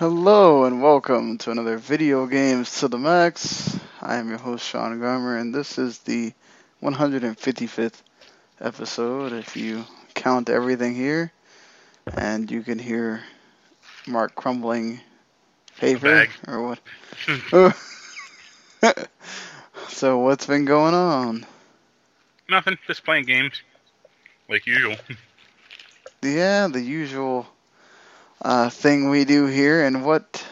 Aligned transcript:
Hello 0.00 0.64
and 0.64 0.80
welcome 0.80 1.36
to 1.36 1.50
another 1.50 1.76
Video 1.76 2.24
Games 2.24 2.80
to 2.80 2.88
the 2.88 2.96
Max. 2.96 3.78
I 4.00 4.16
am 4.16 4.30
your 4.30 4.38
host 4.38 4.66
Sean 4.66 4.98
Garmer 4.98 5.38
and 5.38 5.54
this 5.54 5.76
is 5.76 5.98
the 5.98 6.32
155th 6.82 8.00
episode 8.62 9.34
if 9.34 9.58
you 9.58 9.84
count 10.14 10.48
everything 10.48 10.94
here. 10.94 11.32
And 12.16 12.50
you 12.50 12.62
can 12.62 12.78
hear 12.78 13.22
Marc 14.06 14.34
crumbling 14.34 15.00
paper 15.76 16.28
or 16.48 16.62
what. 16.62 16.78
Oh. 17.52 17.74
so 19.88 20.20
what's 20.20 20.46
been 20.46 20.64
going 20.64 20.94
on? 20.94 21.44
Nothing, 22.48 22.78
just 22.86 23.04
playing 23.04 23.26
games. 23.26 23.60
Like 24.48 24.66
usual. 24.66 24.96
Yeah, 26.22 26.68
the 26.68 26.80
usual 26.80 27.46
uh, 28.42 28.70
thing 28.70 29.10
we 29.10 29.24
do 29.24 29.46
here. 29.46 29.84
And 29.84 30.04
what 30.04 30.44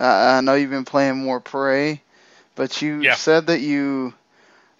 uh, 0.00 0.04
I 0.04 0.40
know 0.40 0.54
you've 0.54 0.70
been 0.70 0.84
playing 0.84 1.18
more 1.18 1.40
Prey, 1.40 2.02
but 2.54 2.80
you 2.82 3.06
Yeah. 3.06 3.12
said 3.12 3.46
that 3.46 3.60
you 3.60 4.14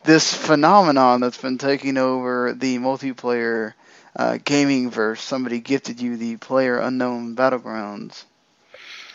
this 0.05 0.35
phenomenon 0.35 1.21
that's 1.21 1.39
been 1.41 1.59
taking 1.59 1.97
over 1.99 2.53
the 2.53 2.79
multiplayer 2.79 3.75
uh, 4.17 4.39
gaming 4.45 4.91
verse. 4.91 5.21
Somebody 5.23 5.61
gifted 5.61 6.01
you 6.01 6.17
the 6.17 6.37
Player 6.37 6.79
Unknown 6.79 7.35
Battlegrounds. 7.37 8.25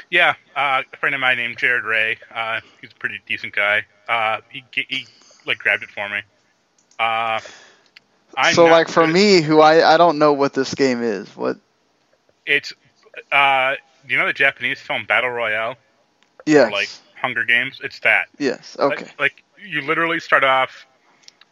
Yeah, 0.09 0.35
uh, 0.55 0.83
a 0.91 0.97
friend 0.97 1.15
of 1.15 1.21
mine 1.21 1.37
named 1.37 1.57
Jared 1.57 1.83
Ray. 1.83 2.17
Uh, 2.33 2.61
he's 2.81 2.91
a 2.91 2.95
pretty 2.95 3.21
decent 3.25 3.53
guy. 3.53 3.85
Uh, 4.07 4.39
he 4.49 4.63
he, 4.71 5.07
like 5.45 5.57
grabbed 5.59 5.83
it 5.83 5.89
for 5.91 6.07
me. 6.09 6.21
Uh, 6.99 7.39
I'm 8.35 8.57
so, 8.57 8.67
like 8.67 8.87
for 8.89 9.05
me, 9.07 9.41
who 9.41 9.59
I 9.61 9.93
I 9.93 9.97
don't 9.97 10.19
know 10.19 10.33
what 10.33 10.53
this 10.53 10.73
game 10.75 11.01
is. 11.03 11.27
What? 11.35 11.57
it's 12.45 12.73
uh, 13.31 13.75
you 14.07 14.17
know 14.17 14.25
the 14.27 14.33
Japanese 14.33 14.79
film 14.79 15.05
Battle 15.05 15.29
Royale 15.29 15.75
Yes. 16.45 16.67
or 16.69 16.71
like 16.71 16.89
Hunger 17.15 17.43
Games? 17.43 17.79
It's 17.83 17.99
that. 18.01 18.27
yes. 18.37 18.75
Like- 18.79 19.01
Okay. 19.01 19.11
Like, 19.19 19.43
you 19.65 19.81
literally 19.81 20.19
start 20.19 20.43
off 20.43 20.85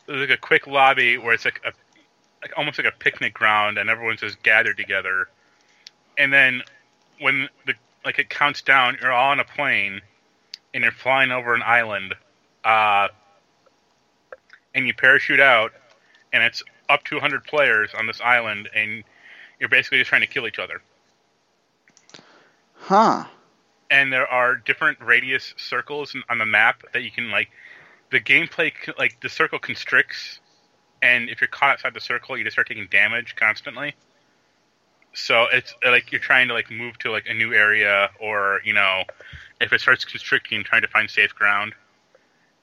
there's 0.08 0.22
like 0.22 0.38
a 0.38 0.42
quick 0.42 0.68
lobby 0.68 1.18
where 1.18 1.34
it's 1.34 1.46
like 1.46 1.60
a 1.66 1.72
like 2.44 2.54
almost 2.56 2.78
like 2.78 2.86
a 2.88 2.96
picnic 2.96 3.34
ground 3.34 3.80
and 3.80 3.90
everyone's 3.90 4.20
just 4.20 4.42
gathered 4.44 4.78
together. 4.78 5.28
And 6.18 6.32
then 6.32 6.62
when 7.20 7.50
the 7.66 7.74
like 8.06 8.20
it 8.20 8.30
counts 8.30 8.62
down, 8.62 8.98
you're 9.02 9.12
all 9.12 9.32
on 9.32 9.40
a 9.40 9.44
plane 9.44 10.02
and 10.76 10.84
you're 10.84 10.92
flying 10.94 11.32
over 11.32 11.56
an 11.56 11.64
island. 11.66 12.14
Uh 12.64 13.08
and 14.76 14.86
you 14.88 14.94
parachute 14.94 15.40
out 15.40 15.72
and 16.34 16.44
it's 16.44 16.64
up 16.90 17.04
to 17.06 17.16
100 17.16 17.44
players 17.46 17.90
on 17.98 18.06
this 18.08 18.22
island 18.22 18.70
and 18.76 19.04
you're 19.60 19.70
basically 19.70 19.98
just 19.98 20.10
trying 20.10 20.22
to 20.22 20.28
kill 20.28 20.46
each 20.48 20.60
other. 20.60 20.82
Huh. 22.76 23.26
and 23.90 24.12
there 24.12 24.28
are 24.28 24.56
different 24.56 25.00
radius 25.02 25.54
circles 25.58 26.16
on 26.30 26.38
the 26.38 26.46
map 26.46 26.84
that 26.94 27.02
you 27.04 27.12
can 27.12 27.32
like. 27.32 27.50
The 28.12 28.20
gameplay 28.20 28.72
like 28.98 29.20
the 29.22 29.30
circle 29.30 29.60
constricts, 29.60 30.40
and 31.02 31.30
if 31.30 31.42
you're 31.42 31.48
caught 31.48 31.72
outside 31.72 31.94
the 31.94 32.02
circle, 32.02 32.38
you 32.38 32.44
just 32.44 32.54
start 32.54 32.68
taking 32.68 32.88
damage 32.90 33.36
constantly. 33.36 33.96
So 35.14 35.46
it's 35.52 35.74
uh, 35.86 35.92
like 35.92 36.12
you're 36.12 36.22
trying 36.22 36.50
to 36.50 36.54
like 36.54 36.70
move 36.70 36.98
to 37.00 37.12
like 37.12 37.26
a 37.28 37.34
new 37.34 37.54
area, 37.54 38.10
or 38.20 38.62
you 38.64 38.74
know, 38.74 39.04
if 39.60 39.74
it 39.74 39.82
starts 39.82 40.06
constricting, 40.06 40.64
trying 40.64 40.82
to 40.84 40.88
find 40.88 41.10
safe 41.10 41.34
ground. 41.34 41.74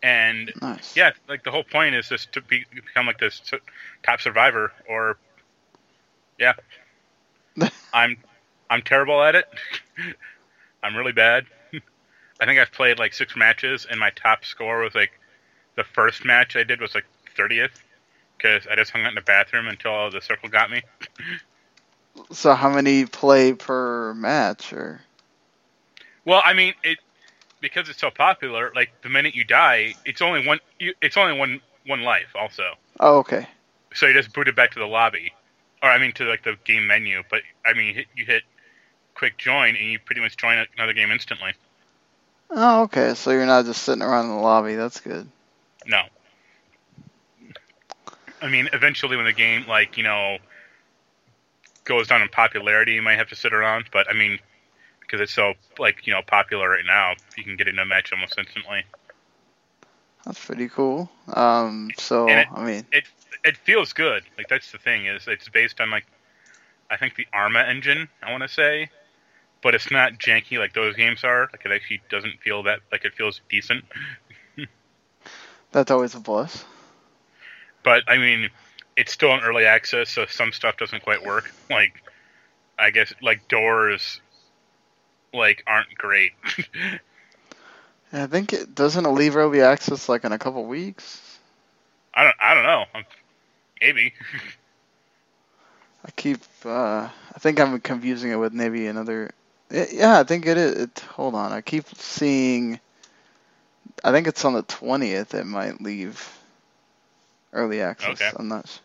And 0.03 0.53
Nice. 0.61 0.97
yeah, 0.97 1.13
like 1.29 1.45
the 1.45 1.51
whole 1.51 1.65
point 1.65 1.95
is 1.95 2.09
just 2.09 2.33
to 2.33 2.41
be, 2.41 2.65
become 2.75 3.07
like 3.07 3.19
this 3.19 3.41
top 4.03 4.21
survivor, 4.21 4.73
or 4.89 5.17
yeah, 6.39 6.55
I'm 7.93 8.17
I'm 8.73 8.81
terrible 8.83 9.23
at 9.23 9.35
it. 9.35 9.45
I'm 10.83 10.97
really 10.97 11.13
bad. 11.13 11.45
I 12.41 12.47
think 12.47 12.59
I've 12.59 12.73
played 12.73 12.99
like 12.99 13.13
six 13.13 13.37
matches, 13.37 13.87
and 13.89 14.01
my 14.01 14.11
top 14.11 14.45
score 14.47 14.81
was 14.81 14.95
like 14.95 15.13
the 15.77 15.85
first 15.85 16.25
match 16.25 16.57
I 16.57 16.65
did 16.65 16.81
was 16.81 16.95
like 16.95 17.05
30th 17.37 17.71
because 18.37 18.67
I 18.67 18.75
just 18.77 18.91
hung 18.91 19.03
out 19.03 19.11
in 19.11 19.15
the 19.15 19.21
bathroom 19.21 19.69
until 19.69 20.11
the 20.11 20.23
circle 20.23 20.49
got 20.49 20.71
me. 20.71 20.83
So 22.31 22.55
how 22.55 22.69
many 22.69 23.07
play 23.07 23.55
per 23.55 24.13
match 24.15 24.73
or? 24.75 25.01
Well, 26.27 26.43
I 26.45 26.53
mean 26.53 26.75
it 26.85 26.99
because 27.61 27.89
it's 27.89 28.01
so 28.01 28.11
popular. 28.11 28.71
Like 28.75 28.91
the 29.03 29.09
minute 29.09 29.35
you 29.35 29.45
die, 29.45 29.95
it's 30.05 30.21
only 30.21 30.47
one. 30.47 30.59
You, 30.79 30.93
it's 31.01 31.17
only 31.17 31.39
one 31.39 31.61
one 31.87 32.03
life. 32.03 32.29
Also, 32.35 32.75
Oh, 33.01 33.19
okay. 33.21 33.47
so 33.95 34.07
you 34.07 34.13
just 34.13 34.35
boot 34.35 34.47
it 34.49 34.55
back 34.55 34.73
to 34.73 34.79
the 34.79 34.87
lobby, 34.87 35.33
or 35.83 35.89
I 35.89 35.99
mean 35.99 36.13
to 36.13 36.25
like 36.25 36.45
the 36.45 36.57
game 36.65 36.87
menu. 36.87 37.23
But 37.31 37.41
I 37.65 37.73
mean 37.73 37.87
you 37.89 37.95
hit, 37.95 38.07
you 38.15 38.27
hit 38.27 38.43
quick 39.15 39.39
join, 39.39 39.77
and 39.77 39.91
you 39.91 39.99
pretty 39.99 40.21
much 40.21 40.37
join 40.37 40.65
another 40.77 40.93
game 40.93 41.11
instantly. 41.11 41.53
Oh, 42.51 42.83
okay. 42.83 43.15
So 43.15 43.31
you're 43.31 43.47
not 43.47 43.65
just 43.65 43.83
sitting 43.83 44.03
around 44.03 44.27
in 44.27 44.37
the 44.37 44.43
lobby. 44.43 44.75
That's 44.75 45.01
good. 45.01 45.29
No. 45.87 46.03
I 48.41 48.49
mean, 48.49 48.69
eventually, 48.73 49.17
when 49.17 49.25
the 49.25 49.33
game, 49.33 49.65
like, 49.67 49.97
you 49.97 50.03
know, 50.03 50.39
goes 51.85 52.09
down 52.09 52.23
in 52.23 52.29
popularity, 52.29 52.93
you 52.95 53.03
might 53.03 53.17
have 53.17 53.29
to 53.29 53.37
sit 53.37 53.53
around. 53.53 53.87
But, 53.93 54.11
I 54.11 54.15
mean, 54.15 54.39
because 55.01 55.21
it's 55.21 55.33
so, 55.33 55.55
like, 55.79 56.07
you 56.07 56.13
know, 56.13 56.23
popular 56.27 56.69
right 56.69 56.85
now, 56.85 57.15
you 57.37 57.45
can 57.45 57.57
get 57.57 57.69
in 57.69 57.79
a 57.79 57.85
match 57.85 58.13
almost 58.13 58.37
instantly. 58.37 58.85
That's 60.25 60.45
pretty 60.45 60.69
cool. 60.69 61.11
Um, 61.33 61.91
so 61.99 62.29
it- 62.29 62.49
I 62.53 62.65
mean, 62.65 62.87
It 62.93 63.05
it 63.45 63.57
feels 63.57 63.93
good. 63.93 64.23
Like, 64.39 64.49
that's 64.49 64.71
the 64.71 64.79
thing, 64.79 65.07
is 65.07 65.27
it's 65.27 65.49
based 65.49 65.81
on, 65.81 65.91
like, 65.91 66.07
I 66.91 66.97
think 66.97 67.17
the 67.17 67.27
Arma 67.33 67.61
engine, 67.61 68.09
I 68.23 68.31
want 68.31 68.43
to 68.43 68.49
say. 68.49 68.89
But 69.63 69.75
it's 69.75 69.91
not 69.91 70.15
janky 70.15 70.59
like 70.59 70.75
those 70.75 70.97
games 70.97 71.25
are. 71.25 71.49
Like, 71.53 71.65
it 71.65 71.73
actually 71.73 72.03
doesn't 72.11 72.41
feel 72.41 72.65
that, 72.65 72.81
like, 72.91 73.05
it 73.05 73.15
feels 73.15 73.41
decent. 73.49 73.85
that's 75.73 75.91
always 75.91 76.15
a 76.15 76.21
plus. 76.21 76.65
but 77.83 78.03
I 78.09 78.19
mean, 78.19 78.51
it's 78.97 79.13
still 79.13 79.35
in 79.35 79.41
early 79.41 79.65
access, 79.65 80.11
so 80.11 80.27
some 80.27 80.53
stuff 80.53 80.77
doesn't 80.77 81.03
quite 81.03 81.25
work. 81.25 81.53
Like, 81.71 82.03
I 82.79 82.91
guess 82.91 83.13
like 83.23 83.49
doors, 83.49 84.21
like 85.33 85.63
aren't 85.67 85.95
great. 85.97 86.33
I 88.13 88.27
think 88.27 88.53
it 88.53 88.75
doesn't 88.75 89.07
it 89.07 89.09
leave 89.09 89.37
early 89.37 89.63
access 89.63 90.09
like 90.09 90.25
in 90.25 90.33
a 90.33 90.39
couple 90.39 90.65
weeks. 90.67 91.39
I 92.15 92.25
don't, 92.25 92.37
I 92.41 92.55
don't 92.55 92.65
know. 92.65 92.85
Maybe. 93.81 94.13
I 96.05 96.11
keep. 96.11 96.41
Uh, 96.65 97.09
I 97.35 97.39
think 97.39 97.61
I'm 97.61 97.81
confusing 97.81 98.33
it 98.33 98.37
with 98.37 98.53
maybe 98.53 98.87
another. 98.87 99.31
Yeah, 99.73 100.21
I 100.21 100.25
think 100.25 100.47
it 100.47 100.59
is. 100.59 100.73
It, 100.83 100.99
hold 101.11 101.35
on. 101.35 101.53
I 101.53 101.61
keep 101.63 101.87
seeing. 101.97 102.79
I 104.05 104.13
think 104.13 104.27
it's 104.27 104.45
on 104.45 104.53
the 104.53 104.63
twentieth. 104.63 105.35
It 105.35 105.47
might 105.47 105.81
leave 105.81 106.31
early 107.53 107.81
access. 107.81 108.21
Okay. 108.21 108.31
I'm 108.39 108.49
not. 108.49 108.81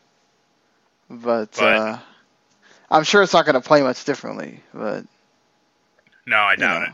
But, 1.09 1.51
But- 1.51 1.63
uh, 1.63 1.99
I'm 2.89 3.03
sure 3.03 3.21
it's 3.21 3.33
not 3.33 3.45
going 3.45 3.55
to 3.55 3.61
play 3.61 3.81
much 3.81 4.03
differently. 4.05 4.61
But 4.73 5.05
No, 6.25 6.37
I 6.37 6.51
you 6.53 6.57
doubt 6.57 6.81
know. 6.81 6.87
it. 6.87 6.93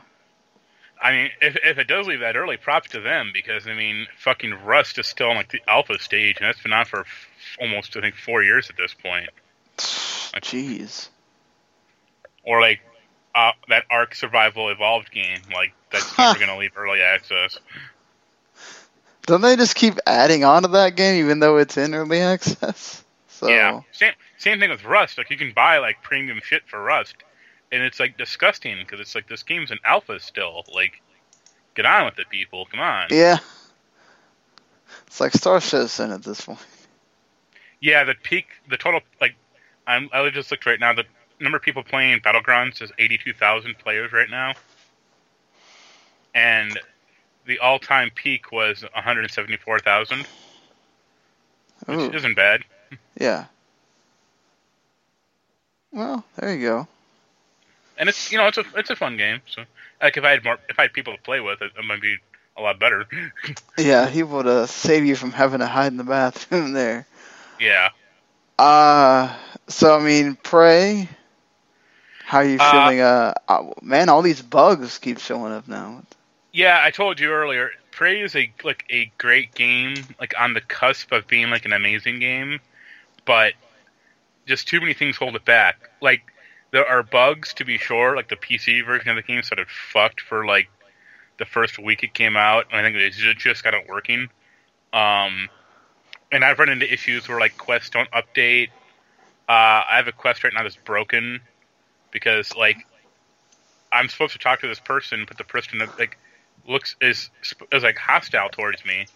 I 1.02 1.12
mean, 1.12 1.32
if 1.42 1.58
if 1.64 1.78
it 1.80 1.88
does 1.88 2.08
leave 2.08 2.22
that 2.22 2.38
early, 2.38 2.56
props 2.58 2.90
to 2.92 3.02
them 3.02 3.32
because 3.34 3.68
I 3.68 3.74
mean, 3.74 4.08
fucking 4.18 4.54
Rust 4.64 4.98
is 4.98 5.06
still 5.06 5.30
in 5.32 5.36
like 5.38 5.52
the 5.52 5.62
alpha 5.68 6.00
stage, 6.00 6.38
and 6.40 6.48
that's 6.48 6.62
been 6.62 6.72
on 6.74 6.86
for 6.86 7.02
f- 7.02 7.28
almost 7.60 7.96
I 7.98 8.02
think 8.02 8.16
four 8.16 8.42
years 8.42 8.70
at 8.70 8.78
this 8.78 8.94
point. 8.94 9.30
Jeez. 9.78 11.10
Or 12.44 12.62
like 12.62 12.80
uh, 13.36 13.52
that 13.70 13.86
Ark 13.90 14.16
Survival 14.16 14.70
Evolved 14.70 15.12
game, 15.12 15.40
like 15.54 15.74
that's 15.92 16.18
never 16.18 16.40
gonna 16.40 16.58
leave 16.58 16.72
early 16.76 17.02
access. 17.02 17.58
Don't 19.26 19.42
they 19.42 19.56
just 19.56 19.76
keep 19.76 19.96
adding 20.06 20.44
on 20.44 20.64
to 20.64 20.68
that 20.70 20.96
game 20.96 21.24
even 21.24 21.40
though 21.40 21.58
it's 21.58 21.78
in 21.78 21.94
early 21.94 22.20
access? 22.20 23.00
So 23.28 23.50
Yeah, 23.50 23.82
same 23.92 24.14
same 24.38 24.60
thing 24.60 24.70
with 24.70 24.86
Rust. 24.86 25.18
Like 25.18 25.32
you 25.32 25.38
can 25.38 25.54
buy 25.54 25.80
like 25.80 26.04
premium 26.04 26.40
shit 26.44 26.62
for 26.68 26.82
Rust, 26.82 27.16
and 27.72 27.82
it's 27.82 28.00
like 28.00 28.16
disgusting 28.16 28.78
because 28.78 29.00
it's 29.00 29.16
like 29.16 29.28
this 29.28 29.42
game's 29.42 29.72
an 29.72 29.80
alpha 29.84 30.20
still. 30.20 30.64
Like, 30.72 31.02
get 31.76 31.86
on 31.86 32.06
with 32.06 32.20
it, 32.20 32.30
people. 32.30 32.68
Come 32.68 32.80
on. 32.80 33.08
Yeah. 33.10 33.40
It's 35.08 35.20
like 35.20 35.34
Star 35.34 35.60
Citizen 35.60 36.12
at 36.12 36.24
this 36.24 36.46
point. 36.46 36.60
Yeah, 37.82 38.04
the 38.04 38.14
peak, 38.14 38.46
the 38.70 38.78
total 38.78 39.02
like, 39.20 39.36
I'm 39.88 40.10
I 40.14 40.30
just 40.30 40.52
looked 40.52 40.66
right 40.66 40.80
now. 40.80 40.94
The 40.94 41.06
number 41.44 41.58
of 41.58 41.62
people 41.64 41.84
playing 41.84 42.20
Battlegrounds 42.22 42.82
is 42.82 42.92
eighty 42.98 43.18
two 43.18 43.34
thousand 43.34 43.78
players 43.78 44.12
right 44.12 44.30
now, 44.30 44.54
and 46.34 46.80
the 47.46 47.60
all 47.60 47.80
time 47.80 48.10
peak 48.14 48.52
was 48.52 48.84
one 48.94 49.04
hundred 49.04 49.30
seventy 49.32 49.58
four 49.58 49.80
thousand, 49.80 50.26
Which 51.86 52.14
isn't 52.16 52.36
bad. 52.36 52.64
yeah. 53.20 53.46
Well, 55.92 56.24
there 56.38 56.56
you 56.56 56.62
go. 56.68 56.88
And 57.98 58.10
it's 58.10 58.32
you 58.32 58.38
know 58.38 58.48
it's 58.48 58.58
a 58.58 58.64
it's 58.76 58.90
a 58.90 58.96
fun 58.96 59.18
game. 59.18 59.42
So 59.48 59.64
like 60.02 60.18
if 60.18 60.24
I 60.24 60.32
had 60.32 60.44
more 60.44 60.58
if 60.70 60.80
I 60.80 60.84
had 60.84 60.94
people 60.94 61.14
to 61.16 61.22
play 61.22 61.40
with, 61.40 61.62
it, 61.62 61.72
it 61.78 61.86
might 61.86 62.02
be 62.02 62.18
a 62.58 62.62
lot 62.62 62.80
better. 62.80 63.06
Yeah, 63.78 64.08
he 64.08 64.22
would 64.22 64.46
uh, 64.46 64.68
save 64.68 65.04
you 65.04 65.16
from 65.16 65.32
having 65.32 65.60
to 65.60 65.66
hide 65.68 65.92
in 65.92 65.98
the 65.98 66.04
bathroom 66.04 66.74
there. 66.74 67.08
yeah. 67.60 67.90
Uh, 68.60 69.36
so 69.68 69.98
I 69.98 70.04
mean, 70.04 70.36
Prey. 70.44 71.10
How 72.34 72.40
are 72.40 72.46
you 72.46 72.58
Uh, 72.60 72.72
feeling? 72.72 73.00
Uh, 73.00 73.34
uh, 73.48 73.64
man, 73.84 74.10
all 74.10 74.24
these 74.24 74.42
bugs 74.42 74.98
keep 74.98 75.20
showing 75.20 75.54
up 75.54 75.68
now. 75.68 76.02
Yeah, 76.52 76.80
I 76.82 76.90
told 76.90 77.20
you 77.20 77.30
earlier. 77.32 77.70
Prey 77.92 78.22
is 78.22 78.36
a 78.36 78.52
like 78.64 78.86
a 78.90 79.12
great 79.20 79.54
game, 79.54 79.94
like 80.20 80.34
on 80.40 80.56
the 80.56 80.62
cusp 80.62 81.12
of 81.12 81.28
being 81.28 81.52
like 81.52 81.66
an 81.66 81.74
amazing 81.74 82.20
game, 82.20 82.60
but 83.26 83.54
just 84.48 84.68
too 84.68 84.80
many 84.80 84.96
things 84.96 85.16
hold 85.16 85.36
it 85.36 85.46
back. 85.46 85.92
Like 86.02 86.24
there 86.72 86.88
are 86.88 87.04
bugs 87.04 87.54
to 87.56 87.66
be 87.66 87.78
sure, 87.78 88.16
like 88.16 88.30
the 88.30 88.36
PC 88.36 88.84
version 88.84 89.10
of 89.10 89.16
the 89.16 89.22
game 89.22 89.44
started 89.44 89.68
fucked 89.70 90.20
for 90.20 90.44
like 90.44 90.70
the 91.38 91.46
first 91.46 91.78
week 91.78 92.02
it 92.02 92.16
came 92.16 92.36
out, 92.36 92.66
and 92.72 92.80
I 92.80 92.90
think 92.90 92.96
it 92.96 93.38
just 93.38 93.64
got 93.64 93.76
it 93.76 93.88
working. 93.88 94.28
Um, 94.92 95.50
and 96.32 96.44
I've 96.44 96.58
run 96.58 96.70
into 96.70 96.92
issues 96.92 97.30
where 97.30 97.40
like 97.40 97.60
quests 97.60 97.92
don't 97.92 98.10
update. 98.10 98.70
Uh, 99.48 99.86
I 99.86 99.98
have 99.98 100.08
a 100.08 100.12
quest 100.12 100.44
right 100.44 100.52
now 100.52 100.64
that's 100.64 100.78
broken 100.78 101.42
because 102.14 102.56
like 102.56 102.78
I'm 103.92 104.08
supposed 104.08 104.34
to 104.34 104.40
talk 104.40 104.62
to 104.62 104.68
this 104.68 104.80
person, 104.80 105.26
but 105.28 105.38
the 105.38 105.44
person 105.44 105.80
that 105.80 105.98
like 106.00 106.18
looks 106.68 106.96
is 107.02 107.30
is 107.72 107.84
like 107.84 107.98
hostile 107.98 108.50
towards 108.50 108.86
me. 108.86 109.08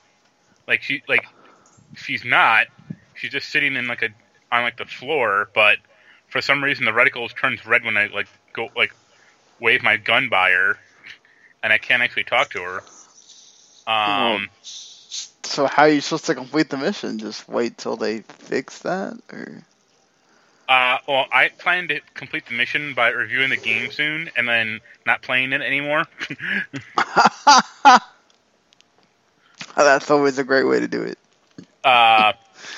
Like 0.67 0.81
she 0.81 1.03
like 1.07 1.25
she's 1.95 2.25
not. 2.25 2.67
She's 3.15 3.31
just 3.31 3.49
sitting 3.49 3.75
in 3.75 3.87
like 3.87 4.01
a 4.01 4.09
on 4.51 4.63
like 4.63 4.77
the 4.77 4.85
floor, 4.85 5.49
but 5.53 5.77
for 6.29 6.41
some 6.41 6.63
reason 6.63 6.85
the 6.85 6.91
reticle 6.91 7.29
turns 7.35 7.65
red 7.65 7.83
when 7.83 7.97
I 7.97 8.07
like 8.07 8.27
go 8.53 8.69
like 8.75 8.93
wave 9.59 9.81
my 9.83 9.97
gun 9.97 10.29
by 10.29 10.51
her, 10.51 10.77
and 11.63 11.71
I 11.71 11.77
can't 11.77 12.01
actually 12.03 12.25
talk 12.25 12.49
to 12.51 12.61
her. 12.61 12.83
Um, 13.91 14.49
So 14.61 15.65
how 15.65 15.83
are 15.83 15.89
you 15.89 16.01
supposed 16.01 16.25
to 16.25 16.35
complete 16.35 16.69
the 16.69 16.77
mission? 16.77 17.19
Just 17.19 17.47
wait 17.47 17.77
till 17.77 17.95
they 17.95 18.19
fix 18.19 18.79
that, 18.79 19.17
or 19.31 19.63
uh, 20.67 20.97
well, 21.07 21.25
I 21.31 21.49
plan 21.49 21.87
to 21.89 22.01
complete 22.13 22.45
the 22.45 22.53
mission 22.53 22.93
by 22.93 23.09
reviewing 23.09 23.49
the 23.49 23.57
game 23.57 23.89
soon, 23.89 24.29
and 24.35 24.47
then 24.47 24.81
not 25.05 25.21
playing 25.21 25.53
it 25.53 25.61
anymore. 25.61 26.05
that's 29.75 30.11
always 30.11 30.37
a 30.37 30.43
great 30.43 30.65
way 30.65 30.79
to 30.79 30.87
do 30.87 31.03
it. 31.03 31.17
uh, 31.83 32.33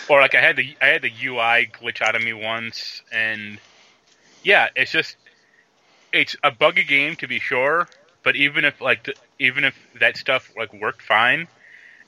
or 0.07 0.21
like 0.21 0.35
I 0.35 0.41
had 0.41 0.55
the 0.55 0.75
I 0.81 0.87
had 0.87 1.01
the 1.01 1.11
UI 1.23 1.67
glitch 1.67 2.01
out 2.01 2.15
of 2.15 2.23
me 2.23 2.33
once, 2.33 3.01
and 3.11 3.59
yeah, 4.43 4.67
it's 4.75 4.91
just 4.91 5.15
it's 6.13 6.35
a 6.43 6.51
buggy 6.51 6.83
game 6.83 7.15
to 7.17 7.27
be 7.27 7.39
sure. 7.39 7.87
But 8.23 8.35
even 8.35 8.65
if 8.65 8.81
like 8.81 9.05
the, 9.05 9.15
even 9.39 9.63
if 9.63 9.75
that 9.99 10.17
stuff 10.17 10.51
like 10.57 10.73
worked 10.73 11.01
fine, 11.01 11.47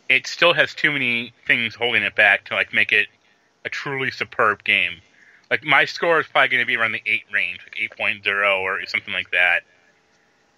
it 0.09 0.27
still 0.27 0.53
has 0.53 0.73
too 0.75 0.91
many 0.91 1.33
things 1.47 1.73
holding 1.73 2.03
it 2.03 2.15
back 2.15 2.45
to 2.45 2.53
like 2.53 2.73
make 2.73 2.91
it 2.91 3.07
a 3.65 3.69
truly 3.69 4.11
superb 4.11 4.63
game. 4.63 5.01
Like 5.51 5.65
my 5.65 5.83
score 5.83 6.21
is 6.21 6.27
probably 6.27 6.47
going 6.47 6.61
to 6.61 6.65
be 6.65 6.77
around 6.77 6.93
the 6.93 7.03
eight 7.05 7.25
range, 7.31 7.59
like 7.63 7.99
8.0 7.99 8.61
or 8.61 8.85
something 8.87 9.13
like 9.13 9.29
that. 9.31 9.63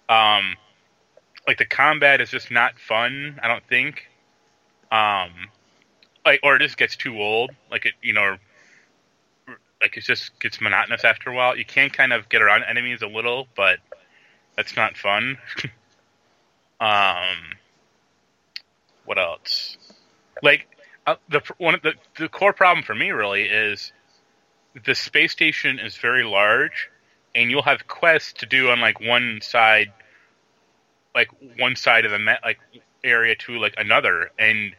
Um, 0.08 0.54
like 1.48 1.58
the 1.58 1.66
combat 1.66 2.20
is 2.20 2.30
just 2.30 2.52
not 2.52 2.78
fun. 2.78 3.40
I 3.42 3.48
don't 3.48 3.66
think. 3.68 4.08
Um, 4.92 5.48
like 6.24 6.40
or 6.44 6.56
it 6.56 6.60
just 6.60 6.76
gets 6.76 6.94
too 6.94 7.20
old. 7.20 7.50
Like 7.72 7.86
it, 7.86 7.94
you 8.02 8.12
know, 8.12 8.36
like 9.80 9.96
it 9.96 10.04
just 10.04 10.38
gets 10.38 10.60
monotonous 10.60 11.04
after 11.04 11.28
a 11.28 11.34
while. 11.34 11.56
You 11.56 11.64
can 11.64 11.90
kind 11.90 12.12
of 12.12 12.28
get 12.28 12.40
around 12.40 12.62
enemies 12.62 13.02
a 13.02 13.08
little, 13.08 13.48
but 13.56 13.80
that's 14.56 14.76
not 14.76 14.96
fun. 14.96 15.38
um, 16.80 17.56
what 19.04 19.18
else? 19.18 19.76
Like 20.40 20.68
uh, 21.04 21.16
the 21.28 21.40
one 21.58 21.80
the 21.82 21.94
the 22.16 22.28
core 22.28 22.52
problem 22.52 22.84
for 22.84 22.94
me 22.94 23.10
really 23.10 23.42
is 23.42 23.92
the 24.84 24.94
space 24.94 25.32
station 25.32 25.78
is 25.78 25.96
very 25.96 26.24
large, 26.24 26.90
and 27.34 27.50
you'll 27.50 27.62
have 27.62 27.86
quests 27.86 28.34
to 28.34 28.46
do 28.46 28.70
on 28.70 28.80
like 28.80 29.00
one 29.00 29.40
side, 29.42 29.92
like 31.14 31.28
one 31.58 31.76
side 31.76 32.04
of 32.04 32.10
the 32.10 32.18
met 32.18 32.40
like 32.44 32.58
area 33.02 33.36
to 33.36 33.58
like 33.58 33.74
another, 33.78 34.30
and 34.38 34.74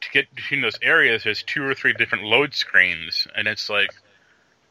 to 0.00 0.10
get 0.10 0.34
between 0.34 0.60
those 0.60 0.78
areas, 0.82 1.24
there's 1.24 1.42
two 1.42 1.64
or 1.64 1.74
three 1.74 1.92
different 1.92 2.24
load 2.24 2.54
screens, 2.54 3.26
and 3.34 3.48
it's 3.48 3.68
like, 3.68 3.90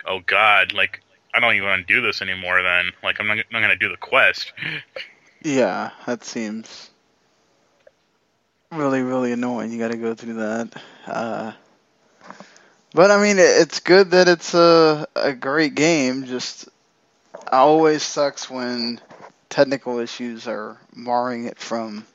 oh 0.06 0.20
god, 0.20 0.74
like 0.74 1.02
I 1.34 1.40
don't 1.40 1.56
even 1.56 1.68
want 1.68 1.88
to 1.88 1.94
do 1.94 2.02
this 2.02 2.22
anymore. 2.22 2.62
Then, 2.62 2.92
like 3.04 3.20
I'm 3.20 3.28
not, 3.28 3.38
not 3.52 3.60
going 3.60 3.70
to 3.70 3.76
do 3.76 3.90
the 3.90 3.98
quest. 3.98 4.54
Yeah, 5.44 5.92
that 6.06 6.24
seems 6.24 6.90
really, 8.72 9.02
really 9.02 9.32
annoying. 9.32 9.72
You 9.72 9.80
got 9.80 9.92
to 9.92 9.98
go 9.98 10.14
through 10.14 10.36
that. 10.36 10.82
Uh, 11.06 11.52
but 12.94 13.12
I 13.12 13.22
mean, 13.22 13.38
it's 13.40 13.80
good 13.80 14.12
that 14.12 14.28
it's 14.28 14.54
a 14.54 15.08
a 15.16 15.34
great 15.34 15.76
game. 15.76 16.26
Just 16.26 16.68
always 17.52 18.04
sucks 18.04 18.50
when 18.50 19.00
technical 19.50 20.00
issues 20.00 20.48
are 20.48 20.78
marring 20.96 21.46
it 21.46 21.58
from 21.60 22.06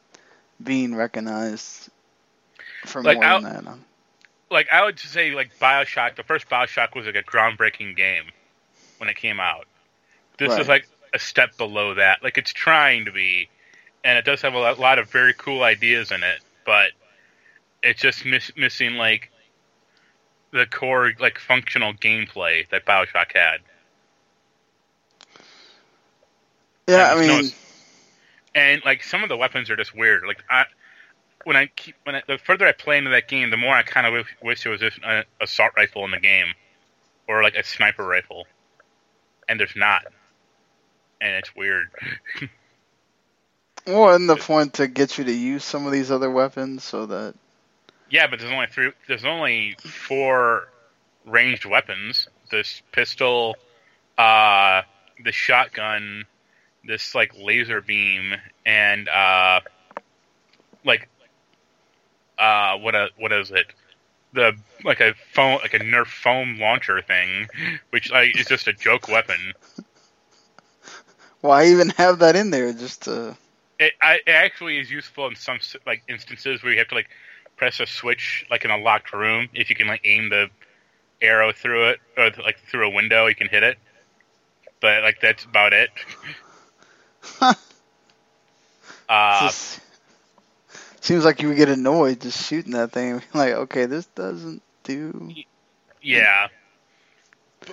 being 0.62 0.94
recognized 0.94 1.88
for 2.84 3.02
Like, 3.02 3.16
more 3.16 3.24
I'll- 3.24 3.40
than 3.42 3.64
that. 3.64 3.78
Like 4.50 4.68
I 4.72 4.82
would 4.84 4.98
say, 4.98 5.32
like 5.32 5.50
Bioshock, 5.58 6.16
the 6.16 6.22
first 6.22 6.48
Bioshock 6.48 6.94
was 6.94 7.04
like 7.06 7.16
a 7.16 7.22
groundbreaking 7.22 7.94
game 7.96 8.24
when 8.96 9.10
it 9.10 9.16
came 9.16 9.40
out. 9.40 9.66
This 10.38 10.50
Right. 10.52 10.60
is 10.62 10.68
like 10.68 10.88
a 11.12 11.18
step 11.18 11.56
below 11.58 11.94
that. 11.94 12.22
Like 12.22 12.38
it's 12.38 12.52
trying 12.52 13.04
to 13.04 13.12
be, 13.12 13.50
and 14.04 14.16
it 14.16 14.24
does 14.24 14.40
have 14.42 14.54
a 14.54 14.72
lot, 14.72 14.98
of 14.98 15.10
very 15.10 15.34
cool 15.34 15.62
ideas 15.62 16.12
in 16.12 16.22
it, 16.22 16.40
but 16.64 16.92
it's 17.82 18.00
just 18.00 18.24
miss, 18.24 18.50
missing 18.56 18.94
like 18.94 19.30
the 20.52 20.66
core 20.66 21.12
like 21.18 21.38
functional 21.38 21.92
gameplay 21.94 22.68
that 22.70 22.84
Bioshock 22.86 23.32
had. 23.34 23.58
Yeah, 26.86 27.12
I 27.12 27.26
no- 27.26 27.42
mean, 27.42 27.52
and 28.54 28.82
like 28.84 29.02
some 29.02 29.22
of 29.22 29.28
the 29.28 29.36
weapons 29.36 29.70
are 29.70 29.76
just 29.76 29.94
weird. 29.94 30.24
Like 30.26 30.42
I, 30.48 30.64
when 31.44 31.56
I 31.56 31.66
keep 31.66 31.94
when 32.04 32.16
I, 32.16 32.22
the 32.26 32.38
further 32.38 32.66
I 32.66 32.72
play 32.72 32.98
into 32.98 33.10
that 33.10 33.28
game, 33.28 33.50
the 33.50 33.56
more 33.56 33.74
I 33.74 33.82
kind 33.82 34.06
of 34.06 34.12
wish, 34.12 34.36
wish 34.42 34.62
there 34.62 34.72
was 34.72 34.80
just 34.80 34.98
an 35.04 35.24
assault 35.40 35.72
rifle 35.76 36.04
in 36.04 36.10
the 36.10 36.20
game, 36.20 36.54
or 37.28 37.42
like 37.42 37.54
a 37.54 37.64
sniper 37.64 38.04
rifle, 38.04 38.46
and 39.48 39.60
there's 39.60 39.76
not, 39.76 40.02
and 41.20 41.34
it's 41.34 41.54
weird. 41.54 41.88
well, 43.86 44.14
and 44.14 44.28
the 44.28 44.36
point 44.36 44.74
to 44.74 44.88
get 44.88 45.18
you 45.18 45.24
to 45.24 45.32
use 45.32 45.64
some 45.64 45.86
of 45.86 45.92
these 45.92 46.10
other 46.10 46.30
weapons 46.30 46.84
so 46.84 47.06
that 47.06 47.34
yeah, 48.10 48.26
but 48.26 48.38
there's 48.38 48.52
only 48.52 48.66
three. 48.66 48.92
There's 49.06 49.24
only 49.24 49.76
four 49.80 50.68
ranged 51.24 51.64
weapons: 51.64 52.28
this 52.50 52.82
pistol, 52.92 53.56
uh, 54.16 54.82
the 55.24 55.32
shotgun, 55.32 56.24
this 56.84 57.14
like 57.14 57.32
laser 57.38 57.80
beam, 57.80 58.34
and 58.64 59.08
uh, 59.08 59.60
like 60.84 61.08
uh, 62.38 62.76
what 62.78 62.94
a, 62.94 63.08
what 63.18 63.32
is 63.32 63.50
it? 63.50 63.66
The 64.32 64.52
like 64.84 65.00
a 65.00 65.14
foam 65.32 65.60
like 65.62 65.74
a 65.74 65.78
Nerf 65.80 66.06
foam 66.06 66.58
launcher 66.58 67.00
thing, 67.02 67.48
which 67.90 68.10
like 68.10 68.38
is 68.38 68.46
just 68.46 68.68
a 68.68 68.72
joke 68.72 69.08
weapon. 69.08 69.54
why 71.40 71.66
even 71.66 71.90
have 71.90 72.20
that 72.20 72.36
in 72.36 72.50
there? 72.50 72.72
Just 72.72 73.04
to 73.04 73.36
It, 73.78 73.94
I, 74.00 74.16
it 74.26 74.30
actually 74.30 74.78
is 74.78 74.90
useful 74.90 75.26
in 75.28 75.36
some 75.36 75.58
like 75.86 76.02
instances 76.08 76.62
where 76.62 76.72
you 76.72 76.78
have 76.78 76.88
to 76.88 76.94
like 76.94 77.08
press 77.58 77.80
a 77.80 77.86
switch 77.86 78.46
like 78.50 78.64
in 78.64 78.70
a 78.70 78.78
locked 78.78 79.12
room. 79.12 79.48
If 79.52 79.68
you 79.68 79.76
can 79.76 79.88
like 79.88 80.00
aim 80.04 80.30
the 80.30 80.48
arrow 81.20 81.52
through 81.52 81.90
it 81.90 81.98
or 82.16 82.30
like 82.42 82.58
through 82.70 82.86
a 82.86 82.90
window, 82.90 83.26
you 83.26 83.34
can 83.34 83.48
hit 83.48 83.62
it. 83.62 83.78
But 84.80 85.02
like 85.02 85.20
that's 85.20 85.44
about 85.44 85.72
it. 85.72 85.90
uh, 89.08 89.40
just 89.40 89.80
seems 91.00 91.24
like 91.24 91.42
you 91.42 91.48
would 91.48 91.56
get 91.56 91.68
annoyed 91.68 92.20
just 92.20 92.46
shooting 92.46 92.72
that 92.72 92.92
thing. 92.92 93.22
Like, 93.34 93.54
okay, 93.54 93.86
this 93.86 94.06
doesn't 94.06 94.62
do. 94.84 95.32
yeah. 96.02 96.48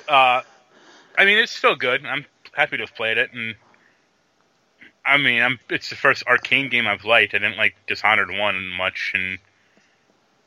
Uh, 0.09 0.41
I 1.17 1.25
mean, 1.25 1.37
it's 1.37 1.51
still 1.51 1.75
good. 1.75 2.05
I'm 2.05 2.25
happy 2.53 2.77
to 2.77 2.83
have 2.83 2.95
played 2.95 3.17
it, 3.17 3.31
and 3.33 3.55
I 5.05 5.17
mean, 5.17 5.41
I'm 5.41 5.59
it's 5.69 5.89
the 5.89 5.95
first 5.95 6.25
Arkane 6.25 6.71
game 6.71 6.87
I've 6.87 7.05
liked. 7.05 7.35
I 7.35 7.37
didn't 7.37 7.57
like 7.57 7.75
Dishonored 7.87 8.31
one 8.31 8.67
much, 8.69 9.11
and 9.13 9.37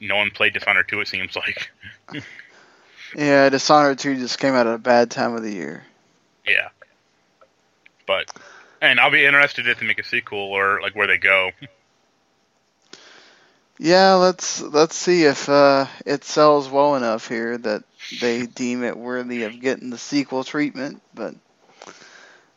no 0.00 0.16
one 0.16 0.30
played 0.30 0.54
Dishonored 0.54 0.88
two. 0.88 1.00
It 1.00 1.08
seems 1.08 1.36
like. 1.36 1.70
Yeah, 3.14 3.48
Dishonored 3.48 3.98
2 3.98 4.16
just 4.16 4.38
came 4.38 4.54
out 4.54 4.66
at 4.66 4.74
a 4.74 4.78
bad 4.78 5.10
time 5.10 5.34
of 5.34 5.42
the 5.42 5.52
year. 5.52 5.84
Yeah. 6.46 6.68
But 8.06 8.30
and 8.80 9.00
I'll 9.00 9.10
be 9.10 9.24
interested 9.24 9.66
if 9.66 9.80
they 9.80 9.86
make 9.86 9.98
a 9.98 10.04
sequel 10.04 10.38
or 10.38 10.80
like 10.80 10.94
where 10.94 11.06
they 11.06 11.18
go. 11.18 11.50
Yeah, 13.78 14.14
let's 14.14 14.60
let's 14.60 14.96
see 14.96 15.24
if 15.24 15.48
uh, 15.48 15.86
it 16.04 16.24
sells 16.24 16.68
well 16.68 16.96
enough 16.96 17.28
here 17.28 17.56
that 17.58 17.84
they 18.20 18.46
deem 18.46 18.82
it 18.82 18.96
worthy 18.96 19.44
of 19.44 19.60
getting 19.60 19.90
the 19.90 19.98
sequel 19.98 20.42
treatment. 20.42 21.00
But 21.14 21.34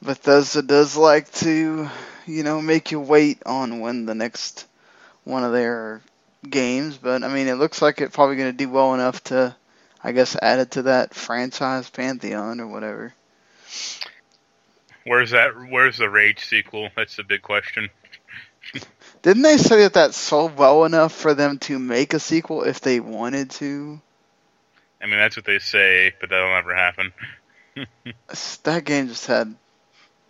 Bethesda 0.02 0.62
does 0.64 0.98
like 0.98 1.32
to, 1.34 1.90
you 2.26 2.44
know, 2.44 2.62
make 2.62 2.92
you 2.92 3.00
wait 3.00 3.44
on 3.46 3.82
when 3.82 4.06
the 4.06 4.16
next 4.16 4.66
one 5.24 5.44
of 5.44 5.52
their 5.52 6.02
games. 6.48 6.98
But 6.98 7.24
I 7.24 7.34
mean, 7.34 7.48
it 7.48 7.56
looks 7.56 7.82
like 7.82 8.02
it's 8.02 8.16
probably 8.16 8.36
going 8.36 8.52
to 8.52 8.58
do 8.58 8.70
well 8.70 8.94
enough 8.94 9.24
to, 9.26 9.56
I 10.04 10.12
guess, 10.12 10.36
add 10.42 10.60
it 10.60 10.72
to 10.72 10.84
that 10.84 11.14
franchise 11.14 11.90
pantheon 11.90 12.60
or 12.60 12.68
whatever. 12.68 13.14
Where's 15.06 15.32
that? 15.32 15.52
Where's 15.70 15.98
the 15.98 16.10
Rage 16.10 16.46
sequel? 16.46 16.90
That's 16.96 17.16
the 17.16 17.24
big 17.24 17.42
question. 17.42 17.90
Didn't 19.22 19.44
they 19.44 19.58
say 19.58 19.82
that 19.82 19.94
that 19.94 20.14
sold 20.14 20.58
well 20.58 20.86
enough 20.86 21.14
for 21.14 21.34
them 21.34 21.60
to 21.60 21.80
make 21.80 22.14
a 22.14 22.20
sequel 22.20 22.64
if 22.64 22.82
they 22.82 23.00
wanted 23.00 23.52
to? 23.52 24.00
I 25.02 25.08
mean, 25.08 25.18
that's 25.18 25.36
what 25.36 25.46
they 25.46 25.60
say, 25.60 26.14
but 26.20 26.30
that'll 26.30 26.50
never 26.50 26.76
happen. 26.76 27.14
that 28.64 28.86
game 28.86 29.08
just 29.08 29.26
had 29.26 29.56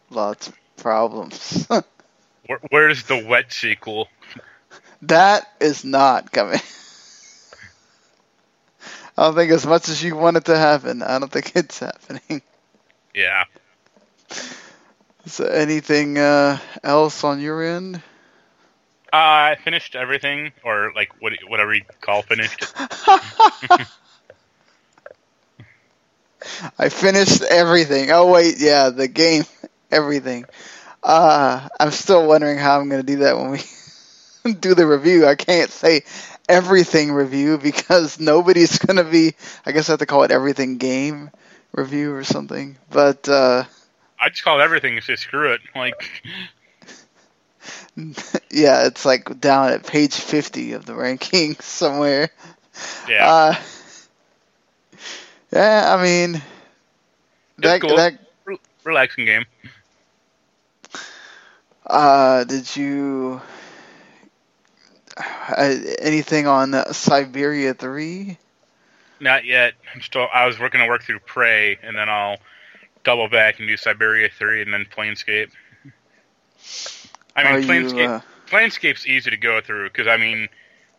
lots 0.09 0.47
of 0.47 0.57
problems. 0.77 1.67
Where, 2.47 2.59
where's 2.69 3.03
the 3.03 3.23
wet 3.23 3.53
sequel? 3.53 4.09
That 5.03 5.47
is 5.59 5.83
not 5.83 6.31
coming. 6.31 6.59
I 9.17 9.25
don't 9.25 9.35
think 9.35 9.51
as 9.51 9.65
much 9.65 9.89
as 9.89 10.01
you 10.03 10.15
want 10.15 10.37
it 10.37 10.45
to 10.45 10.57
happen, 10.57 11.03
I 11.03 11.19
don't 11.19 11.31
think 11.31 11.51
it's 11.55 11.79
happening. 11.79 12.41
Yeah. 13.13 13.43
So 15.25 15.45
anything 15.45 16.17
uh, 16.17 16.57
else 16.83 17.23
on 17.23 17.39
your 17.41 17.63
end? 17.63 18.01
Uh, 19.13 19.17
I 19.17 19.57
finished 19.61 19.95
everything, 19.95 20.53
or 20.63 20.93
like 20.95 21.11
what, 21.21 21.33
whatever 21.47 21.75
you 21.75 21.83
call 21.99 22.21
finished. 22.21 22.73
I 26.79 26.89
finished 26.89 27.41
everything. 27.41 28.11
Oh 28.11 28.31
wait, 28.31 28.55
yeah, 28.59 28.89
the 28.89 29.07
game, 29.07 29.43
everything. 29.91 30.45
Uh, 31.03 31.67
I'm 31.79 31.91
still 31.91 32.25
wondering 32.27 32.57
how 32.57 32.79
I'm 32.79 32.87
going 32.89 33.01
to 33.01 33.07
do 33.07 33.17
that 33.19 33.37
when 33.37 33.51
we 33.51 33.59
do 34.59 34.75
the 34.75 34.85
review. 34.85 35.25
I 35.25 35.35
can't 35.35 35.69
say 35.69 36.03
everything 36.47 37.11
review 37.11 37.57
because 37.57 38.19
nobody's 38.19 38.77
going 38.79 38.97
to 38.97 39.03
be. 39.03 39.33
I 39.65 39.71
guess 39.71 39.89
I 39.89 39.93
have 39.93 39.99
to 39.99 40.05
call 40.05 40.23
it 40.23 40.31
everything 40.31 40.77
game 40.77 41.31
review 41.71 42.13
or 42.13 42.23
something. 42.23 42.77
But 42.89 43.27
uh, 43.29 43.63
I 44.19 44.29
just 44.29 44.43
call 44.43 44.59
it 44.59 44.63
everything. 44.63 44.99
Just 44.99 45.23
screw 45.23 45.53
it. 45.53 45.61
Like, 45.75 46.09
yeah, 48.51 48.87
it's 48.87 49.05
like 49.05 49.39
down 49.39 49.71
at 49.71 49.85
page 49.85 50.15
50 50.15 50.73
of 50.73 50.85
the 50.85 50.93
rankings 50.93 51.61
somewhere. 51.61 52.29
Yeah. 53.07 53.29
Uh, 53.29 53.55
yeah, 55.53 55.95
I 55.97 56.01
mean, 56.01 56.41
that 57.57 57.81
cool. 57.81 57.97
that 57.97 58.17
relaxing 58.83 59.25
game. 59.25 59.45
Uh, 61.85 62.45
did 62.45 62.73
you 62.75 63.41
uh, 65.17 65.75
anything 65.99 66.47
on 66.47 66.73
uh, 66.73 66.85
Syberia 66.85 67.77
three? 67.77 68.37
Not 69.19 69.45
yet. 69.45 69.73
I'm 69.93 70.01
still. 70.01 70.27
I 70.33 70.47
was 70.47 70.59
working 70.59 70.81
to 70.81 70.87
work 70.87 71.03
through 71.03 71.19
Prey, 71.19 71.77
and 71.83 71.95
then 71.95 72.09
I'll 72.09 72.37
double 73.03 73.27
back 73.27 73.59
and 73.59 73.67
do 73.67 73.75
Syberia 73.75 74.31
three, 74.31 74.61
and 74.61 74.73
then 74.73 74.85
Planescape. 74.85 75.51
I 77.35 77.43
mean, 77.43 77.53
Are 77.53 77.61
Planescape. 77.61 77.97
you, 77.97 78.05
uh, 78.05 78.21
Planescape's 78.47 79.07
easy 79.07 79.29
to 79.29 79.37
go 79.37 79.61
through 79.61 79.89
because 79.89 80.07
I 80.07 80.17
mean, 80.17 80.49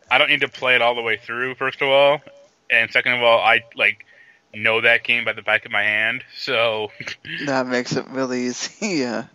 I 0.09 0.17
don't 0.17 0.29
need 0.29 0.41
to 0.41 0.47
play 0.47 0.75
it 0.75 0.81
all 0.81 0.95
the 0.95 1.01
way 1.01 1.17
through. 1.17 1.55
First 1.55 1.81
of 1.81 1.89
all, 1.89 2.21
and 2.69 2.91
second 2.91 3.13
of 3.13 3.23
all, 3.23 3.39
I 3.39 3.63
like 3.75 4.05
know 4.53 4.81
that 4.81 5.03
game 5.03 5.25
by 5.25 5.33
the 5.33 5.41
back 5.41 5.65
of 5.65 5.71
my 5.71 5.83
hand, 5.83 6.23
so 6.37 6.91
that 7.45 7.67
makes 7.67 7.95
it 7.95 8.07
really 8.07 8.47
easy. 8.47 8.97
Yeah. 9.03 9.25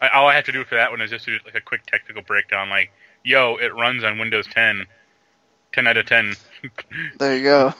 I, 0.00 0.08
all 0.08 0.26
I 0.26 0.34
have 0.34 0.44
to 0.44 0.52
do 0.52 0.64
for 0.64 0.76
that 0.76 0.90
one 0.90 1.02
is 1.02 1.10
just 1.10 1.26
do 1.26 1.36
like 1.44 1.54
a 1.54 1.60
quick 1.60 1.84
technical 1.84 2.22
breakdown, 2.22 2.70
like, 2.70 2.90
"Yo, 3.22 3.56
it 3.56 3.74
runs 3.74 4.04
on 4.04 4.18
Windows 4.18 4.46
10, 4.46 4.86
10 5.72 5.86
out 5.86 5.96
of 5.96 6.06
10." 6.06 6.34
There 7.18 7.36
you 7.36 7.42
go. 7.42 7.74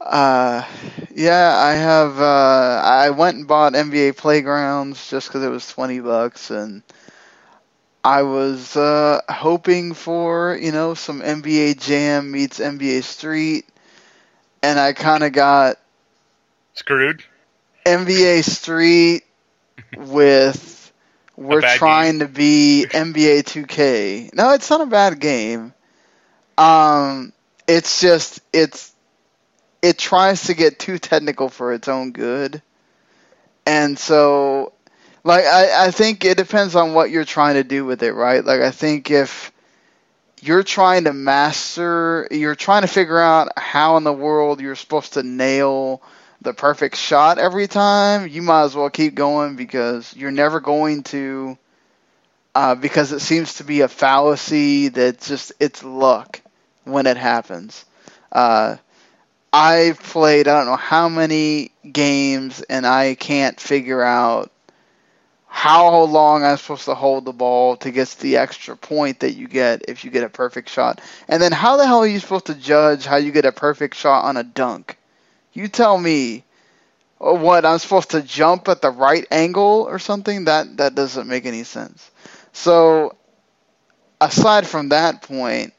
Uh, 0.00 0.64
yeah, 1.14 1.54
I 1.56 1.72
have. 1.74 2.20
Uh, 2.20 2.82
I 2.84 3.10
went 3.10 3.36
and 3.36 3.46
bought 3.46 3.74
NBA 3.74 4.16
Playgrounds 4.16 5.08
just 5.08 5.28
because 5.28 5.44
it 5.44 5.48
was 5.48 5.68
twenty 5.68 6.00
bucks, 6.00 6.50
and 6.50 6.82
I 8.04 8.22
was 8.22 8.76
uh, 8.76 9.20
hoping 9.28 9.94
for 9.94 10.56
you 10.60 10.72
know 10.72 10.94
some 10.94 11.20
NBA 11.20 11.80
Jam 11.80 12.32
meets 12.32 12.58
NBA 12.58 13.04
Street, 13.04 13.66
and 14.62 14.78
I 14.78 14.92
kind 14.92 15.22
of 15.22 15.32
got 15.32 15.76
Screwed. 16.74 17.22
NBA 17.86 18.42
Street 18.42 19.22
with 19.96 20.71
we're 21.42 21.76
trying 21.76 22.20
to 22.20 22.28
be 22.28 22.86
NBA 22.90 23.42
2K. 23.42 24.34
No, 24.34 24.52
it's 24.52 24.70
not 24.70 24.80
a 24.80 24.86
bad 24.86 25.20
game. 25.20 25.74
Um, 26.56 27.32
it's 27.66 28.00
just 28.00 28.40
it's 28.52 28.92
it 29.80 29.98
tries 29.98 30.44
to 30.44 30.54
get 30.54 30.78
too 30.78 30.98
technical 30.98 31.48
for 31.48 31.72
its 31.72 31.88
own 31.88 32.12
good, 32.12 32.62
and 33.66 33.98
so 33.98 34.72
like 35.24 35.44
I 35.44 35.86
I 35.86 35.90
think 35.90 36.24
it 36.24 36.36
depends 36.36 36.76
on 36.76 36.94
what 36.94 37.10
you're 37.10 37.24
trying 37.24 37.54
to 37.54 37.64
do 37.64 37.84
with 37.84 38.02
it, 38.02 38.12
right? 38.12 38.44
Like 38.44 38.60
I 38.60 38.70
think 38.70 39.10
if 39.10 39.52
you're 40.40 40.62
trying 40.62 41.04
to 41.04 41.12
master, 41.12 42.26
you're 42.30 42.56
trying 42.56 42.82
to 42.82 42.88
figure 42.88 43.18
out 43.18 43.56
how 43.56 43.96
in 43.96 44.04
the 44.04 44.12
world 44.12 44.60
you're 44.60 44.76
supposed 44.76 45.14
to 45.14 45.22
nail 45.22 46.02
the 46.42 46.52
perfect 46.52 46.96
shot 46.96 47.38
every 47.38 47.68
time, 47.68 48.28
you 48.28 48.42
might 48.42 48.64
as 48.64 48.74
well 48.74 48.90
keep 48.90 49.14
going 49.14 49.56
because 49.56 50.14
you're 50.16 50.30
never 50.30 50.60
going 50.60 51.02
to. 51.04 51.56
Uh, 52.54 52.74
because 52.74 53.12
it 53.12 53.20
seems 53.20 53.54
to 53.54 53.64
be 53.64 53.80
a 53.80 53.88
fallacy 53.88 54.88
that 54.88 55.20
just 55.22 55.52
it's 55.58 55.82
luck 55.82 56.42
when 56.84 57.06
it 57.06 57.16
happens. 57.16 57.86
Uh, 58.30 58.76
I've 59.52 60.02
played 60.02 60.48
I 60.48 60.58
don't 60.58 60.66
know 60.66 60.76
how 60.76 61.08
many 61.08 61.72
games 61.90 62.60
and 62.62 62.86
I 62.86 63.14
can't 63.14 63.58
figure 63.58 64.02
out 64.02 64.50
how 65.46 66.02
long 66.02 66.44
I'm 66.44 66.56
supposed 66.56 66.86
to 66.86 66.94
hold 66.94 67.24
the 67.24 67.32
ball 67.32 67.76
to 67.78 67.90
get 67.90 68.08
the 68.20 68.38
extra 68.38 68.76
point 68.76 69.20
that 69.20 69.32
you 69.32 69.48
get 69.48 69.82
if 69.88 70.04
you 70.04 70.10
get 70.10 70.24
a 70.24 70.28
perfect 70.28 70.70
shot. 70.70 71.00
And 71.28 71.42
then 71.42 71.52
how 71.52 71.76
the 71.76 71.86
hell 71.86 72.00
are 72.00 72.06
you 72.06 72.18
supposed 72.18 72.46
to 72.46 72.54
judge 72.54 73.04
how 73.06 73.16
you 73.16 73.32
get 73.32 73.44
a 73.44 73.52
perfect 73.52 73.94
shot 73.94 74.24
on 74.24 74.36
a 74.36 74.42
dunk? 74.42 74.98
You 75.52 75.68
tell 75.68 75.98
me 75.98 76.44
uh, 77.20 77.34
what 77.34 77.64
I'm 77.66 77.78
supposed 77.78 78.10
to 78.12 78.22
jump 78.22 78.68
at 78.68 78.82
the 78.82 78.90
right 78.90 79.26
angle 79.30 79.86
or 79.88 79.98
something? 79.98 80.46
That 80.46 80.78
that 80.78 80.94
doesn't 80.94 81.28
make 81.28 81.46
any 81.46 81.64
sense. 81.64 82.10
So 82.52 83.16
aside 84.20 84.66
from 84.66 84.90
that 84.90 85.22
point, 85.22 85.72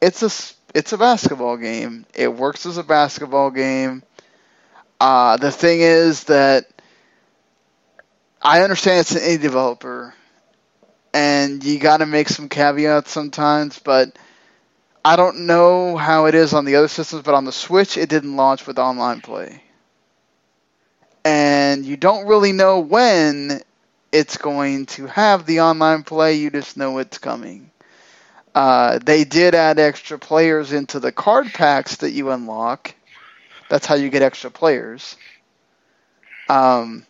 it's 0.00 0.22
a 0.22 0.30
it's 0.78 0.92
a 0.92 0.98
basketball 0.98 1.56
game. 1.56 2.06
It 2.14 2.34
works 2.34 2.66
as 2.66 2.78
a 2.78 2.82
basketball 2.84 3.50
game. 3.50 4.02
Uh, 5.00 5.36
the 5.36 5.50
thing 5.50 5.80
is 5.80 6.24
that 6.24 6.66
I 8.40 8.62
understand 8.62 9.00
it's 9.00 9.12
an 9.14 9.20
indie 9.22 9.42
developer, 9.42 10.14
and 11.14 11.62
you 11.64 11.78
got 11.78 11.98
to 11.98 12.06
make 12.06 12.28
some 12.28 12.48
caveats 12.48 13.10
sometimes. 13.10 13.78
But 13.78 14.16
I 15.04 15.16
don't 15.16 15.46
know 15.46 15.96
how 15.96 16.26
it 16.26 16.34
is 16.34 16.54
on 16.54 16.64
the 16.64 16.76
other 16.76 16.88
systems. 16.88 17.22
But 17.22 17.34
on 17.34 17.44
the 17.44 17.52
Switch, 17.52 17.96
it 17.96 18.08
didn't 18.08 18.36
launch 18.36 18.66
with 18.66 18.78
online 18.78 19.20
play, 19.20 19.62
and 21.24 21.84
you 21.84 21.96
don't 21.96 22.26
really 22.26 22.52
know 22.52 22.80
when 22.80 23.62
it's 24.12 24.36
going 24.36 24.86
to 24.86 25.06
have 25.06 25.46
the 25.46 25.60
online 25.62 26.04
play. 26.04 26.34
You 26.34 26.50
just 26.50 26.76
know 26.76 26.98
it's 26.98 27.18
coming. 27.18 27.70
Uh, 28.54 28.98
they 29.04 29.24
did 29.24 29.54
add 29.54 29.78
extra 29.78 30.18
players 30.18 30.72
into 30.72 31.00
the 31.00 31.10
card 31.12 31.52
packs 31.52 31.96
that 31.96 32.10
you 32.12 32.30
unlock. 32.30 32.94
That's 33.70 33.86
how 33.86 33.94
you 33.94 34.10
get 34.10 34.22
extra 34.22 34.50
players. 34.50 35.16
Um, 36.48 37.06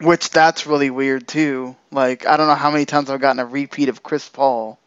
which 0.00 0.30
that's 0.30 0.66
really 0.66 0.90
weird 0.90 1.28
too. 1.28 1.76
Like 1.90 2.26
I 2.26 2.36
don't 2.36 2.48
know 2.48 2.54
how 2.54 2.70
many 2.70 2.86
times 2.86 3.10
I've 3.10 3.20
gotten 3.20 3.40
a 3.40 3.46
repeat 3.46 3.88
of 3.88 4.02
Chris 4.02 4.28
Paul. 4.28 4.78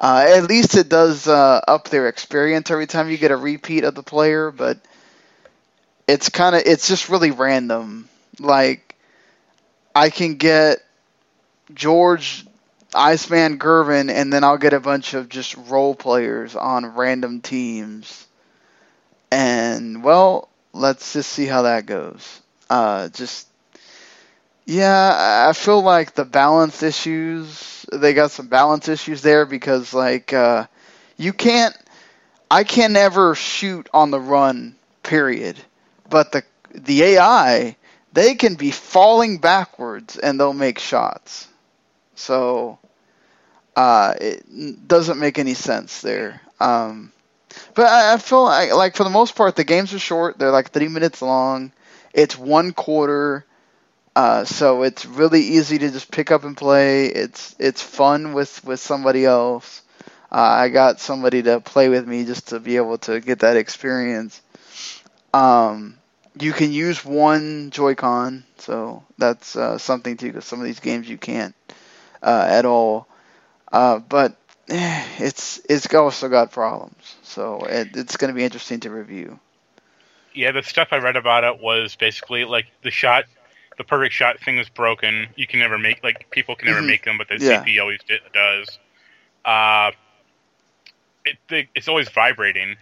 Uh, 0.00 0.24
at 0.28 0.44
least 0.44 0.76
it 0.76 0.88
does 0.88 1.28
uh, 1.28 1.60
up 1.68 1.90
their 1.90 2.08
experience 2.08 2.70
every 2.70 2.86
time 2.86 3.10
you 3.10 3.18
get 3.18 3.30
a 3.30 3.36
repeat 3.36 3.84
of 3.84 3.94
the 3.94 4.02
player, 4.02 4.50
but 4.50 4.78
it's 6.08 6.30
kind 6.30 6.56
of 6.56 6.62
it's 6.64 6.88
just 6.88 7.10
really 7.10 7.30
random. 7.30 8.08
Like 8.38 8.96
I 9.94 10.08
can 10.08 10.36
get 10.36 10.78
George 11.74 12.46
Iceman 12.94 13.58
Gervin, 13.58 14.10
and 14.10 14.32
then 14.32 14.42
I'll 14.42 14.56
get 14.56 14.72
a 14.72 14.80
bunch 14.80 15.12
of 15.12 15.28
just 15.28 15.54
role 15.56 15.94
players 15.94 16.56
on 16.56 16.86
random 16.96 17.42
teams. 17.42 18.26
And 19.30 20.02
well, 20.02 20.48
let's 20.72 21.12
just 21.12 21.30
see 21.30 21.44
how 21.44 21.62
that 21.62 21.84
goes. 21.84 22.40
Uh, 22.70 23.08
just 23.10 23.46
yeah, 24.66 25.46
I 25.48 25.52
feel 25.52 25.82
like 25.82 26.14
the 26.14 26.24
balance 26.24 26.82
issues. 26.82 27.86
They 27.92 28.14
got 28.14 28.30
some 28.30 28.48
balance 28.48 28.88
issues 28.88 29.22
there 29.22 29.46
because 29.46 29.92
like 29.94 30.32
uh, 30.32 30.66
you 31.16 31.32
can't. 31.32 31.76
I 32.50 32.64
can 32.64 32.92
never 32.92 33.34
shoot 33.34 33.88
on 33.92 34.10
the 34.10 34.20
run. 34.20 34.76
Period. 35.02 35.56
But 36.08 36.32
the 36.32 36.42
the 36.74 37.02
AI 37.02 37.76
they 38.12 38.34
can 38.34 38.54
be 38.54 38.70
falling 38.70 39.38
backwards 39.38 40.18
and 40.18 40.38
they'll 40.38 40.52
make 40.52 40.78
shots. 40.78 41.48
So 42.14 42.78
uh, 43.76 44.14
it 44.20 44.88
doesn't 44.88 45.18
make 45.18 45.38
any 45.38 45.54
sense 45.54 46.00
there. 46.00 46.40
Um, 46.58 47.12
but 47.74 47.86
I, 47.86 48.14
I 48.14 48.18
feel 48.18 48.44
like, 48.44 48.72
like 48.74 48.96
for 48.96 49.04
the 49.04 49.10
most 49.10 49.34
part, 49.36 49.56
the 49.56 49.64
games 49.64 49.94
are 49.94 49.98
short. 49.98 50.38
They're 50.38 50.50
like 50.50 50.70
three 50.70 50.88
minutes 50.88 51.22
long. 51.22 51.72
It's 52.12 52.36
one 52.36 52.72
quarter, 52.72 53.44
uh, 54.16 54.44
so 54.44 54.82
it's 54.82 55.06
really 55.06 55.40
easy 55.40 55.78
to 55.78 55.90
just 55.90 56.10
pick 56.10 56.30
up 56.30 56.44
and 56.44 56.56
play. 56.56 57.06
It's 57.06 57.54
it's 57.58 57.82
fun 57.82 58.32
with 58.32 58.64
with 58.64 58.80
somebody 58.80 59.24
else. 59.24 59.82
Uh, 60.32 60.40
I 60.40 60.68
got 60.68 61.00
somebody 61.00 61.42
to 61.42 61.60
play 61.60 61.88
with 61.88 62.06
me 62.06 62.24
just 62.24 62.48
to 62.48 62.60
be 62.60 62.76
able 62.76 62.98
to 62.98 63.20
get 63.20 63.40
that 63.40 63.56
experience. 63.56 64.40
Um, 65.34 65.98
you 66.38 66.52
can 66.52 66.72
use 66.72 67.04
one 67.04 67.70
Joy-Con, 67.70 68.44
so 68.58 69.02
that's 69.18 69.56
uh, 69.56 69.78
something 69.78 70.16
too. 70.16 70.28
Because 70.28 70.44
some 70.44 70.60
of 70.60 70.66
these 70.66 70.80
games 70.80 71.08
you 71.08 71.18
can't 71.18 71.54
uh, 72.22 72.46
at 72.48 72.64
all. 72.64 73.06
Uh, 73.72 73.98
but 73.98 74.36
eh, 74.68 75.06
it's 75.18 75.60
it's 75.68 75.92
also 75.94 76.28
got 76.28 76.52
problems, 76.52 77.16
so 77.22 77.60
it, 77.60 77.90
it's 77.94 78.16
going 78.16 78.32
to 78.32 78.34
be 78.34 78.44
interesting 78.44 78.80
to 78.80 78.90
review. 78.90 79.38
Yeah, 80.34 80.52
the 80.52 80.62
stuff 80.62 80.88
I 80.92 80.98
read 80.98 81.16
about 81.16 81.44
it 81.44 81.60
was 81.60 81.96
basically 81.96 82.44
like 82.44 82.66
the 82.82 82.90
shot, 82.90 83.24
the 83.78 83.84
perfect 83.84 84.14
shot 84.14 84.40
thing 84.40 84.58
is 84.58 84.68
broken. 84.68 85.28
You 85.36 85.46
can 85.46 85.58
never 85.60 85.78
make 85.78 86.02
like 86.04 86.30
people 86.30 86.54
can 86.56 86.66
never 86.68 86.80
Mhm. 86.82 86.86
make 86.86 87.04
them, 87.04 87.18
but 87.18 87.28
the 87.28 87.38
Yeah. 87.38 87.62
CP 87.62 87.78
always 87.80 88.00
di- 88.06 88.18
does. 88.32 88.78
Uh, 89.44 89.92
it, 91.24 91.38
the, 91.48 91.66
it's 91.74 91.88
always 91.88 92.08
vibrating. 92.08 92.76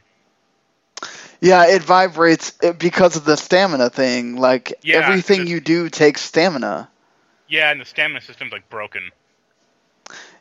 Yeah, 1.41 1.67
it 1.67 1.83
vibrates 1.83 2.51
because 2.79 3.15
of 3.17 3.25
the 3.25 3.37
stamina 3.37 3.91
thing. 3.91 4.37
Like 4.37 4.75
Yeah, 4.83 4.97
everything 4.99 5.43
it's- 5.43 5.51
you 5.51 5.61
do 5.61 5.89
takes 5.89 6.23
stamina. 6.23 6.89
Yeah, 7.47 7.71
and 7.71 7.81
the 7.81 7.85
stamina 7.85 8.21
system's 8.21 8.53
like 8.53 8.69
broken. 8.69 9.11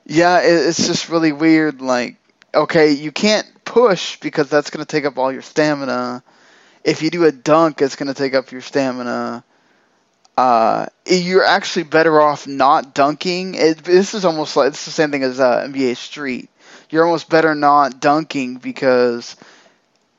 Yeah, 0.05 0.39
it, 0.41 0.67
it's 0.67 0.87
just 0.87 1.09
really 1.09 1.31
weird. 1.31 1.81
Like, 1.81 2.15
okay, 2.53 2.91
you 2.91 3.11
can't 3.11 3.45
push 3.63 4.17
because 4.19 4.49
that's 4.49 4.69
going 4.71 4.83
to 4.85 4.89
take 4.89 5.05
up 5.05 5.17
all 5.17 5.31
your 5.31 5.41
stamina. 5.41 6.23
If 6.83 7.01
you 7.01 7.09
do 7.09 7.25
a 7.25 7.31
dunk, 7.31 7.81
it's 7.81 7.95
going 7.95 8.07
to 8.07 8.13
take 8.13 8.33
up 8.33 8.51
your 8.51 8.61
stamina. 8.61 9.43
Uh, 10.37 10.85
you're 11.07 11.43
actually 11.43 11.83
better 11.83 12.21
off 12.21 12.45
not 12.47 12.93
dunking. 12.93 13.55
It, 13.55 13.83
this 13.83 14.13
is 14.13 14.23
almost 14.23 14.55
like 14.55 14.69
it's 14.69 14.85
the 14.85 14.91
same 14.91 15.11
thing 15.11 15.23
as 15.23 15.39
uh, 15.39 15.65
NBA 15.67 15.97
Street. 15.97 16.49
You're 16.89 17.05
almost 17.05 17.29
better 17.29 17.55
not 17.55 17.99
dunking 17.99 18.57
because 18.57 19.35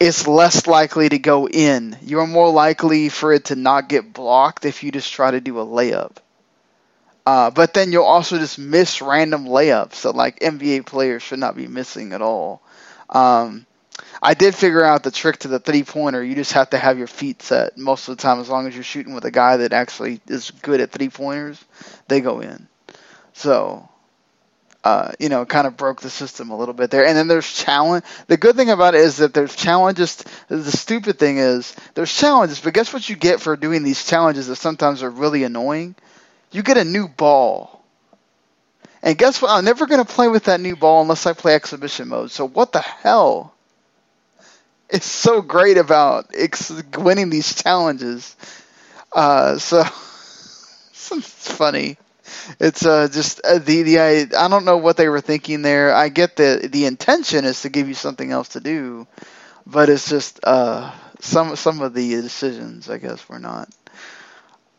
it's 0.00 0.26
less 0.26 0.66
likely 0.66 1.08
to 1.08 1.18
go 1.18 1.48
in. 1.48 1.96
You're 2.02 2.26
more 2.26 2.50
likely 2.50 3.08
for 3.08 3.32
it 3.32 3.46
to 3.46 3.56
not 3.56 3.88
get 3.88 4.12
blocked 4.12 4.64
if 4.64 4.82
you 4.82 4.90
just 4.90 5.12
try 5.12 5.30
to 5.30 5.40
do 5.40 5.60
a 5.60 5.66
layup. 5.66 6.16
Uh, 7.26 7.50
but 7.50 7.74
then 7.74 7.92
you'll 7.92 8.04
also 8.04 8.38
just 8.38 8.58
miss 8.58 9.02
random 9.02 9.44
layups 9.44 10.02
that 10.02 10.12
like 10.12 10.40
NBA 10.40 10.86
players 10.86 11.22
should 11.22 11.38
not 11.38 11.56
be 11.56 11.66
missing 11.68 12.12
at 12.12 12.22
all. 12.22 12.62
Um, 13.10 13.66
I 14.22 14.34
did 14.34 14.54
figure 14.54 14.84
out 14.84 15.02
the 15.02 15.10
trick 15.10 15.38
to 15.40 15.48
the 15.48 15.58
three 15.58 15.84
pointer. 15.84 16.22
You 16.22 16.34
just 16.34 16.52
have 16.54 16.70
to 16.70 16.78
have 16.78 16.98
your 16.98 17.06
feet 17.06 17.42
set 17.42 17.78
most 17.78 18.08
of 18.08 18.16
the 18.16 18.22
time. 18.22 18.40
As 18.40 18.48
long 18.48 18.66
as 18.66 18.74
you're 18.74 18.84
shooting 18.84 19.14
with 19.14 19.24
a 19.24 19.30
guy 19.30 19.58
that 19.58 19.72
actually 19.72 20.20
is 20.26 20.50
good 20.50 20.80
at 20.80 20.90
three 20.90 21.08
pointers, 21.08 21.62
they 22.08 22.20
go 22.20 22.40
in. 22.40 22.66
So, 23.34 23.88
uh, 24.84 25.12
you 25.18 25.28
know, 25.28 25.44
kind 25.44 25.66
of 25.66 25.76
broke 25.76 26.00
the 26.00 26.10
system 26.10 26.50
a 26.50 26.56
little 26.56 26.74
bit 26.74 26.90
there. 26.90 27.06
And 27.06 27.16
then 27.16 27.28
there's 27.28 27.50
challenge. 27.52 28.04
The 28.26 28.36
good 28.36 28.56
thing 28.56 28.70
about 28.70 28.94
it 28.94 29.00
is 29.00 29.18
that 29.18 29.34
there's 29.34 29.54
challenges. 29.54 30.16
The 30.48 30.72
stupid 30.72 31.18
thing 31.18 31.38
is 31.38 31.74
there's 31.94 32.14
challenges, 32.14 32.60
but 32.60 32.74
guess 32.74 32.92
what 32.92 33.08
you 33.08 33.16
get 33.16 33.40
for 33.40 33.56
doing 33.56 33.82
these 33.82 34.04
challenges 34.06 34.46
that 34.48 34.56
sometimes 34.56 35.02
are 35.02 35.10
really 35.10 35.44
annoying? 35.44 35.94
You 36.52 36.62
get 36.62 36.78
a 36.78 36.84
new 36.84 37.08
ball. 37.08 37.84
And 39.02 39.16
guess 39.16 39.40
what? 39.40 39.50
I'm 39.50 39.64
never 39.64 39.86
going 39.86 40.04
to 40.04 40.12
play 40.12 40.28
with 40.28 40.44
that 40.44 40.60
new 40.60 40.76
ball 40.76 41.02
unless 41.02 41.26
I 41.26 41.32
play 41.32 41.54
exhibition 41.54 42.08
mode. 42.08 42.30
So 42.30 42.46
what 42.48 42.72
the 42.72 42.80
hell? 42.80 43.54
It's 44.90 45.06
so 45.06 45.42
great 45.42 45.76
about 45.76 46.30
ex- 46.34 46.70
winning 46.96 47.30
these 47.30 47.54
challenges. 47.54 48.36
Uh, 49.12 49.58
so 49.58 49.80
it's 50.92 51.50
funny. 51.52 51.96
It's 52.60 52.86
uh, 52.86 53.08
just 53.10 53.40
uh, 53.44 53.58
the 53.58 53.82
the 53.82 54.00
I, 54.00 54.26
I 54.38 54.48
don't 54.48 54.64
know 54.64 54.78
what 54.78 54.96
they 54.96 55.08
were 55.08 55.20
thinking 55.20 55.62
there. 55.62 55.94
I 55.94 56.08
get 56.08 56.36
the 56.36 56.68
the 56.72 56.86
intention 56.86 57.44
is 57.44 57.62
to 57.62 57.70
give 57.70 57.88
you 57.88 57.94
something 57.94 58.32
else 58.32 58.50
to 58.50 58.60
do, 58.60 59.06
but 59.66 59.88
it's 59.90 60.08
just 60.08 60.40
uh, 60.44 60.92
some 61.20 61.56
some 61.56 61.82
of 61.82 61.94
the 61.94 62.10
decisions 62.22 62.90
I 62.90 62.98
guess 62.98 63.28
were 63.28 63.38
not 63.40 63.70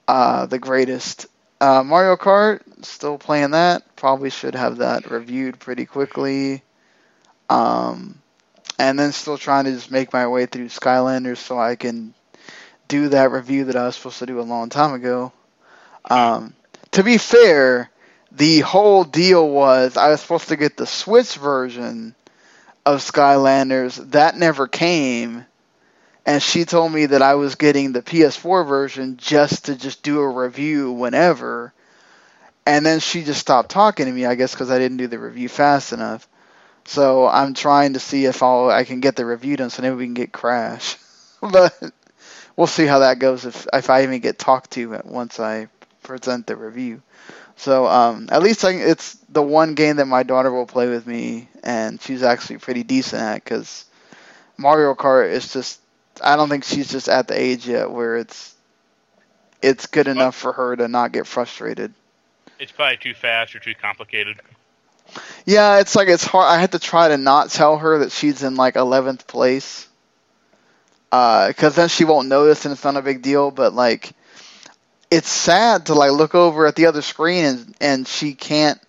uh, 0.08 0.46
the 0.46 0.60
greatest. 0.60 1.28
Uh, 1.62 1.84
Mario 1.84 2.16
Kart, 2.16 2.62
still 2.86 3.18
playing 3.18 3.52
that. 3.52 3.96
Probably 3.96 4.30
should 4.30 4.56
have 4.56 4.78
that 4.78 5.10
reviewed 5.12 5.60
pretty 5.60 5.86
quickly. 5.86 6.64
Um, 7.50 8.19
and 8.80 8.98
then 8.98 9.12
still 9.12 9.38
trying 9.38 9.66
to 9.66 9.72
just 9.74 9.92
make 9.92 10.14
my 10.14 10.26
way 10.26 10.46
through 10.46 10.70
Skylanders 10.70 11.38
so 11.38 11.60
I 11.60 11.76
can 11.76 12.14
do 12.88 13.10
that 13.10 13.32
review 13.32 13.66
that 13.66 13.76
I 13.76 13.86
was 13.86 13.98
supposed 13.98 14.20
to 14.20 14.26
do 14.26 14.40
a 14.40 14.42
long 14.42 14.70
time 14.70 14.94
ago. 14.94 15.34
Um, 16.10 16.56
to 16.92 17.04
be 17.04 17.18
fair, 17.18 17.92
the 18.32 18.62
whole 18.62 19.04
deal 19.04 19.48
was 19.48 19.98
I 19.98 20.08
was 20.08 20.22
supposed 20.22 20.48
to 20.48 20.56
get 20.56 20.78
the 20.78 20.88
Switch 20.88 21.36
version 21.36 22.16
of 22.86 23.02
Skylanders. 23.02 24.12
That 24.12 24.38
never 24.38 24.66
came. 24.66 25.46
And 26.26 26.42
she 26.42 26.64
told 26.64 26.94
me 26.94 27.08
that 27.08 27.22
I 27.22 27.36
was 27.36 27.56
getting 27.56 27.92
the 27.92 28.02
PS4 28.02 28.66
version 28.66 29.18
just 29.18 29.66
to 29.66 29.76
just 29.76 30.04
do 30.04 30.20
a 30.20 30.30
review 30.30 30.94
whenever. 30.94 31.74
And 32.66 32.86
then 32.86 33.02
she 33.02 33.24
just 33.24 33.42
stopped 33.42 33.72
talking 33.72 34.06
to 34.06 34.12
me, 34.12 34.26
I 34.26 34.36
guess, 34.36 34.54
because 34.54 34.72
I 34.72 34.80
didn't 34.80 34.98
do 34.98 35.08
the 35.08 35.20
review 35.20 35.50
fast 35.50 35.92
enough. 35.92 36.28
So 36.90 37.28
I'm 37.28 37.54
trying 37.54 37.94
to 37.94 38.00
see 38.00 38.26
if 38.26 38.42
I'll 38.42 38.72
I 38.72 38.84
can 38.84 39.00
get 39.00 39.16
the 39.16 39.24
review 39.24 39.56
done, 39.56 39.70
so 39.70 39.84
maybe 39.84 39.96
we 39.96 40.06
can 40.06 40.16
get 40.16 40.32
Crash. 40.32 40.98
but 41.40 41.72
we'll 42.56 42.66
see 42.66 42.88
how 42.88 43.00
that 43.00 43.20
goes 43.20 43.46
if 43.46 43.68
if 43.72 43.92
I 43.92 44.02
even 44.02 44.22
get 44.22 44.40
talked 44.40 44.72
to 44.72 45.00
once 45.06 45.40
I 45.40 45.68
present 46.02 46.48
the 46.48 46.56
review. 46.56 47.04
So 47.58 47.86
um, 47.86 48.28
at 48.32 48.42
least 48.42 48.66
I, 48.66 48.72
it's 48.72 49.14
the 49.30 49.44
one 49.44 49.76
game 49.76 49.98
that 49.98 50.08
my 50.08 50.24
daughter 50.24 50.52
will 50.52 50.66
play 50.66 50.90
with 50.90 51.06
me, 51.06 51.48
and 51.64 52.02
she's 52.02 52.24
actually 52.24 52.58
pretty 52.58 52.82
decent 52.82 53.22
at 53.22 53.44
because 53.44 53.86
Mario 54.58 54.96
Kart 54.96 55.30
is 55.30 55.54
just 55.54 55.80
I 56.24 56.38
don't 56.38 56.50
think 56.50 56.64
she's 56.64 56.90
just 56.90 57.08
at 57.08 57.28
the 57.28 57.40
age 57.40 57.68
yet 57.68 57.92
where 57.92 58.18
it's 58.18 58.56
it's 59.62 59.86
good 59.86 60.08
enough 60.08 60.36
for 60.36 60.54
her 60.54 60.76
to 60.76 60.88
not 60.88 61.12
get 61.12 61.28
frustrated. 61.28 61.94
It's 62.58 62.72
probably 62.72 62.98
too 62.98 63.14
fast 63.14 63.56
or 63.56 63.60
too 63.60 63.76
complicated. 63.76 64.42
Yeah, 65.46 65.80
it's 65.80 65.96
like 65.96 66.08
it's 66.08 66.26
hard. 66.26 66.48
I 66.48 66.60
had 66.60 66.74
to 66.74 66.80
try 66.80 67.10
to 67.10 67.18
not 67.18 67.50
tell 67.50 67.78
her 67.78 68.00
that 68.00 68.12
she's 68.12 68.44
in 68.44 68.56
like 68.56 68.76
11th 68.76 69.28
place, 69.28 69.88
uh, 71.12 71.48
because 71.48 71.76
then 71.76 71.90
she 71.90 72.06
won't 72.06 72.28
notice 72.28 72.66
and 72.66 72.72
it's 72.74 72.84
not 72.84 72.98
a 72.98 73.02
big 73.02 73.22
deal. 73.22 73.52
But 73.52 73.74
like, 73.74 74.12
it's 75.10 75.30
sad 75.30 75.88
to 75.88 75.96
like 75.96 76.12
look 76.12 76.36
over 76.36 76.68
at 76.68 76.76
the 76.76 76.86
other 76.86 77.02
screen 77.02 77.46
and 77.46 77.76
and 77.82 78.08
she 78.08 78.34
can't. 78.34 78.80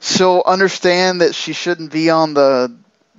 She'll 0.00 0.42
understand 0.46 1.22
that 1.22 1.34
she 1.34 1.52
shouldn't 1.52 1.90
be 1.90 2.10
on 2.10 2.34
the 2.34 2.76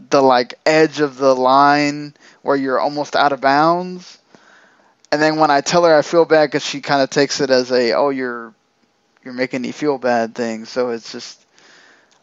the 0.09 0.21
like 0.21 0.53
edge 0.65 1.01
of 1.01 1.17
the 1.17 1.35
line 1.35 2.13
where 2.41 2.55
you're 2.55 2.79
almost 2.79 3.15
out 3.15 3.33
of 3.33 3.41
bounds. 3.41 4.17
And 5.11 5.21
then 5.21 5.37
when 5.37 5.51
I 5.51 5.61
tell 5.61 5.83
her 5.83 5.93
I 5.93 6.01
feel 6.01 6.25
bad, 6.25 6.45
because 6.47 6.65
she 6.65 6.81
kind 6.81 7.01
of 7.01 7.09
takes 7.09 7.41
it 7.41 7.49
as 7.49 7.71
a 7.71 7.93
oh 7.93 8.09
you're 8.09 8.53
you're 9.23 9.33
making 9.33 9.61
me 9.61 9.71
feel 9.71 9.97
bad 9.97 10.35
thing. 10.35 10.65
So 10.65 10.91
it's 10.91 11.11
just 11.11 11.45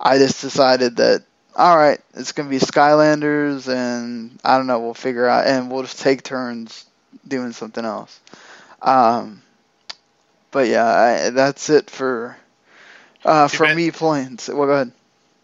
I 0.00 0.18
just 0.18 0.40
decided 0.40 0.96
that 0.96 1.24
all 1.56 1.76
right, 1.76 2.00
it's 2.14 2.32
gonna 2.32 2.50
be 2.50 2.58
Skylanders, 2.58 3.72
and 3.72 4.38
I 4.44 4.58
don't 4.58 4.66
know, 4.66 4.80
we'll 4.80 4.94
figure 4.94 5.26
out, 5.26 5.46
and 5.46 5.70
we'll 5.70 5.82
just 5.82 6.00
take 6.00 6.22
turns 6.22 6.84
doing 7.26 7.52
something 7.52 7.84
else. 7.84 8.20
Um, 8.82 9.42
but 10.50 10.68
yeah, 10.68 10.84
I, 10.84 11.30
that's 11.30 11.70
it 11.70 11.88
for 11.88 12.36
uh, 13.24 13.48
for 13.48 13.64
bad- 13.64 13.76
me 13.76 13.90
playing. 13.90 14.38
So, 14.38 14.54
well, 14.54 14.66
go 14.66 14.72
ahead. 14.74 14.92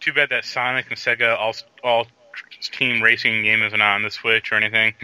Too 0.01 0.13
bad 0.13 0.31
that 0.31 0.45
Sonic 0.45 0.87
and 0.91 0.99
Sega 0.99 1.37
all 1.39 1.55
all 1.83 2.07
team 2.61 3.03
racing 3.03 3.43
game 3.43 3.63
isn't 3.63 3.81
on 3.81 4.03
the 4.03 4.11
Switch 4.11 4.53
or 4.53 4.57
anything. 4.57 4.95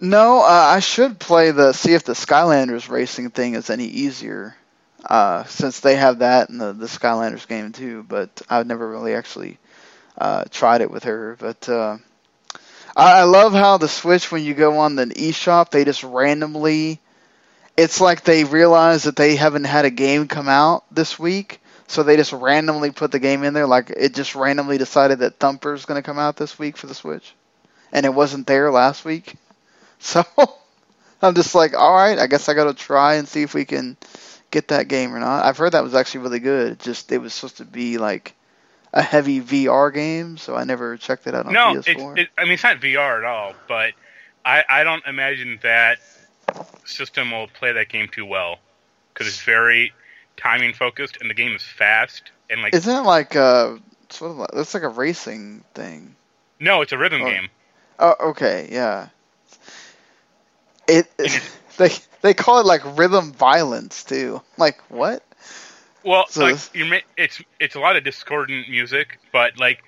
No, 0.00 0.40
uh, 0.40 0.44
I 0.46 0.80
should 0.80 1.18
play 1.18 1.50
the 1.50 1.72
see 1.72 1.94
if 1.94 2.04
the 2.04 2.12
Skylanders 2.12 2.88
racing 2.88 3.30
thing 3.30 3.54
is 3.54 3.70
any 3.70 3.86
easier, 3.86 4.54
uh, 5.08 5.44
since 5.44 5.80
they 5.80 5.96
have 5.96 6.18
that 6.18 6.50
in 6.50 6.58
the 6.58 6.72
the 6.72 6.86
Skylanders 6.86 7.46
game 7.46 7.72
too. 7.72 8.02
But 8.02 8.42
I've 8.48 8.66
never 8.66 8.88
really 8.88 9.14
actually 9.14 9.58
uh, 10.18 10.44
tried 10.50 10.80
it 10.80 10.90
with 10.90 11.04
her. 11.04 11.36
But 11.38 11.68
uh, 11.68 11.98
I, 12.96 13.20
I 13.20 13.22
love 13.24 13.52
how 13.52 13.78
the 13.78 13.88
Switch, 13.88 14.30
when 14.32 14.44
you 14.44 14.54
go 14.54 14.78
on 14.78 14.96
the 14.96 15.06
eShop, 15.06 15.70
they 15.70 15.84
just 15.84 16.02
randomly. 16.02 17.00
It's 17.76 18.00
like 18.00 18.24
they 18.24 18.44
realize 18.44 19.04
that 19.04 19.16
they 19.16 19.36
haven't 19.36 19.64
had 19.64 19.84
a 19.84 19.90
game 19.90 20.28
come 20.28 20.48
out 20.48 20.84
this 20.90 21.18
week, 21.18 21.60
so 21.86 22.02
they 22.02 22.16
just 22.16 22.32
randomly 22.32 22.90
put 22.90 23.12
the 23.12 23.18
game 23.18 23.44
in 23.44 23.52
there. 23.52 23.66
Like 23.66 23.90
it 23.90 24.14
just 24.14 24.34
randomly 24.34 24.78
decided 24.78 25.18
that 25.20 25.38
Thumper's 25.38 25.84
going 25.84 26.02
to 26.02 26.06
come 26.06 26.18
out 26.18 26.36
this 26.36 26.58
week 26.58 26.78
for 26.78 26.86
the 26.86 26.94
Switch, 26.94 27.34
and 27.92 28.06
it 28.06 28.14
wasn't 28.14 28.46
there 28.46 28.70
last 28.70 29.04
week. 29.04 29.36
So 29.98 30.22
I'm 31.22 31.34
just 31.34 31.54
like, 31.54 31.74
all 31.74 31.94
right, 31.94 32.18
I 32.18 32.26
guess 32.26 32.50
I 32.50 32.54
got 32.54 32.64
to 32.64 32.74
try 32.74 33.14
and 33.14 33.26
see 33.26 33.42
if 33.42 33.54
we 33.54 33.64
can 33.64 33.96
get 34.50 34.68
that 34.68 34.88
game 34.88 35.14
or 35.14 35.18
not. 35.20 35.44
I've 35.44 35.56
heard 35.56 35.72
that 35.72 35.82
was 35.82 35.94
actually 35.94 36.20
really 36.20 36.38
good. 36.40 36.72
It 36.72 36.78
just 36.80 37.10
it 37.12 37.18
was 37.18 37.34
supposed 37.34 37.58
to 37.58 37.64
be 37.64 37.98
like 37.98 38.34
a 38.92 39.02
heavy 39.02 39.40
VR 39.40 39.92
game, 39.92 40.36
so 40.38 40.56
I 40.56 40.64
never 40.64 40.96
checked 40.96 41.26
it 41.26 41.34
out 41.34 41.46
on 41.46 41.52
no, 41.52 41.74
PS4. 41.74 42.18
it, 42.18 42.28
I 42.38 42.44
mean 42.44 42.52
it's 42.52 42.62
not 42.62 42.80
VR 42.80 43.18
at 43.18 43.24
all, 43.24 43.54
but 43.68 43.92
I 44.44 44.64
I 44.68 44.84
don't 44.84 45.04
imagine 45.06 45.58
that 45.62 45.98
system 46.84 47.30
will 47.32 47.48
play 47.48 47.72
that 47.72 47.88
game 47.88 48.08
too 48.08 48.24
well 48.24 48.58
because 49.12 49.26
it's 49.26 49.42
very 49.42 49.92
timing 50.36 50.72
focused 50.72 51.18
and 51.20 51.28
the 51.28 51.34
game 51.34 51.54
is 51.54 51.62
fast 51.62 52.30
and 52.48 52.62
like 52.62 52.74
Isn't 52.74 52.94
it 52.96 53.02
like 53.02 53.34
uh 53.36 53.76
sort 54.10 54.30
of 54.30 54.36
like 54.38 54.50
it's 54.54 54.74
like 54.74 54.82
a 54.84 54.88
racing 54.88 55.64
thing? 55.74 56.14
no, 56.60 56.80
it's 56.82 56.92
a 56.92 56.98
rhythm 56.98 57.22
Oh. 57.22 57.26
game. 57.26 57.48
Oh, 57.98 58.14
okay, 58.30 58.68
yeah. 58.70 59.08
It, 60.88 61.10
they 61.78 61.90
they 62.26 62.34
call 62.34 62.60
it 62.60 62.66
like 62.66 62.82
rhythm 62.98 63.32
violence 63.32 64.04
too. 64.04 64.42
Like 64.58 64.80
what? 64.90 65.22
Well, 66.04 66.26
So 66.28 66.44
like 66.44 66.58
you 66.74 66.86
it's 67.16 67.42
it's 67.60 67.74
a 67.74 67.80
lot 67.80 67.96
of 67.96 68.04
discordant 68.04 68.68
music, 68.68 69.18
but 69.32 69.58
like 69.58 69.82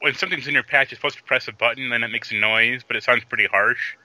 when 0.00 0.14
something's 0.14 0.46
in 0.48 0.54
your 0.54 0.62
patch, 0.62 0.90
you're 0.90 0.96
supposed 0.96 1.18
to 1.18 1.24
press 1.24 1.48
a 1.48 1.52
button, 1.52 1.92
and 1.92 2.04
it 2.04 2.08
makes 2.08 2.30
a 2.32 2.34
noise, 2.36 2.82
but 2.86 2.96
it 2.96 3.02
sounds 3.04 3.24
pretty 3.24 3.46
harsh. 3.46 3.96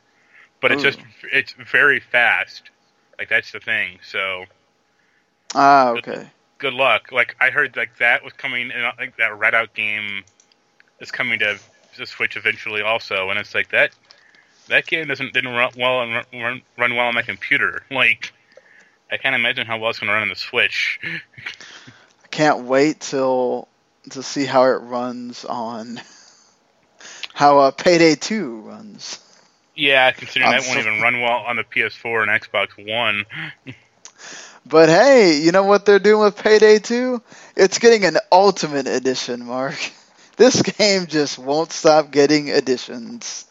But 0.62 0.72
it's 0.72 0.82
Ooh. 0.82 0.84
just 0.84 1.00
it's 1.32 1.54
very 1.72 2.00
fast. 2.00 2.72
Like 3.20 3.30
that's 3.30 3.52
the 3.52 3.60
thing. 3.60 4.00
So 4.04 4.46
Ah, 5.56 5.92
okay. 5.92 6.32
good 6.60 6.74
luck. 6.74 7.12
Like 7.12 7.36
I 7.42 7.50
heard 7.50 7.76
like 7.78 7.98
that 8.00 8.24
was 8.24 8.34
coming, 8.34 8.72
and 8.72 8.84
like 8.98 9.18
that 9.18 9.32
Redout 9.32 9.74
game 9.74 10.24
is 11.02 11.12
coming 11.12 11.40
to 11.40 11.60
the 11.98 12.06
Switch 12.06 12.38
eventually 12.38 12.82
also, 12.82 13.30
and 13.30 13.40
it's 13.40 13.56
like 13.56 13.70
that 13.72 13.92
that 14.70 14.86
game 14.88 15.08
doesn't 15.08 15.34
didn't 15.34 15.52
run 15.52 15.72
well 15.78 16.02
and 16.02 16.26
run, 16.34 16.62
run, 16.78 16.96
well 16.96 17.08
on 17.08 17.16
my 17.16 17.22
computer. 17.22 17.84
Like 17.92 18.34
I 19.12 19.18
can't 19.18 19.36
imagine 19.36 19.68
how 19.68 19.78
well 19.78 19.90
it's 19.90 20.00
gonna 20.00 20.14
run 20.14 20.24
on 20.24 20.30
the 20.30 20.36
Switch. 20.36 21.00
I 21.04 22.28
can't 22.28 22.66
wait 22.66 23.02
till 23.02 23.68
to 24.12 24.24
see 24.24 24.46
how 24.46 24.64
it 24.64 24.82
runs 24.82 25.46
on 25.46 26.00
how 27.34 27.60
uh, 27.60 27.72
Payday 27.72 28.16
2 28.16 28.62
runs. 28.62 29.20
Yeah, 29.76 30.12
considering 30.12 30.52
that 30.52 30.66
won't 30.68 30.80
even 30.80 31.02
run 31.02 31.22
well 31.22 31.40
on 31.40 31.56
the 31.56 31.64
PS4 31.64 32.24
and 32.24 32.42
Xbox 32.42 32.70
One. 32.86 33.26
But 34.66 34.90
hey, 34.90 35.40
you 35.40 35.52
know 35.52 35.64
what 35.64 35.86
they're 35.86 35.98
doing 35.98 36.22
with 36.22 36.38
Payday 36.38 36.78
2? 36.80 37.22
It's 37.56 37.80
getting 37.80 38.06
an 38.06 38.18
ultimate 38.32 38.88
edition, 38.88 39.46
Marc. 39.46 39.78
This 40.36 40.62
game 40.62 41.08
just 41.08 41.38
won't 41.38 41.74
stop 41.74 42.12
getting 42.12 42.48
editions. 42.48 43.46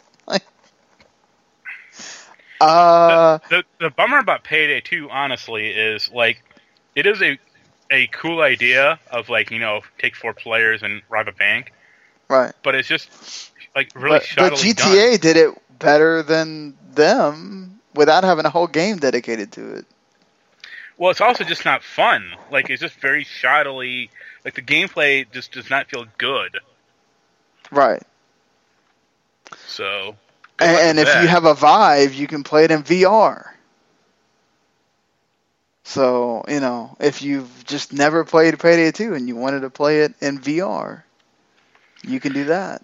Uh, 2.61 3.39
The 3.51 3.65
the 3.81 3.91
bummer 3.91 4.19
about 4.19 4.45
Payday 4.45 4.81
2, 4.81 5.11
honestly, 5.11 5.69
is 5.69 6.11
like 6.11 6.43
it 6.95 7.07
is 7.07 7.23
a 7.23 7.39
a 7.91 8.07
cool 8.09 8.41
idea 8.41 8.99
of 9.11 9.29
like 9.29 9.51
you 9.51 9.59
know 9.59 9.81
take 9.99 10.15
four 10.15 10.35
players 10.35 10.83
and 10.83 11.03
rob 11.09 11.29
a 11.29 11.33
bank, 11.33 11.73
right. 12.29 12.53
but 12.63 12.75
it's 12.75 12.89
just 12.89 13.11
like 13.75 13.91
really 13.95 14.19
But, 14.19 14.29
but 14.37 14.53
GTA 14.55 15.11
done. 15.13 15.21
did 15.21 15.37
it 15.37 15.79
better 15.79 16.23
than 16.23 16.77
them 16.95 17.81
without 17.95 18.25
having 18.25 18.45
a 18.45 18.51
whole 18.51 18.67
game 18.67 18.97
dedicated 18.99 19.53
to 19.53 19.75
it. 19.77 19.87
Well, 20.97 21.11
it's 21.11 21.21
also 21.21 21.45
just 21.45 21.65
not 21.65 21.83
fun. 21.83 22.35
Like 22.51 22.71
it's 22.71 22.81
just 22.81 22.97
very 22.97 23.25
shoddily. 23.25 24.11
Like 24.45 24.55
the 24.55 24.63
gameplay 24.63 25.31
just 25.31 25.53
does 25.53 25.71
not 25.71 25.89
feel 25.89 26.07
good. 26.19 26.59
Right. 27.71 28.03
So. 29.67 30.17
And, 30.61 30.99
and 30.99 30.99
if 30.99 31.07
you 31.23 31.29
have 31.29 31.45
a 31.45 31.55
Vive, 31.55 32.15
you 32.15 32.27
can 32.27 32.43
play 32.43 32.65
it 32.65 32.71
in 32.71 32.83
VR. 32.83 33.47
So, 35.85 36.45
you 36.49 36.61
know, 36.61 36.97
if 37.01 37.23
you've 37.23 37.65
just 37.65 37.93
never 37.93 38.25
played 38.25 38.59
Payday 38.59 38.91
2 38.93 39.15
and 39.15 39.27
you 39.27 39.37
wanted 39.37 39.61
to 39.61 39.71
play 39.71 40.01
it 40.03 40.15
in 40.21 40.39
VR, 40.39 41.03
you 42.03 42.21
can 42.21 42.33
do 42.33 42.45
that 42.47 42.83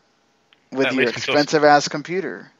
with 0.72 0.86
At 0.86 0.94
your 0.94 1.04
least 1.06 1.16
until- 1.16 1.34
expensive 1.34 1.64
ass 1.64 1.88
computer. 1.88 2.50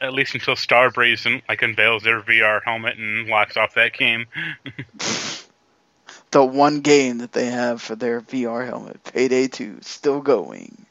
at 0.00 0.12
least 0.14 0.34
until 0.34 0.54
Starbreeze 0.54 1.26
and, 1.26 1.42
like 1.48 1.62
unveils 1.62 2.02
their 2.02 2.20
VR 2.22 2.60
helmet 2.64 2.96
and 2.98 3.28
locks 3.28 3.56
off 3.56 3.74
that 3.74 3.92
game. 3.92 4.26
The 6.30 6.44
one 6.44 6.80
game 6.82 7.18
that 7.18 7.32
they 7.32 7.46
have 7.46 7.80
for 7.80 7.96
their 7.96 8.20
VR 8.20 8.66
helmet, 8.66 9.02
Payday 9.02 9.48
2, 9.48 9.78
still 9.80 10.20
going. 10.20 10.84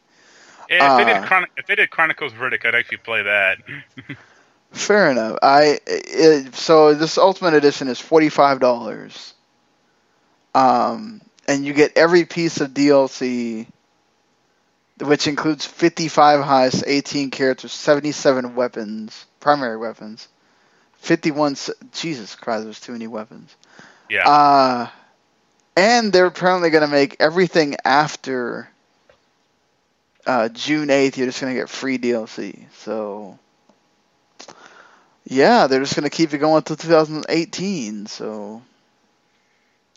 Yeah, 0.69 0.99
if, 0.99 1.05
they 1.05 1.11
Uh, 1.11 1.19
did 1.19 1.27
Chron- 1.27 1.47
if 1.57 1.65
they 1.67 1.75
did 1.75 1.89
Chronicles 1.89 2.33
of 2.33 2.39
Riddick, 2.39 2.65
I'd 2.65 2.75
actually 2.75 2.97
play 2.97 3.23
that. 3.23 3.57
Fair 4.71 5.11
enough. 5.11 5.37
I 5.41 5.79
it, 5.85 6.55
so 6.55 6.93
this 6.93 7.17
Ultimate 7.17 7.53
Edition 7.53 7.87
is 7.87 7.99
forty 7.99 8.29
five 8.29 8.59
dollars, 8.59 9.33
um, 10.53 11.21
and 11.47 11.65
you 11.65 11.73
get 11.73 11.97
every 11.97 12.25
piece 12.25 12.59
of 12.59 12.71
DLC, 12.71 13.67
which 14.99 15.27
includes 15.27 15.65
fifty 15.65 16.09
five 16.09 16.43
heists, 16.43 16.83
eighteen 16.85 17.31
characters, 17.31 17.71
seventy 17.71 18.11
seven 18.11 18.55
weapons, 18.55 19.25
primary 19.39 19.77
weapons, 19.77 20.27
fifty 20.97 21.31
one. 21.31 21.55
Jesus 21.93 22.35
Christ, 22.35 22.65
there's 22.65 22.79
too 22.79 22.91
many 22.91 23.07
weapons. 23.07 23.55
yeah. 24.09 24.27
Uh, 24.27 24.89
and 25.77 26.11
they're 26.11 26.25
apparently 26.25 26.71
going 26.71 26.81
to 26.81 26.87
make 26.87 27.15
everything 27.19 27.75
after 27.85 28.67
uh, 30.27 30.49
June 30.49 30.89
8th, 30.89 31.17
you're 31.17 31.27
just 31.27 31.41
going 31.41 31.53
to 31.53 31.59
get 31.59 31.69
free 31.69 31.97
DLC. 31.97 32.65
So, 32.73 33.39
yeah, 35.25 35.67
they're 35.67 35.79
just 35.79 35.95
going 35.95 36.03
to 36.03 36.15
keep 36.15 36.33
it 36.33 36.39
going 36.39 36.57
until 36.57 36.75
2018. 36.75 38.05
So, 38.05 38.61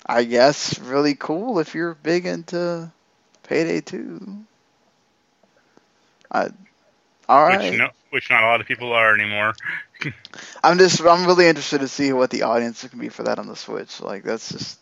I 0.06 0.24
guess 0.24 0.78
really 0.78 1.14
cool 1.14 1.58
if 1.58 1.74
you're 1.74 1.94
big 1.94 2.26
into 2.26 2.90
Payday 3.42 3.80
2. 3.80 4.44
I, 6.32 6.48
all 7.28 7.44
right. 7.44 7.70
Which, 7.70 7.78
no, 7.78 7.88
which 8.10 8.30
not 8.30 8.44
a 8.44 8.46
lot 8.46 8.60
of 8.60 8.66
people 8.66 8.92
are 8.92 9.14
anymore. 9.14 9.54
I'm 10.64 10.78
just 10.78 11.00
I'm 11.00 11.26
really 11.26 11.46
interested 11.46 11.80
to 11.80 11.88
see 11.88 12.12
what 12.12 12.30
the 12.30 12.42
audience 12.42 12.86
can 12.86 12.98
be 12.98 13.08
for 13.08 13.24
that 13.24 13.38
on 13.38 13.48
the 13.48 13.56
Switch. 13.56 14.00
Like 14.00 14.22
that's 14.22 14.50
just 14.50 14.78
just 14.78 14.80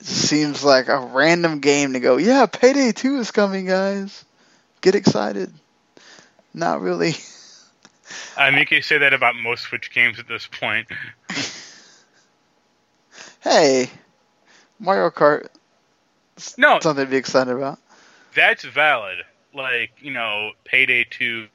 seems 0.00 0.62
like 0.62 0.88
a 0.88 0.98
random 0.98 1.60
game 1.60 1.92
to 1.94 2.00
go, 2.00 2.16
yeah, 2.16 2.46
Payday 2.46 2.92
2 2.92 3.18
is 3.18 3.30
coming, 3.30 3.66
guys. 3.66 4.24
Get 4.80 4.94
excited. 4.94 5.52
Not 6.54 6.80
really. 6.80 7.14
I 8.36 8.50
mean, 8.50 8.60
you 8.60 8.66
can 8.66 8.82
say 8.82 8.98
that 8.98 9.12
about 9.12 9.36
most 9.36 9.64
Switch 9.64 9.92
games 9.92 10.18
at 10.18 10.28
this 10.28 10.46
point. 10.46 10.88
Hey, 13.42 13.88
Mario 14.78 15.08
Kart 15.10 15.48
No, 16.58 16.78
something 16.80 17.06
to 17.06 17.10
be 17.10 17.16
excited 17.16 17.54
about. 17.54 17.78
that's 18.34 18.64
valid. 18.64 19.18
Like, 19.54 19.92
you 20.00 20.12
know, 20.12 20.50
Payday 20.64 21.06
2 21.10 21.46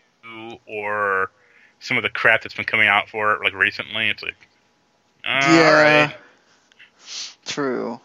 or 0.65 1.31
some 1.79 1.97
of 1.97 2.03
the 2.03 2.09
crap 2.09 2.41
that's 2.41 2.55
been 2.55 2.65
coming 2.65 2.87
out 2.87 3.09
for 3.09 3.33
it, 3.33 3.43
like 3.43 3.53
recently. 3.53 4.09
It's 4.09 4.23
like, 4.23 4.35
uh, 5.23 5.41
yeah. 5.43 6.07
alright. 6.07 6.15
True. 7.45 7.99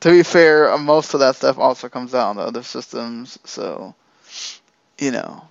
To 0.00 0.10
be 0.10 0.22
fair, 0.22 0.76
most 0.78 1.14
of 1.14 1.20
that 1.20 1.36
stuff 1.36 1.58
also 1.58 1.88
comes 1.88 2.14
out 2.14 2.30
on 2.30 2.36
the 2.36 2.42
other 2.42 2.62
systems, 2.62 3.38
so 3.44 3.94
you 4.98 5.10
know, 5.10 5.42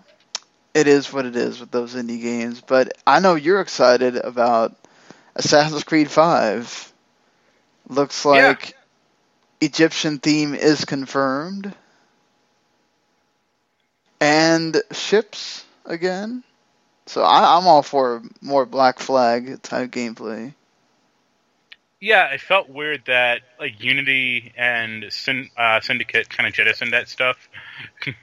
it 0.74 0.88
is 0.88 1.12
what 1.14 1.26
it 1.26 1.36
is 1.36 1.60
with 1.60 1.72
those 1.72 1.96
indie 1.96 2.22
games. 2.22 2.62
But 2.62 2.94
I 3.06 3.20
know 3.20 3.36
you're 3.36 3.62
excited 3.62 4.16
about 4.18 4.76
Assassin's 5.36 5.84
Creed 5.84 6.10
5. 6.10 6.94
Looks 7.90 8.26
Yeah. 8.30 8.56
like 8.64 8.76
Egyptian 9.62 10.20
theme 10.20 10.54
is 10.56 10.86
confirmed. 10.86 11.74
And 14.22 14.82
ships 14.92 15.66
again. 15.86 16.44
So 17.08 17.24
I, 17.24 17.58
I'm 17.58 17.68
all 17.68 17.84
for 17.84 18.22
more 18.42 18.66
Black 18.66 19.00
Flag 19.00 19.62
type 19.62 19.92
gameplay. 19.92 20.54
Yeah, 22.00 22.34
it 22.34 22.42
felt 22.42 22.70
weird 22.70 23.06
that 23.06 23.42
like 23.60 23.82
Unity 23.84 24.54
and 24.58 25.06
Syn- 25.10 25.50
uh, 25.58 25.80
Syndicate 25.80 26.30
kind 26.30 26.48
of 26.48 26.54
jettisoned 26.54 26.94
that 26.94 27.10
stuff. 27.10 27.50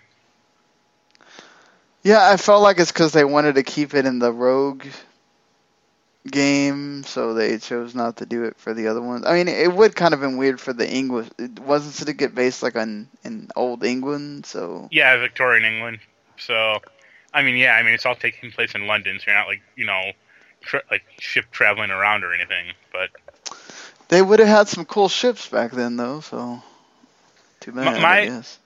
Yeah, 2.02 2.28
I 2.28 2.36
felt 2.36 2.62
like 2.62 2.80
it's 2.80 2.90
because 2.90 3.12
they 3.12 3.24
wanted 3.24 3.54
to 3.54 3.62
keep 3.62 3.94
it 3.94 4.06
in 4.06 4.18
the 4.18 4.32
Rogue 4.32 4.84
game, 6.28 7.04
so 7.04 7.34
they 7.34 7.58
chose 7.58 7.94
not 7.94 8.16
to 8.16 8.26
do 8.26 8.44
it 8.44 8.56
for 8.58 8.74
the 8.74 8.88
other 8.88 9.00
ones. 9.00 9.24
I 9.24 9.34
mean, 9.34 9.48
it 9.48 9.72
would 9.72 9.94
kind 9.94 10.12
of 10.12 10.20
been 10.20 10.36
weird 10.36 10.60
for 10.60 10.72
the 10.72 10.88
English. 10.88 11.28
It 11.38 11.60
wasn't 11.60 11.94
Syndicate 11.94 12.34
based 12.34 12.62
like 12.62 12.76
on 12.76 13.08
in 13.24 13.50
old 13.54 13.84
England, 13.84 14.46
so 14.46 14.88
Yeah, 14.90 15.16
Victorian 15.18 15.64
England. 15.64 16.00
So, 16.38 16.78
I 17.32 17.42
mean, 17.42 17.56
yeah, 17.56 17.74
I 17.74 17.84
mean, 17.84 17.94
it's 17.94 18.04
all 18.04 18.16
taking 18.16 18.50
place 18.50 18.74
in 18.74 18.88
London, 18.88 19.18
so 19.20 19.24
you're 19.28 19.38
not 19.38 19.46
like 19.46 19.62
you 19.76 19.86
know, 19.86 20.10
tra- 20.60 20.82
like 20.90 21.04
ship 21.20 21.46
traveling 21.52 21.90
around 21.90 22.24
or 22.24 22.34
anything. 22.34 22.72
But 22.92 23.10
they 24.12 24.20
would 24.20 24.40
have 24.40 24.48
had 24.48 24.68
some 24.68 24.84
cool 24.84 25.08
ships 25.08 25.48
back 25.48 25.72
then, 25.72 25.96
though. 25.96 26.20
So 26.20 26.62
too 27.60 27.72
bad. 27.72 28.00
my- 28.00 28.20
I 28.20 28.26
guess. 28.26 28.58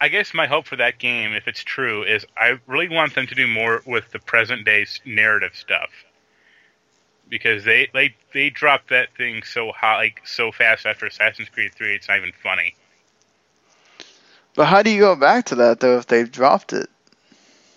I 0.00 0.08
guess 0.08 0.32
my 0.32 0.46
hope 0.46 0.66
for 0.66 0.76
that 0.76 0.98
game, 0.98 1.32
if 1.32 1.48
it's 1.48 1.64
true, 1.64 2.04
is 2.04 2.24
I 2.36 2.58
really 2.66 2.88
want 2.88 3.14
them 3.16 3.26
to 3.26 3.34
do 3.34 3.48
more 3.48 3.82
with 3.84 4.10
the 4.12 4.20
present 4.20 4.64
day 4.64 4.86
narrative 5.04 5.52
stuff. 5.54 5.90
Because 7.28 7.64
they 7.64 7.88
they 7.92 8.14
they 8.32 8.50
dropped 8.50 8.88
that 8.88 9.14
thing 9.16 9.42
so 9.42 9.70
high, 9.72 9.96
like 9.96 10.22
so 10.24 10.50
fast 10.50 10.86
after 10.86 11.06
Assassin's 11.06 11.48
Creed 11.48 11.74
Three, 11.74 11.94
it's 11.94 12.08
not 12.08 12.18
even 12.18 12.32
funny. 12.42 12.74
But 14.54 14.66
how 14.66 14.82
do 14.82 14.90
you 14.90 15.00
go 15.00 15.14
back 15.14 15.46
to 15.46 15.56
that 15.56 15.80
though 15.80 15.98
if 15.98 16.06
they've 16.06 16.30
dropped 16.30 16.72
it? 16.72 16.88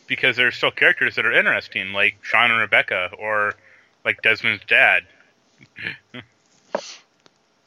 because 0.07 0.35
there's 0.35 0.55
still 0.57 0.71
characters 0.71 1.15
that 1.15 1.25
are 1.25 1.31
interesting, 1.31 1.93
like 1.93 2.17
Sean 2.21 2.51
and 2.51 2.59
Rebecca, 2.59 3.11
or 3.17 3.55
like 4.03 4.21
Desmond's 4.21 4.65
dad. 4.67 5.03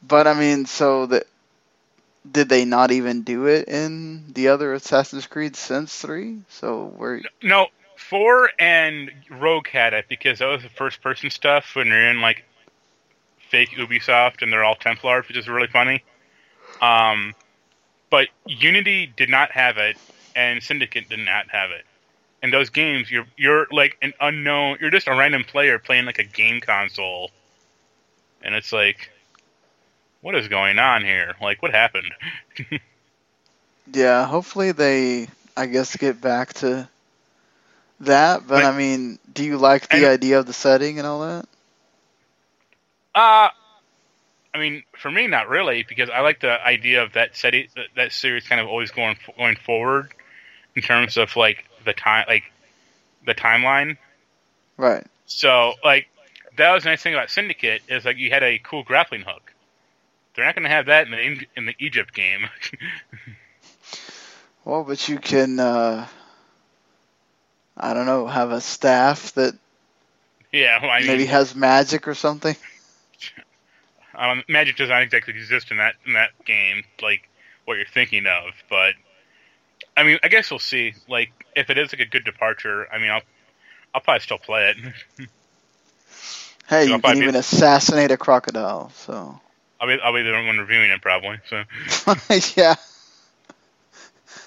But 0.07 0.27
I 0.27 0.35
mean, 0.35 0.67
so 0.67 1.07
that 1.07 1.27
did 2.31 2.49
they 2.49 2.65
not 2.65 2.91
even 2.91 3.23
do 3.23 3.47
it 3.47 3.69
in 3.69 4.33
the 4.33 4.49
other 4.49 4.73
Assassin's 4.75 5.27
Creed 5.27 5.57
since 5.57 5.95
three? 5.97 6.43
So 6.49 6.93
where? 6.97 7.23
No, 7.43 7.69
four 7.97 8.51
and 8.59 9.11
Rogue 9.31 9.69
had 9.69 9.95
it 9.95 10.07
because 10.09 10.39
that 10.39 10.47
was 10.47 10.63
the 10.63 10.69
first 10.69 11.03
person 11.03 11.31
stuff 11.31 11.75
when 11.75 11.89
you're 11.89 12.09
in 12.09 12.21
like 12.21 12.45
fake 13.51 13.71
Ubisoft 13.71 14.43
and 14.43 14.53
they're 14.53 14.65
all 14.65 14.75
Templars, 14.75 15.29
which 15.29 15.37
is 15.37 15.49
really 15.49 15.69
funny. 15.69 16.03
Um, 16.81 17.35
but 18.11 18.29
Unity 18.47 19.13
did 19.17 19.29
not 19.29 19.51
have 19.53 19.79
it, 19.79 19.97
and 20.37 20.63
Syndicate 20.63 21.09
did 21.09 21.21
not 21.21 21.49
have 21.51 21.71
it. 21.71 21.85
In 22.43 22.51
those 22.51 22.71
games, 22.71 23.11
you're 23.11 23.27
you're 23.37 23.67
like 23.71 23.97
an 24.03 24.13
unknown. 24.21 24.79
You're 24.81 24.91
just 24.91 25.09
a 25.09 25.15
random 25.15 25.45
player 25.45 25.79
playing 25.79 26.05
like 26.05 26.19
a 26.19 26.25
game 26.25 26.61
console, 26.61 27.31
and 28.43 28.55
it's 28.55 28.73
like, 28.73 29.11
what 30.25 30.35
is 30.35 30.49
going 30.49 30.79
on 30.79 31.05
here? 31.05 31.35
Like, 31.41 31.63
what 31.63 31.73
happened? 31.73 32.11
Yeah, 33.93 34.27
hopefully 34.27 34.73
they, 34.73 35.29
I 35.55 35.67
guess, 35.67 35.95
get 35.97 36.19
back 36.19 36.55
to 36.55 36.89
that. 38.01 38.47
But 38.47 38.65
Like- 38.65 38.73
I 38.73 38.77
mean, 38.79 39.19
do 39.35 39.45
you 39.45 39.59
like 39.59 39.91
the 39.91 40.07
idea 40.09 40.39
of 40.39 40.47
the 40.47 40.55
setting 40.55 40.99
and 40.99 41.07
all 41.07 41.21
that? 41.21 41.47
Uh 43.15 43.51
I 44.55 44.59
mean, 44.59 44.85
for 44.97 45.11
me, 45.11 45.27
not 45.27 45.51
really, 45.51 45.85
because 45.87 46.09
I 46.09 46.21
like 46.21 46.41
the 46.41 46.59
idea 46.65 47.03
of 47.03 47.13
that 47.13 47.37
setting, 47.37 47.69
that, 47.77 47.89
that 47.97 48.13
series 48.13 48.49
kind 48.49 48.59
of 48.59 48.69
always 48.69 48.91
going 48.91 49.19
going 49.37 49.57
forward 49.57 50.15
in 50.75 50.81
terms 50.81 51.19
of 51.19 51.37
like 51.37 51.67
the 51.85 51.93
time, 51.93 52.25
like 52.27 52.45
the 53.27 53.35
timeline. 53.35 53.99
Right. 54.79 55.05
So, 55.27 55.75
like, 55.85 56.07
that 56.57 56.73
was 56.73 56.85
the 56.85 56.89
nice 56.89 57.03
thing 57.03 57.13
about 57.13 57.31
Syndicate 57.31 57.83
is 57.89 58.07
like 58.07 58.17
you 58.17 58.31
had 58.31 58.43
a 58.43 58.59
cool 58.59 58.83
grappling 58.83 59.23
hook. 59.23 59.53
They're 60.35 60.45
not 60.45 60.55
going 60.55 60.65
to 60.65 60.71
have 60.71 60.87
that 60.87 61.07
in 61.07 61.13
the 61.13 61.47
in 61.57 61.67
the 61.67 61.75
Egypt 61.79 62.15
game. 62.15 62.49
Well, 64.65 64.83
but 64.83 65.09
you 65.09 65.19
can, 65.19 65.61
uh, 65.61 66.07
I 67.77 67.93
don't 67.93 68.07
know, 68.07 68.27
have 68.27 68.51
a 68.51 68.61
staff 68.63 69.33
that 69.35 69.55
yeah, 70.53 70.81
well, 70.81 70.91
I 70.91 71.01
mean, 71.01 71.09
maybe 71.09 71.27
has 71.27 71.55
magic 71.55 72.09
or 72.09 72.15
something. 72.15 72.57
um, 74.15 74.43
magic 74.49 74.77
does 74.77 74.89
not 74.89 75.03
exactly 75.03 75.35
exist 75.35 75.71
in 75.71 75.79
that 75.79 75.97
in 76.07 76.15
that 76.15 76.31
game, 76.47 76.85
like 77.03 77.29
what 77.67 77.75
you're 77.75 77.87
thinking 77.87 78.27
of. 78.27 78.55
But 78.71 78.95
I 79.97 80.05
mean, 80.05 80.19
I 80.23 80.29
guess 80.29 80.51
we'll 80.51 80.61
see. 80.61 80.95
Like, 81.09 81.33
if 81.55 81.69
it 81.69 81.77
is 81.77 81.93
like 81.93 82.01
a 82.01 82.07
good 82.07 82.25
departure, 82.25 82.87
I 82.91 82.99
mean, 82.99 83.11
I'll 83.11 83.23
I'll 83.95 84.01
probably 84.01 84.21
still 84.21 84.39
play 84.39 84.71
it. 84.71 85.29
Hey, 86.67 86.87
Yeah, 86.87 86.97
you 86.97 87.03
can 87.03 87.17
even 87.19 87.35
assassinate 87.35 88.11
a 88.11 88.17
crocodile. 88.17 88.89
So, 88.95 89.39
I'll 89.85 89.97
be 89.97 90.03
I'll 90.03 90.15
be 90.15 90.23
the 90.23 90.33
one 90.33 90.57
reviewing 90.59 90.91
it 90.91 91.03
probably. 91.03 91.39
So 91.51 91.63
yeah. 92.61 92.77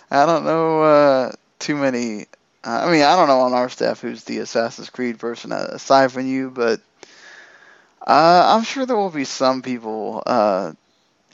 I 0.09 0.25
don't 0.25 0.45
know 0.45 0.81
uh, 0.81 1.31
too 1.59 1.75
many. 1.75 2.21
Uh, 2.63 2.85
I 2.85 2.91
mean, 2.91 3.03
I 3.03 3.15
don't 3.15 3.27
know 3.27 3.41
on 3.41 3.53
our 3.53 3.69
staff 3.69 4.01
who's 4.01 4.23
the 4.23 4.39
Assassin's 4.39 4.89
Creed 4.89 5.19
person 5.19 5.51
uh, 5.51 5.67
aside 5.69 6.11
from 6.11 6.25
you, 6.25 6.49
but 6.49 6.79
uh, 8.01 8.55
I'm 8.55 8.63
sure 8.63 8.85
there 8.85 8.95
will 8.95 9.11
be 9.11 9.25
some 9.25 9.61
people 9.61 10.23
uh, 10.25 10.71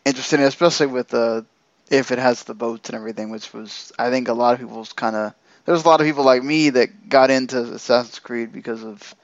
interested 0.04 0.40
in, 0.40 0.46
it, 0.46 0.50
especially 0.50 0.88
with 0.88 1.14
uh, 1.14 1.44
if 1.90 2.12
it 2.12 2.20
has 2.20 2.44
the 2.44 2.54
boats 2.54 2.90
and 2.90 2.98
everything, 2.98 3.30
which 3.30 3.54
was 3.54 3.94
I 3.98 4.10
think 4.10 4.28
a 4.28 4.34
lot 4.34 4.54
of 4.54 4.60
people's 4.60 4.92
kind 4.92 5.16
of. 5.16 5.34
There's 5.66 5.86
a 5.86 5.88
lot 5.88 6.02
of 6.02 6.08
people 6.08 6.26
like 6.26 6.44
me 6.44 6.72
that 6.72 7.08
got 7.08 7.30
into 7.30 7.62
Assassin's 7.62 8.20
Creed 8.20 8.52
because 8.52 8.84
of 8.84 9.16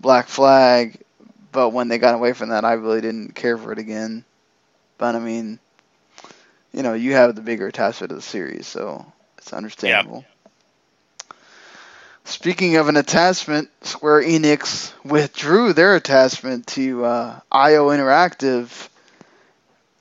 Black 0.00 0.28
Flag, 0.28 0.98
but 1.52 1.70
when 1.70 1.88
they 1.88 1.98
got 1.98 2.14
away 2.14 2.32
from 2.32 2.50
that, 2.50 2.64
I 2.64 2.74
really 2.74 3.00
didn't 3.00 3.34
care 3.34 3.56
for 3.56 3.72
it 3.72 3.78
again. 3.78 4.24
But 4.96 5.14
I 5.14 5.20
mean, 5.20 5.58
you 6.72 6.82
know, 6.82 6.94
you 6.94 7.12
have 7.12 7.34
the 7.34 7.42
bigger 7.42 7.66
attachment 7.66 8.10
to 8.10 8.16
the 8.16 8.22
series, 8.22 8.66
so 8.66 9.10
it's 9.38 9.52
understandable. 9.52 10.24
Speaking 12.24 12.76
of 12.76 12.88
an 12.88 12.96
attachment, 12.98 13.70
Square 13.80 14.24
Enix 14.24 14.92
withdrew 15.02 15.72
their 15.72 15.96
attachment 15.96 16.66
to 16.68 17.06
uh, 17.06 17.40
IO 17.50 17.88
Interactive, 17.88 18.88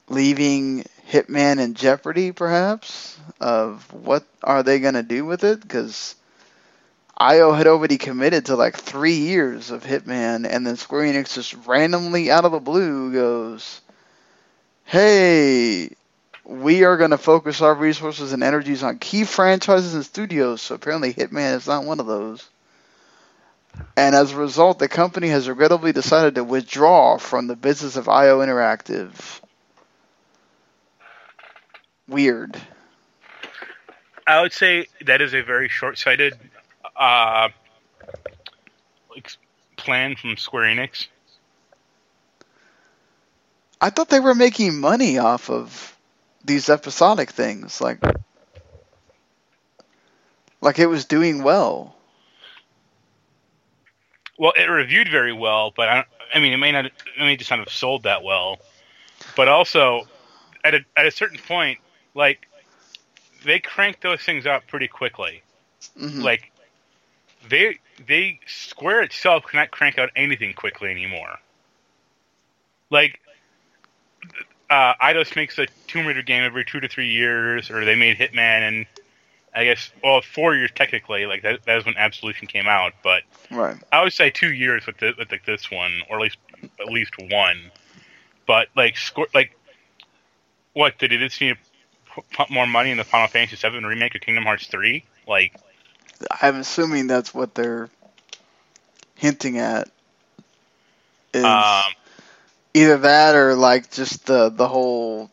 leaving 0.10 0.84
Hitman 1.10 1.60
in 1.60 1.74
jeopardy, 1.74 2.34
perhaps, 2.34 3.18
of 3.40 3.82
what 3.94 4.26
are 4.44 4.62
they 4.62 4.80
going 4.80 4.96
to 4.96 5.04
do 5.04 5.24
with 5.24 5.46
it? 5.46 5.62
Because 5.62 6.17
IO 7.18 7.52
had 7.52 7.66
already 7.66 7.98
committed 7.98 8.46
to 8.46 8.56
like 8.56 8.78
three 8.78 9.18
years 9.18 9.72
of 9.72 9.84
Hitman, 9.84 10.48
and 10.48 10.66
then 10.66 10.78
Square 10.78 11.14
Enix 11.14 11.34
just 11.34 11.54
randomly 11.66 12.30
out 12.30 12.46
of 12.46 12.52
the 12.52 12.60
blue 12.60 13.12
goes, 13.12 13.82
hey, 14.86 15.90
we 16.46 16.84
are 16.84 16.96
going 16.96 17.12
to 17.12 17.18
focus 17.18 17.62
our 17.62 17.74
resources 17.74 18.34
and 18.34 18.44
energies 18.44 18.84
on 18.84 19.00
key 19.00 19.24
franchises 19.24 19.96
and 19.96 20.06
studios. 20.06 20.62
So 20.62 20.76
apparently, 20.76 21.14
Hitman 21.14 21.56
is 21.56 21.68
not 21.68 21.84
one 21.84 22.00
of 22.00 22.06
those. 22.06 22.48
And 23.96 24.16
as 24.16 24.32
a 24.32 24.38
result, 24.38 24.80
the 24.80 24.88
company 24.88 25.28
has 25.30 25.50
regrettably 25.50 25.92
decided 25.92 26.36
to 26.36 26.44
withdraw 26.44 27.18
from 27.18 27.48
the 27.48 27.56
business 27.56 27.96
of 27.96 28.08
IO 28.08 28.40
Interactive. 28.40 29.42
Weird. 32.08 32.56
I 34.26 34.42
would 34.42 34.54
say 34.54 34.88
that 35.06 35.22
is 35.22 35.34
a 35.34 35.42
very 35.42 35.68
short-sighted 35.68 36.34
uh, 36.98 37.50
like, 39.14 39.32
plan 39.78 40.16
from 40.16 40.38
Square 40.38 40.76
Enix. 40.76 41.08
I 43.80 43.90
thought 43.90 44.10
they 44.10 44.20
were 44.20 44.36
making 44.36 44.80
money 44.80 45.18
off 45.18 45.50
of 45.50 45.96
these 46.44 46.70
episodic 46.70 47.30
things, 47.30 47.80
like 47.80 48.00
like 50.62 50.80
it 50.80 50.88
was 50.88 51.06
doing 51.06 51.44
well. 51.44 51.96
Well, 54.40 54.54
it 54.58 54.66
reviewed 54.66 55.10
very 55.10 55.34
well, 55.34 55.74
but 55.76 55.90
I, 55.90 56.06
I 56.34 56.40
mean, 56.40 56.54
it 56.54 56.58
may 56.58 56.72
not, 56.72 56.86
it 56.86 56.94
may 57.20 57.36
just 57.36 57.50
not 57.50 57.60
have 57.60 57.70
sold 57.70 58.04
that 58.04 58.24
well. 58.24 58.60
But 59.36 59.48
also, 59.48 60.08
at 60.64 60.76
a 60.76 60.80
at 60.96 61.06
a 61.06 61.12
certain 61.12 61.40
point, 61.40 61.80
like 62.14 62.48
they 63.46 63.60
crank 63.60 64.02
those 64.02 64.22
things 64.22 64.46
out 64.46 64.68
pretty 64.68 64.88
quickly. 64.88 65.42
Mhm. 65.98 66.24
Like 66.24 66.52
they 67.50 67.80
they 68.06 68.40
Square 68.46 69.04
itself 69.04 69.46
cannot 69.50 69.72
crank 69.72 69.98
out 69.98 70.10
anything 70.16 70.54
quickly 70.54 70.90
anymore. 70.90 71.38
Like 72.90 73.20
uh, 74.70 74.94
Eidos 75.02 75.36
makes 75.36 75.58
a 75.58 75.68
Tomb 75.88 76.06
Raider 76.08 76.22
game 76.22 76.44
every 76.44 76.66
two 76.66 76.80
to 76.80 76.88
three 76.88 77.10
years, 77.10 77.70
or 77.70 77.86
they 77.86 77.96
made 77.96 78.18
Hitman, 78.18 78.68
and 78.68 78.86
I 79.56 79.66
guess 79.66 79.92
well 80.04 80.22
four 80.22 80.56
years 80.56 80.72
technically. 80.74 81.26
Like 81.26 81.44
that, 81.44 81.64
that 81.66 81.76
was 81.76 81.86
when 81.86 81.98
Absolution 81.98 82.48
came 82.48 82.68
out, 82.68 82.94
but 83.04 83.24
right. 83.52 83.78
I 83.92 84.04
would 84.04 84.14
say 84.14 84.30
two 84.30 84.54
years 84.54 84.86
with 84.86 84.98
the, 84.98 85.14
with 85.18 85.32
like 85.32 85.46
this 85.46 85.72
one, 85.72 86.02
or 86.10 86.18
at 86.18 86.24
least 86.24 86.38
at 86.80 86.88
least 86.88 87.14
one. 87.18 87.72
But 88.46 88.68
like 88.76 88.98
score 88.98 89.28
like 89.34 89.58
what 90.74 90.98
did 91.00 91.12
it 91.12 91.20
just 91.20 91.42
need 91.42 91.56
to 91.56 92.14
pu- 92.14 92.24
pump 92.34 92.50
more 92.50 92.68
money 92.68 92.92
in 92.92 92.98
the 92.98 93.04
Final 93.04 93.28
Fantasy 93.28 93.56
VII 93.56 93.84
remake 93.84 94.16
of 94.16 94.22
Kingdom 94.22 94.44
Hearts 94.44 94.68
three? 94.68 95.04
Like 95.28 95.60
I'm 96.42 96.58
assuming 96.58 97.08
that's 97.08 97.34
what 97.34 97.54
they're 97.56 97.90
hinting 99.16 99.58
at. 99.58 99.90
Is 101.34 101.44
um, 101.44 101.84
either 102.74 102.98
that 102.98 103.36
or 103.36 103.56
like 103.56 103.92
just 103.92 104.26
the 104.26 104.50
the 104.50 104.68
whole 104.68 105.30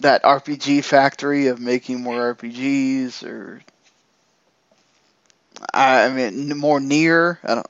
that 0.00 0.22
RPG 0.22 0.84
factory 0.84 1.46
of 1.46 1.60
making 1.60 2.02
more 2.02 2.34
RPGs 2.34 3.24
or 3.24 3.60
I 5.72 6.04
I 6.04 6.12
mean 6.12 6.56
more 6.58 6.80
NieR 6.80 7.38
I 7.44 7.54
don't 7.54 7.66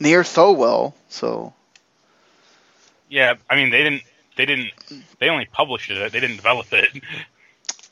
NieR 0.00 0.24
so 0.24 0.52
well 0.52 0.94
so 1.08 1.52
yeah, 3.08 3.34
I 3.48 3.56
mean 3.56 3.70
they 3.70 3.82
didn't 3.82 4.02
they 4.36 4.46
didn't 4.46 4.70
they 5.18 5.28
only 5.28 5.46
published 5.46 5.90
it. 5.90 6.12
They 6.12 6.20
didn't 6.20 6.36
develop 6.36 6.72
it. 6.72 6.90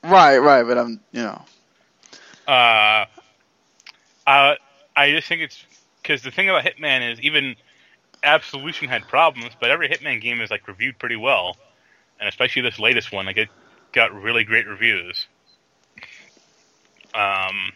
right 0.04 0.38
right 0.38 0.62
but 0.64 0.78
I'm 0.78 1.00
you 1.12 1.22
know 1.22 1.42
Uh, 2.46 3.06
uh, 4.26 4.54
I 4.96 5.10
just 5.10 5.28
think 5.28 5.42
it's 5.42 5.64
because 6.02 6.22
the 6.22 6.30
thing 6.30 6.48
about 6.48 6.64
Hitman 6.64 7.12
is 7.12 7.20
even 7.20 7.56
Absolution 8.22 8.88
had 8.88 9.06
problems, 9.06 9.54
but 9.58 9.70
every 9.70 9.88
Hitman 9.88 10.20
game 10.20 10.40
is 10.40 10.50
like 10.50 10.66
reviewed 10.68 10.98
pretty 10.98 11.16
well, 11.16 11.56
and 12.18 12.28
especially 12.28 12.62
this 12.62 12.78
latest 12.78 13.12
one, 13.12 13.26
like 13.26 13.36
it 13.36 13.48
got 13.92 14.12
really 14.14 14.44
great 14.44 14.66
reviews. 14.66 15.26
Um, 17.14 17.72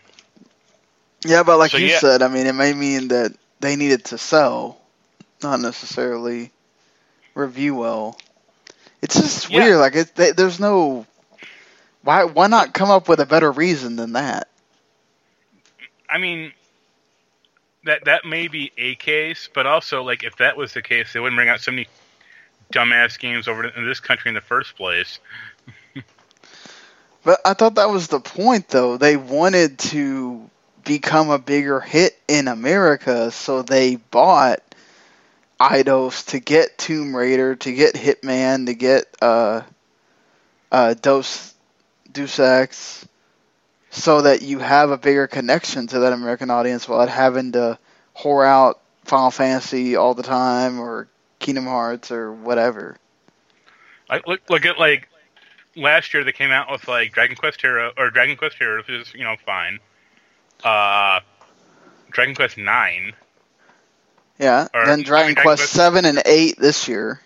yeah 1.25 1.43
but 1.43 1.59
like 1.59 1.73
So, 1.73 1.79
you 1.79 1.89
yeah. 1.89 2.01
said 2.01 2.23
I 2.23 2.29
mean 2.29 2.47
it 2.47 2.55
may 2.55 2.73
mean 2.73 3.09
that 3.09 3.33
they 3.61 3.77
needed 3.77 4.05
to 4.07 4.19
sell 4.19 4.81
not 5.43 5.61
necessarily 5.61 6.53
review 7.35 7.75
well 7.75 8.19
it's 9.03 9.17
just 9.17 9.51
Yeah. 9.51 9.51
weird 9.51 9.79
like 9.79 9.95
it 9.97 10.15
they, 10.17 10.33
there's 10.33 10.61
no 10.61 11.07
why 12.03 12.25
why 12.25 12.47
not 12.49 12.75
come 12.75 12.91
up 12.91 13.09
with 13.09 13.21
a 13.21 13.27
better 13.27 13.51
reason 13.51 13.97
than 13.97 14.13
that 14.15 14.48
I 16.09 16.19
mean, 16.19 16.53
that 17.85 18.05
that 18.07 18.25
may 18.25 18.49
be 18.49 18.73
a 18.77 18.95
case, 18.95 19.49
but 19.53 19.67
also 19.67 20.03
like 20.03 20.25
if 20.25 20.37
that 20.37 20.57
was 20.57 20.73
the 20.73 20.83
case, 20.83 21.13
they 21.13 21.21
wouldn't 21.21 21.37
bring 21.37 21.49
out 21.49 21.61
so 21.61 21.71
many 21.71 21.89
dumbass 22.73 23.19
games 23.19 23.49
over 23.49 23.67
in 23.67 23.87
this 23.87 24.01
country 24.01 24.29
in 24.29 24.35
the 24.35 24.41
first 24.41 24.77
place. 24.77 25.19
But 27.25 27.41
I 27.45 27.53
thought 27.53 27.75
that 27.75 27.91
was 27.91 28.09
the 28.09 28.21
point, 28.21 28.69
though. 28.69 28.97
They 28.97 29.19
wanted 29.19 29.79
to 29.81 30.49
become 30.85 31.29
a 31.29 31.39
bigger 31.39 31.79
hit 31.79 32.19
in 32.27 32.49
America, 32.49 33.31
so 33.31 33.61
they 33.61 33.97
bought 33.97 34.63
Eidos 35.61 36.29
to 36.29 36.41
get 36.41 36.79
Tomb 36.79 37.15
Raider, 37.15 37.57
to 37.57 37.73
get 37.73 37.95
Hitman, 37.95 38.65
to 38.65 38.75
get 38.75 39.15
uh, 39.21 39.63
uh, 40.73 40.95
Dos 40.95 41.53
Deus 42.11 42.39
Ex, 42.39 43.07
so 43.91 44.23
that 44.23 44.43
you 44.43 44.59
have 44.59 44.91
a 44.91 44.99
bigger 44.99 45.27
connection 45.27 45.87
to 45.89 46.01
that 46.01 46.13
American 46.13 46.51
audience 46.51 46.89
without 46.89 47.09
having 47.09 47.53
to 47.53 47.79
whore 48.17 48.47
out 48.47 48.81
Final 49.05 49.31
Fantasy 49.31 49.97
all 49.97 50.15
the 50.15 50.23
time 50.23 50.79
or 50.81 51.09
Kingdom 51.39 51.65
Hearts 51.65 52.11
or 52.11 52.33
whatever. 52.33 52.97
Like 54.11 54.27
look 54.27 54.41
look 54.49 54.67
at 54.67 54.79
like 54.79 55.09
last 55.77 56.13
year 56.13 56.25
they 56.25 56.33
came 56.33 56.51
out 56.51 56.71
with 56.71 56.87
like 56.89 57.13
Dragon 57.13 57.37
Quest 57.37 57.61
Hero 57.61 57.93
or 57.97 58.11
Dragon 58.11 58.37
Quest 58.37 58.57
Heroes, 58.59 58.87
which 58.87 59.09
is 59.09 59.15
you 59.15 59.25
know 59.25 59.37
fine. 59.45 59.79
Uh, 60.65 61.21
Dragon 62.11 62.35
Quest 62.35 62.59
Nine. 62.59 63.13
Yeah. 64.39 64.69
Or- 64.75 64.87
then 64.87 65.03
Dragon 65.03 65.35
Dragon 65.35 65.35
Quest 65.37 65.63
Quest- 65.63 65.73
seven 65.73 66.05
and 66.05 66.23
eight 66.27 66.59
this 66.59 66.89
year. 66.89 67.21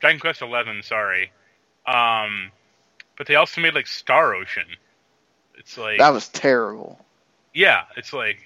Dragon 0.00 0.20
Quest 0.20 0.42
Eleven, 0.42 0.82
sorry. 0.82 1.32
Um, 1.86 2.52
but 3.16 3.26
they 3.26 3.34
also 3.34 3.60
made 3.60 3.74
like 3.74 3.86
Star 3.86 4.34
Ocean. 4.34 4.66
It's 5.68 5.76
like 5.76 5.98
That 5.98 6.14
was 6.14 6.28
terrible. 6.28 6.98
yeah, 7.52 7.82
it's 7.94 8.14
like 8.14 8.38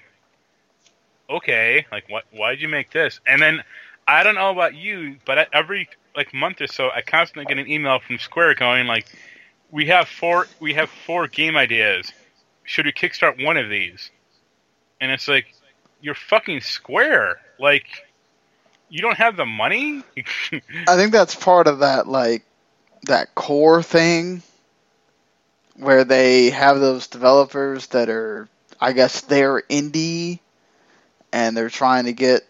okay, 1.30 1.86
like 1.92 2.10
what? 2.10 2.24
Why'd 2.32 2.60
you 2.60 2.66
make 2.66 2.90
this? 2.90 3.20
And 3.24 3.40
then 3.40 3.62
I 4.08 4.24
don't 4.24 4.34
know 4.34 4.50
about 4.50 4.74
you, 4.74 5.18
but 5.24 5.48
every 5.52 5.88
like 6.16 6.34
month 6.34 6.60
or 6.60 6.66
so, 6.66 6.90
I 6.90 7.00
constantly 7.02 7.44
get 7.44 7.58
an 7.64 7.70
email 7.70 8.00
from 8.00 8.18
Square 8.18 8.56
going 8.56 8.88
like, 8.88 9.06
"We 9.70 9.86
have 9.86 10.08
four, 10.08 10.48
we 10.58 10.74
have 10.74 10.90
four 10.90 11.28
game 11.28 11.56
ideas. 11.56 12.10
Should 12.64 12.86
we 12.86 12.92
kickstart 12.92 13.42
one 13.42 13.56
of 13.56 13.70
these?" 13.70 14.10
And 15.00 15.12
it's 15.12 15.28
like, 15.28 15.46
you're 16.00 16.16
fucking 16.16 16.60
Square. 16.60 17.40
Like, 17.60 17.86
you 18.88 19.00
don't 19.00 19.16
have 19.16 19.36
the 19.36 19.46
money. 19.46 20.02
I 20.88 20.96
think 20.96 21.12
that's 21.12 21.36
part 21.36 21.68
of 21.68 21.78
that 21.78 22.08
like 22.08 22.44
that 23.06 23.32
core 23.36 23.80
thing 23.80 24.42
where 25.76 26.04
they 26.04 26.50
have 26.50 26.80
those 26.80 27.06
developers 27.08 27.86
that 27.88 28.08
are 28.08 28.48
I 28.80 28.92
guess 28.92 29.22
they're 29.22 29.62
indie 29.62 30.40
and 31.32 31.56
they're 31.56 31.70
trying 31.70 32.04
to 32.06 32.12
get 32.12 32.42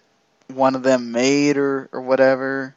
one 0.49 0.75
of 0.75 0.83
them 0.83 1.13
made 1.13 1.57
or 1.57 1.89
or 1.93 2.01
whatever. 2.03 2.75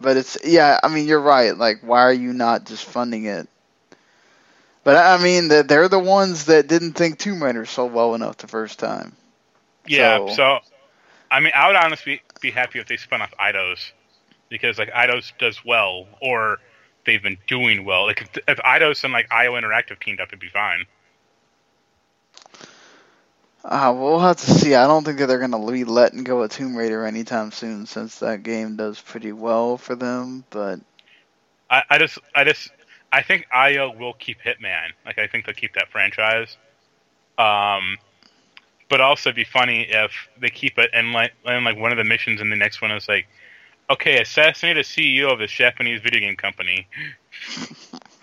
But 0.00 0.16
it's 0.16 0.38
yeah, 0.44 0.78
I 0.82 0.88
mean 0.88 1.06
you're 1.06 1.20
right. 1.20 1.56
Like 1.56 1.80
why 1.82 2.00
are 2.02 2.12
you 2.12 2.32
not 2.32 2.64
just 2.66 2.84
funding 2.84 3.24
it? 3.26 3.48
But 4.84 4.96
I 4.96 5.22
mean 5.22 5.48
that 5.48 5.68
they're 5.68 5.88
the 5.88 5.98
ones 5.98 6.46
that 6.46 6.66
didn't 6.68 6.92
think 6.92 7.18
Tomb 7.18 7.42
Raider 7.42 7.66
sold 7.66 7.92
well 7.92 8.14
enough 8.14 8.38
the 8.38 8.48
first 8.48 8.78
time. 8.78 9.16
Yeah, 9.86 10.20
So- 10.26 10.26
so, 10.26 10.60
I 11.30 11.40
mean, 11.40 11.52
I 11.54 11.66
would 11.68 11.76
honestly 11.76 12.22
be 12.40 12.50
happy 12.50 12.78
if 12.78 12.86
they 12.86 12.96
spun 12.96 13.22
off 13.22 13.32
Eidos 13.38 13.92
because 14.48 14.78
like 14.78 14.90
Eidos 14.90 15.32
does 15.38 15.64
well, 15.64 16.06
or 16.20 16.58
they've 17.04 17.22
been 17.22 17.38
doing 17.46 17.84
well. 17.84 18.06
Like 18.06 18.22
if, 18.22 18.38
if 18.48 18.58
Eidos 18.58 19.04
and 19.04 19.12
like 19.12 19.30
IO 19.32 19.52
Interactive 19.52 20.00
teamed 20.00 20.20
up, 20.20 20.28
it'd 20.28 20.40
be 20.40 20.48
fine. 20.48 20.84
Uh, 23.64 23.94
we'll 23.96 24.18
have 24.18 24.38
to 24.38 24.50
see. 24.50 24.74
I 24.74 24.86
don't 24.88 25.04
think 25.04 25.18
that 25.18 25.26
they're 25.26 25.38
going 25.38 25.52
to 25.52 25.72
be 25.72 25.84
letting 25.84 26.24
go 26.24 26.42
of 26.42 26.50
Tomb 26.50 26.74
Raider 26.74 27.06
anytime 27.06 27.52
soon, 27.52 27.86
since 27.86 28.18
that 28.18 28.42
game 28.42 28.76
does 28.76 29.00
pretty 29.00 29.30
well 29.30 29.76
for 29.76 29.94
them. 29.94 30.44
But 30.50 30.80
I, 31.70 31.82
I 31.88 31.98
just, 31.98 32.18
I 32.34 32.42
just, 32.42 32.70
I 33.12 33.22
think 33.22 33.46
IO 33.52 33.92
will 33.96 34.14
keep 34.14 34.40
Hitman. 34.40 34.88
Like 35.06 35.18
I 35.18 35.28
think 35.28 35.46
they'll 35.46 35.54
keep 35.54 35.74
that 35.74 35.90
franchise. 35.90 36.56
Um, 37.38 37.98
but 38.88 39.00
also 39.00 39.30
it'd 39.30 39.36
be 39.36 39.44
funny 39.44 39.86
if 39.88 40.10
they 40.40 40.50
keep 40.50 40.76
it 40.78 40.90
and 40.92 41.12
like, 41.12 41.32
and 41.44 41.64
like 41.64 41.78
one 41.78 41.92
of 41.92 41.98
the 41.98 42.04
missions 42.04 42.40
in 42.40 42.50
the 42.50 42.56
next 42.56 42.82
one 42.82 42.90
is 42.90 43.08
like, 43.08 43.26
okay, 43.92 44.20
assassinate 44.20 44.76
a 44.78 44.80
CEO 44.80 45.32
of 45.32 45.38
this 45.38 45.50
Japanese 45.50 46.00
video 46.00 46.20
game 46.20 46.36
company. 46.36 46.86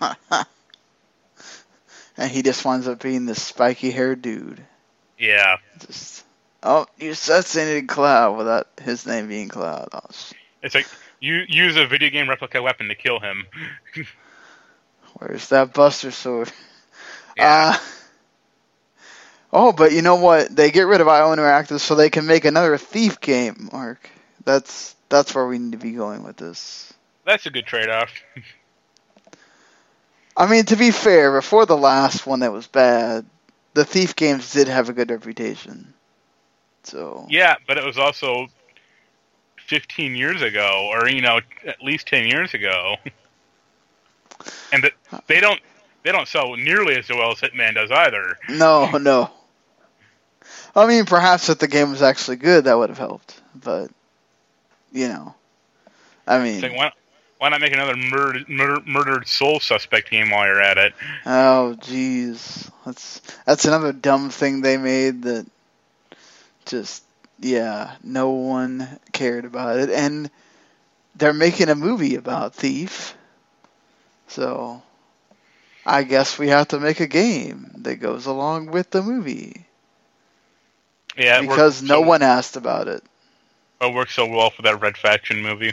and 2.16 2.30
he 2.30 2.42
just 2.42 2.64
winds 2.64 2.88
up 2.88 3.00
being 3.02 3.26
this 3.26 3.42
spiky 3.42 3.90
haired 3.90 4.22
dude. 4.22 4.60
Yeah, 5.18 5.56
Just 5.86 6.24
oh, 6.62 6.86
you 6.98 7.10
assassinated 7.10 7.88
Cloud 7.88 8.38
without 8.38 8.68
his 8.82 9.06
name 9.06 9.28
being 9.28 9.48
Cloud. 9.48 9.88
Oh, 9.92 10.00
sh- 10.10 10.32
it's 10.62 10.74
like 10.74 10.86
you 11.20 11.44
use 11.46 11.76
a 11.76 11.86
video 11.86 12.08
game 12.10 12.28
replica 12.28 12.62
weapon 12.62 12.88
to 12.88 12.94
kill 12.94 13.20
him. 13.20 13.46
where's 15.14 15.48
that 15.50 15.74
Buster 15.74 16.10
Sword? 16.10 16.50
Yeah. 17.36 17.74
Uh, 17.74 17.78
oh, 19.52 19.72
but 19.72 19.92
you 19.92 20.00
know 20.00 20.16
what? 20.16 20.54
They 20.54 20.70
get 20.70 20.86
rid 20.86 21.02
of 21.02 21.08
IO 21.08 21.34
Interactive 21.34 21.80
so 21.80 21.94
they 21.94 22.10
can 22.10 22.26
make 22.26 22.46
another 22.46 22.78
Thief 22.78 23.20
game. 23.20 23.68
Marc, 23.72 24.08
that's 24.44 24.96
that's 25.10 25.34
where 25.34 25.46
we 25.46 25.58
need 25.58 25.72
to 25.72 25.78
be 25.78 25.92
going 25.92 26.22
with 26.22 26.38
this. 26.38 26.92
That's 27.26 27.44
a 27.44 27.50
good 27.50 27.66
trade-off. 27.66 28.10
I 30.36 30.46
mean, 30.50 30.64
to 30.66 30.76
be 30.76 30.90
fair, 30.90 31.32
before 31.32 31.66
the 31.66 31.76
last 31.76 32.26
one 32.26 32.40
that 32.40 32.52
was 32.52 32.66
bad, 32.66 33.26
the 33.74 33.84
Thief 33.84 34.16
games 34.16 34.52
did 34.52 34.68
have 34.68 34.88
a 34.88 34.94
good 34.94 35.10
reputation. 35.10 35.92
So 36.84 37.26
Yeah, 37.28 37.56
but 37.66 37.76
it 37.76 37.84
was 37.84 37.98
also 37.98 38.46
15 39.66 40.16
years 40.16 40.40
ago, 40.40 40.88
or 40.90 41.08
you 41.08 41.20
know, 41.20 41.40
at 41.66 41.82
least 41.82 42.06
10 42.08 42.28
years 42.28 42.54
ago, 42.54 42.96
and 44.72 44.82
th- 44.82 44.94
they 45.26 45.40
don't 45.40 45.60
they 46.02 46.12
don't 46.12 46.26
sell 46.26 46.56
nearly 46.56 46.96
as 46.96 47.08
well 47.10 47.32
as 47.32 47.38
Hitman 47.38 47.74
does 47.74 47.90
either. 47.90 48.38
no, 48.48 48.90
no. 48.92 49.30
I 50.74 50.86
mean, 50.86 51.04
perhaps 51.04 51.48
if 51.48 51.58
the 51.58 51.68
game 51.68 51.90
was 51.90 52.00
actually 52.00 52.36
good, 52.36 52.64
that 52.64 52.78
would 52.78 52.88
have 52.88 52.98
helped. 52.98 53.40
But 53.54 53.90
you 54.92 55.08
know, 55.08 55.34
I 56.26 56.38
It's 56.54 56.62
like, 56.62 56.72
mean, 56.72 56.76
why, 56.76 56.90
why 57.38 57.48
not 57.50 57.60
make 57.60 57.72
another 57.72 57.96
murdered, 57.96 58.48
murder, 58.48 58.80
murdered 58.86 59.28
soul 59.28 59.60
suspect 59.60 60.10
game 60.10 60.30
while 60.30 60.46
you're 60.46 60.60
at 60.60 60.78
it? 60.78 60.94
oh 61.26 61.74
jeez, 61.80 62.70
that's 62.84 63.20
that's 63.44 63.64
another 63.64 63.92
dumb 63.92 64.30
thing 64.30 64.60
they 64.60 64.76
made 64.76 65.22
that 65.22 65.46
just 66.66 67.04
yeah, 67.40 67.96
no 68.02 68.30
one 68.30 68.98
cared 69.12 69.44
about 69.44 69.78
it, 69.78 69.90
and 69.90 70.30
they're 71.14 71.32
making 71.32 71.68
a 71.68 71.74
movie 71.74 72.14
about 72.16 72.54
Thief. 72.54 73.14
So 74.28 74.82
I 75.86 76.02
guess 76.04 76.38
we 76.38 76.48
have 76.48 76.68
to 76.68 76.78
make 76.80 77.00
a 77.00 77.06
game 77.06 77.70
that 77.78 77.96
goes 77.96 78.26
along 78.26 78.66
with 78.66 78.90
the 78.90 79.02
movie. 79.02 79.66
Yeah, 81.16 81.42
because 81.42 81.82
no 81.82 82.00
so- 82.00 82.02
one 82.02 82.22
asked 82.22 82.56
about 82.56 82.88
it, 82.88 83.02
It 83.80 83.94
worked 83.94 84.12
so 84.12 84.26
well 84.26 84.50
for 84.50 84.62
that 84.62 84.80
Red 84.80 84.96
Faction 84.96 85.42
movie. 85.42 85.72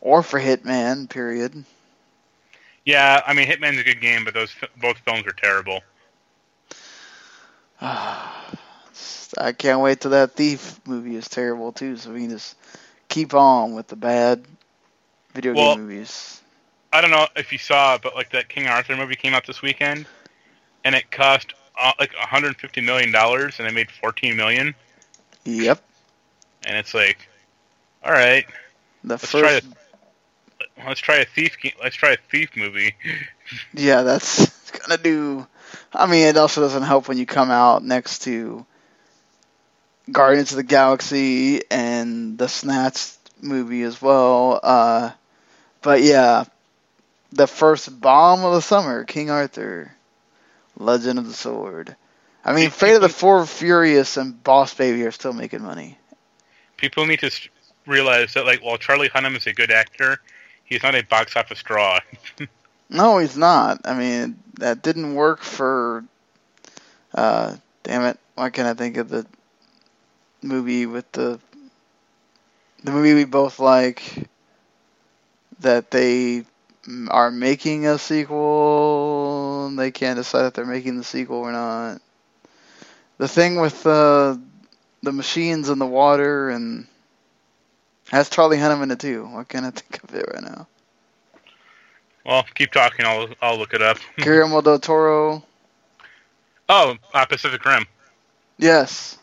or 0.00 0.22
for 0.22 0.40
Hitman. 0.40 1.08
Period. 1.08 1.64
Yeah, 2.86 3.20
I 3.26 3.34
mean, 3.34 3.46
Hitman's 3.46 3.78
a 3.78 3.84
good 3.84 4.00
game, 4.00 4.24
but 4.24 4.32
those 4.34 4.54
both 4.80 4.98
films 4.98 5.26
are 5.26 5.32
terrible. 5.32 5.80
I 7.82 9.52
can't 9.56 9.80
wait 9.80 10.00
till 10.00 10.10
that 10.12 10.32
Thief 10.32 10.80
movie 10.86 11.16
is 11.16 11.28
terrible 11.28 11.72
too, 11.72 11.96
so 11.96 12.12
we 12.12 12.22
can 12.22 12.30
just 12.30 12.56
keep 13.08 13.34
on 13.34 13.74
with 13.74 13.88
the 13.88 13.96
bad 13.96 14.44
video 15.34 15.54
Well- 15.54 15.74
game 15.76 15.86
movies. 15.86 16.36
I 16.92 17.00
don't 17.00 17.12
know 17.12 17.28
if 17.36 17.52
you 17.52 17.58
saw, 17.58 17.98
but 17.98 18.16
like 18.16 18.30
that 18.30 18.48
King 18.48 18.66
Arthur 18.66 18.96
movie 18.96 19.14
came 19.14 19.32
out 19.32 19.46
this 19.46 19.62
weekend, 19.62 20.06
and 20.84 20.92
it 20.96 21.08
cost 21.12 21.54
uh, 21.80 21.92
like 22.00 22.12
150 22.14 22.80
million 22.80 23.12
dollars, 23.12 23.60
and 23.60 23.68
they 23.68 23.72
made 23.72 23.88
14 23.92 24.34
million. 24.34 24.74
Yep, 25.44 25.80
And 26.64 26.76
it's 26.76 26.94
like, 26.94 27.28
all 28.04 28.12
right, 28.12 28.46
the 29.04 29.14
let's 29.14 29.30
try 29.30 29.60
first. 29.60 29.66
a 30.78 30.86
let's 30.86 31.00
try 31.00 31.16
a 31.18 31.24
thief. 31.24 31.56
Let's 31.82 31.96
try 31.96 32.12
a 32.12 32.18
thief 32.30 32.50
movie. 32.56 32.94
Yeah, 33.74 34.02
that's 34.02 34.70
gonna 34.70 35.02
do. 35.02 35.46
I 35.92 36.06
mean, 36.06 36.26
it 36.28 36.36
also 36.36 36.60
doesn't 36.60 36.84
help 36.84 37.08
when 37.08 37.18
you 37.18 37.26
come 37.26 37.50
out 37.50 37.82
next 37.84 38.20
to 38.20 38.64
Guardians 40.10 40.52
of 40.52 40.56
the 40.56 40.62
Galaxy 40.62 41.62
and 41.70 42.38
the 42.38 42.48
Snatch 42.48 43.12
movie 43.42 43.82
as 43.82 44.00
well. 44.00 44.60
Uh, 44.62 45.10
but 45.82 46.02
yeah, 46.02 46.44
the 47.32 47.46
first 47.46 48.00
bomb 48.00 48.44
of 48.44 48.54
the 48.54 48.62
summer, 48.62 49.04
King 49.04 49.30
Arthur, 49.30 49.92
Legend 50.76 51.18
of 51.18 51.26
the 51.26 51.34
Sword. 51.34 51.96
I 52.44 52.54
mean, 52.54 52.70
Fate 52.70 52.94
of 52.96 53.02
the 53.02 53.08
Four 53.08 53.46
Furious 53.46 54.16
and 54.16 54.42
Boss 54.42 54.74
Baby 54.74 55.04
are 55.04 55.12
still 55.12 55.32
making 55.32 55.62
money. 55.62 55.98
People 56.80 57.06
need 57.06 57.20
to 57.20 57.30
realize 57.86 58.34
that 58.34 58.46
like 58.46 58.60
while 58.60 58.78
Charlie 58.78 59.08
Hunnam 59.08 59.36
is 59.36 59.46
a 59.46 59.52
good 59.52 59.70
actor, 59.70 60.18
he's 60.64 60.82
not 60.82 60.94
a 60.94 61.02
box 61.02 61.36
office 61.36 61.62
draw. 61.62 62.00
No, 62.92 63.18
he's 63.18 63.36
not. 63.36 63.82
I 63.84 63.94
mean, 63.94 64.36
that 64.58 64.82
didn't 64.82 65.14
work 65.14 65.42
for. 65.42 66.04
Uh, 67.14 67.54
damn 67.84 68.02
it! 68.02 68.18
Why 68.34 68.50
can't 68.50 68.66
I 68.66 68.74
think 68.74 68.96
of 68.96 69.08
the 69.08 69.24
movie 70.42 70.86
with 70.86 71.10
the 71.12 71.38
the 72.82 72.90
movie 72.90 73.14
we 73.14 73.24
both 73.24 73.60
like 73.60 74.28
that 75.60 75.92
they 75.92 76.44
are 77.08 77.30
making 77.30 77.86
a 77.86 77.98
sequel. 77.98 79.70
They 79.76 79.92
can't 79.92 80.16
decide 80.16 80.46
if 80.46 80.54
they're 80.54 80.66
making 80.66 80.98
the 80.98 81.04
sequel 81.04 81.38
or 81.38 81.52
not. 81.52 82.00
The 83.18 83.28
thing 83.28 83.60
with 83.60 83.86
uh, 83.86 84.36
the 85.02 85.12
machines 85.12 85.68
in 85.68 85.78
the 85.78 85.86
water 85.86 86.50
and 86.50 86.86
has 88.10 88.28
Charlie 88.28 88.58
Hunnam 88.58 88.82
in 88.82 88.90
it 88.90 89.00
too. 89.00 89.26
What 89.26 89.48
can 89.48 89.64
I 89.64 89.70
think 89.70 90.02
of 90.04 90.14
it 90.14 90.26
right 90.32 90.42
now? 90.42 90.66
Well, 92.24 92.44
keep 92.54 92.72
talking. 92.72 93.06
I'll 93.06 93.28
I'll 93.40 93.56
look 93.58 93.72
it 93.74 93.82
up. 93.82 93.98
Guillermo 94.18 94.60
del 94.60 94.78
Toro. 94.78 95.42
oh, 96.68 96.96
uh, 97.14 97.24
Pacific 97.26 97.64
Rim. 97.64 97.86
Yes, 98.58 99.18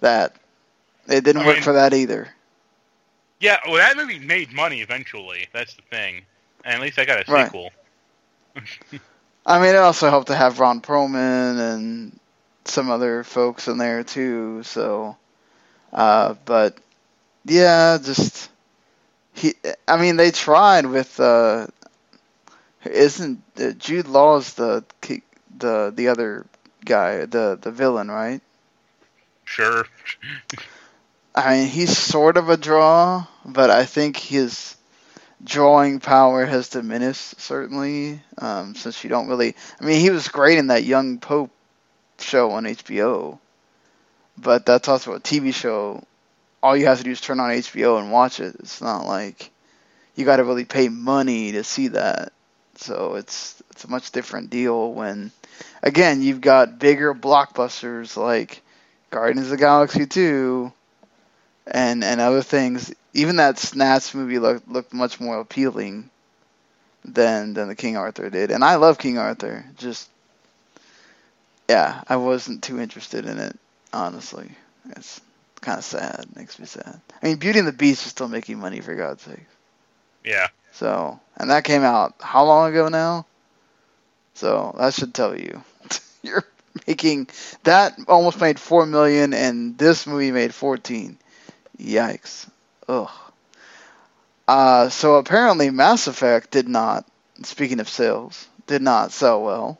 that. 0.00 0.34
It 1.08 1.24
didn't 1.24 1.42
I 1.42 1.46
work 1.46 1.56
mean- 1.56 1.62
for 1.64 1.72
that 1.74 1.92
either. 1.92 2.28
Yeah, 3.40 3.56
well, 3.66 3.76
that 3.76 3.96
movie 3.96 4.18
made 4.18 4.52
money 4.52 4.82
eventually. 4.82 5.46
That's 5.52 5.74
the 5.74 5.80
thing, 5.90 6.22
and 6.64 6.74
at 6.74 6.80
least 6.82 6.98
I 6.98 7.06
got 7.06 7.26
a 7.26 7.32
Right. 7.32 7.46
sequel. 7.46 7.70
I 9.46 9.58
mean, 9.58 9.70
it 9.74 9.76
also 9.78 10.10
helped 10.10 10.26
to 10.28 10.34
have 10.36 10.60
Ron 10.60 10.82
Perlman 10.82 11.58
and 11.74 12.19
some 12.64 12.90
other 12.90 13.24
folks 13.24 13.68
in 13.68 13.78
there 13.78 14.04
too. 14.04 14.62
So, 14.62 15.16
uh, 15.92 16.34
but 16.44 16.76
yeah, 17.44 17.98
just 18.02 18.50
he. 19.34 19.54
I 19.86 19.96
mean, 20.00 20.16
they 20.16 20.30
tried 20.30 20.86
with. 20.86 21.18
Uh, 21.18 21.66
isn't 22.84 23.42
uh, 23.60 23.72
Jude 23.72 24.08
Law's 24.08 24.54
the 24.54 24.84
the 25.56 25.92
the 25.94 26.08
other 26.08 26.46
guy, 26.84 27.24
the 27.26 27.58
the 27.60 27.70
villain, 27.70 28.10
right? 28.10 28.40
Sure. 29.44 29.86
I 31.34 31.58
mean, 31.58 31.68
he's 31.68 31.96
sort 31.96 32.36
of 32.36 32.48
a 32.48 32.56
draw, 32.56 33.26
but 33.44 33.70
I 33.70 33.84
think 33.84 34.16
his 34.16 34.76
drawing 35.42 36.00
power 36.00 36.44
has 36.44 36.68
diminished 36.68 37.40
certainly 37.40 38.20
um, 38.38 38.74
since 38.74 39.02
you 39.04 39.10
don't 39.10 39.28
really. 39.28 39.54
I 39.80 39.84
mean, 39.84 40.00
he 40.00 40.10
was 40.10 40.28
great 40.28 40.58
in 40.58 40.68
that 40.68 40.84
Young 40.84 41.18
Pope 41.18 41.50
show 42.22 42.50
on 42.52 42.64
HBO, 42.64 43.38
but 44.38 44.66
that's 44.66 44.88
also 44.88 45.14
a 45.14 45.20
TV 45.20 45.52
show. 45.54 46.04
All 46.62 46.76
you 46.76 46.86
have 46.86 46.98
to 46.98 47.04
do 47.04 47.10
is 47.10 47.20
turn 47.20 47.40
on 47.40 47.50
HBO 47.50 47.98
and 47.98 48.12
watch 48.12 48.40
it. 48.40 48.56
It's 48.60 48.80
not 48.80 49.06
like 49.06 49.50
you 50.14 50.24
got 50.24 50.36
to 50.36 50.44
really 50.44 50.64
pay 50.64 50.88
money 50.88 51.52
to 51.52 51.64
see 51.64 51.88
that. 51.88 52.32
So 52.76 53.14
it's 53.16 53.62
it's 53.70 53.84
a 53.84 53.90
much 53.90 54.10
different 54.10 54.50
deal 54.50 54.92
when, 54.92 55.32
again, 55.82 56.22
you've 56.22 56.40
got 56.40 56.78
bigger 56.78 57.14
blockbusters 57.14 58.16
like 58.16 58.62
Guardians 59.10 59.46
of 59.46 59.50
the 59.50 59.56
Galaxy 59.56 60.06
2 60.06 60.72
and 61.66 62.04
and 62.04 62.20
other 62.20 62.42
things. 62.42 62.94
Even 63.12 63.36
that 63.36 63.58
Snatch 63.58 64.14
movie 64.14 64.38
looked 64.38 64.68
looked 64.68 64.92
much 64.92 65.20
more 65.20 65.40
appealing 65.40 66.10
than 67.04 67.54
than 67.54 67.68
the 67.68 67.74
King 67.74 67.96
Arthur 67.96 68.30
did. 68.30 68.50
And 68.50 68.64
I 68.64 68.76
love 68.76 68.98
King 68.98 69.18
Arthur. 69.18 69.64
Just 69.76 70.08
yeah, 71.70 72.02
I 72.08 72.16
wasn't 72.16 72.64
too 72.64 72.80
interested 72.80 73.26
in 73.26 73.38
it, 73.38 73.56
honestly. 73.92 74.50
It's 74.96 75.20
kind 75.60 75.78
of 75.78 75.84
sad. 75.84 76.26
Makes 76.34 76.58
me 76.58 76.66
sad. 76.66 77.00
I 77.22 77.26
mean, 77.26 77.36
Beauty 77.36 77.60
and 77.60 77.68
the 77.68 77.72
Beast 77.72 78.04
is 78.04 78.10
still 78.10 78.26
making 78.26 78.58
money 78.58 78.80
for 78.80 78.96
God's 78.96 79.22
sake. 79.22 79.46
Yeah. 80.24 80.48
So, 80.72 81.20
and 81.36 81.50
that 81.50 81.62
came 81.62 81.82
out 81.82 82.16
how 82.18 82.44
long 82.44 82.70
ago 82.70 82.88
now? 82.88 83.24
So 84.34 84.74
that 84.78 84.94
should 84.94 85.14
tell 85.14 85.38
you. 85.38 85.62
You're 86.24 86.44
making 86.88 87.28
that 87.62 87.96
almost 88.08 88.40
made 88.40 88.58
four 88.58 88.84
million, 88.84 89.32
and 89.32 89.78
this 89.78 90.08
movie 90.08 90.32
made 90.32 90.52
fourteen. 90.52 91.18
Yikes! 91.78 92.50
Ugh. 92.88 93.10
Uh, 94.48 94.88
so 94.88 95.14
apparently, 95.14 95.70
Mass 95.70 96.08
Effect 96.08 96.50
did 96.50 96.68
not. 96.68 97.06
Speaking 97.44 97.78
of 97.78 97.88
sales, 97.88 98.48
did 98.66 98.82
not 98.82 99.12
sell 99.12 99.40
well. 99.40 99.78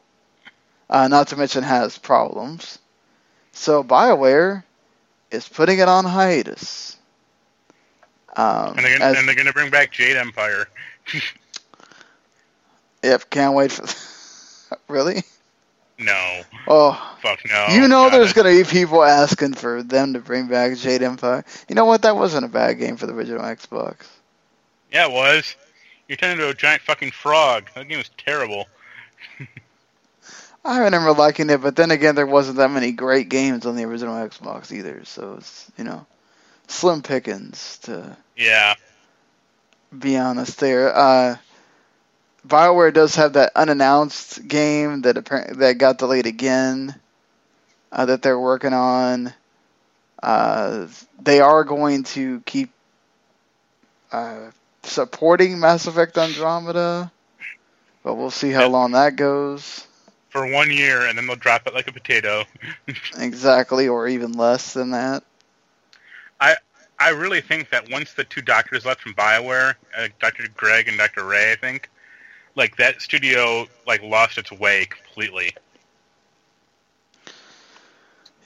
Uh, 0.91 1.09
not 1.09 1.29
to 1.29 1.37
mention 1.37 1.63
has 1.63 1.97
problems. 1.97 2.79
So 3.53 3.83
Bioware 3.85 4.65
is 5.31 5.49
putting 5.49 5.79
it 5.79 5.89
on 5.89 6.05
hiatus. 6.05 6.97
Um, 8.37 8.75
And 8.77 8.79
they're 8.85 8.99
gonna, 8.99 9.11
as- 9.13 9.17
and 9.19 9.27
they're 9.29 9.35
gonna 9.37 9.53
bring 9.53 9.71
back 9.71 9.93
Jade 9.93 10.17
Empire. 10.17 10.69
Yep, 13.03 13.31
can't 13.31 13.55
wait 13.55 13.73
for. 13.73 13.87
really? 14.93 15.23
No. 15.99 16.43
Oh, 16.69 17.17
Fuck 17.23 17.41
no. 17.49 17.69
you 17.71 17.83
know 17.89 18.11
God. 18.11 18.13
there's 18.13 18.33
gonna 18.35 18.51
be 18.51 18.65
people 18.65 19.03
asking 19.03 19.55
for 19.55 19.83
them 19.83 20.13
to 20.13 20.19
bring 20.19 20.49
back 20.49 20.77
Jade 20.77 21.03
Empire. 21.03 21.45
You 21.69 21.75
know 21.75 21.87
what? 21.87 22.03
That 22.03 22.17
wasn't 22.17 22.45
a 22.45 22.49
bad 22.49 22.75
game 22.79 22.97
for 22.99 23.07
the 23.07 23.15
original 23.15 23.41
Xbox. 23.43 24.07
Yeah, 24.93 25.07
it 25.07 25.13
was. 25.13 25.57
You 26.09 26.17
turned 26.17 26.33
into 26.33 26.49
a 26.51 26.55
giant 26.55 26.83
fucking 26.83 27.13
frog. 27.13 27.71
That 27.75 27.89
game 27.89 27.99
was 27.99 28.11
terrible. 28.19 28.67
I 30.65 30.81
remember 30.81 31.13
liking 31.13 31.51
it, 31.51 31.63
but 31.63 31.77
then 31.77 31.91
again, 31.91 32.15
there 32.15 32.27
wasn't 32.27 32.59
that 32.59 32.71
many 32.71 32.93
great 32.93 33.29
games 33.29 33.67
on 33.67 33.77
the 33.77 33.85
original 33.85 34.15
Xbox 34.15 34.73
either. 34.73 35.05
So 35.05 35.37
it's 35.39 35.71
you 35.77 35.85
know, 35.85 36.07
slim 36.69 37.03
pickings 37.03 37.79
to 37.85 38.17
Yeah. 38.37 38.75
be 39.97 40.17
honest. 40.17 40.59
There, 40.61 40.95
uh, 40.97 41.37
Bioware 42.47 42.93
does 42.93 43.17
have 43.17 43.35
that 43.35 43.53
unannounced 43.57 44.47
game 44.49 45.03
that 45.03 45.17
apparently 45.17 45.57
that 45.59 45.79
got 45.79 45.99
delayed 45.99 46.27
again. 46.27 46.95
Uh, 47.93 48.07
that 48.07 48.23
they're 48.23 48.39
working 48.39 48.73
on. 48.73 49.33
Uh, 50.23 50.87
they 51.23 51.41
are 51.41 51.65
going 51.65 52.05
to 52.05 52.41
keep 52.43 52.71
uh, 54.13 54.51
supporting 54.83 55.59
Mass 55.61 55.87
Effect 55.87 56.17
Andromeda, 56.19 57.11
but 58.03 58.15
we'll 58.15 58.31
see 58.31 58.51
how 58.51 58.69
long 58.69 58.93
that 58.93 59.17
goes. 59.17 59.87
For 60.31 60.47
one 60.47 60.71
year, 60.71 61.07
and 61.07 61.19
then 61.19 61.27
they'll 61.27 61.37
drop 61.37 61.67
it 61.67 61.75
like 61.75 61.89
a 61.89 61.93
potato. 61.93 62.45
Exactly, 63.19 63.89
or 63.89 64.09
even 64.09 64.33
less 64.33 64.73
than 64.75 64.91
that. 64.93 65.25
I 66.41 66.57
I 66.99 67.11
really 67.11 67.41
think 67.41 67.71
that 67.71 67.91
once 67.91 68.13
the 68.15 68.25
two 68.25 68.43
doctors 68.43 68.85
left 68.85 69.03
from 69.03 69.15
Bioware, 69.15 69.75
uh, 69.97 70.09
Dr. 70.21 70.49
Greg 70.55 70.89
and 70.89 70.99
Dr. 70.99 71.25
Ray, 71.25 71.53
I 71.53 71.57
think, 71.57 71.91
like 72.57 72.77
that 72.77 73.01
studio 73.03 73.67
like 73.87 74.03
lost 74.03 74.39
its 74.39 74.53
way 74.53 74.87
completely. 74.87 75.55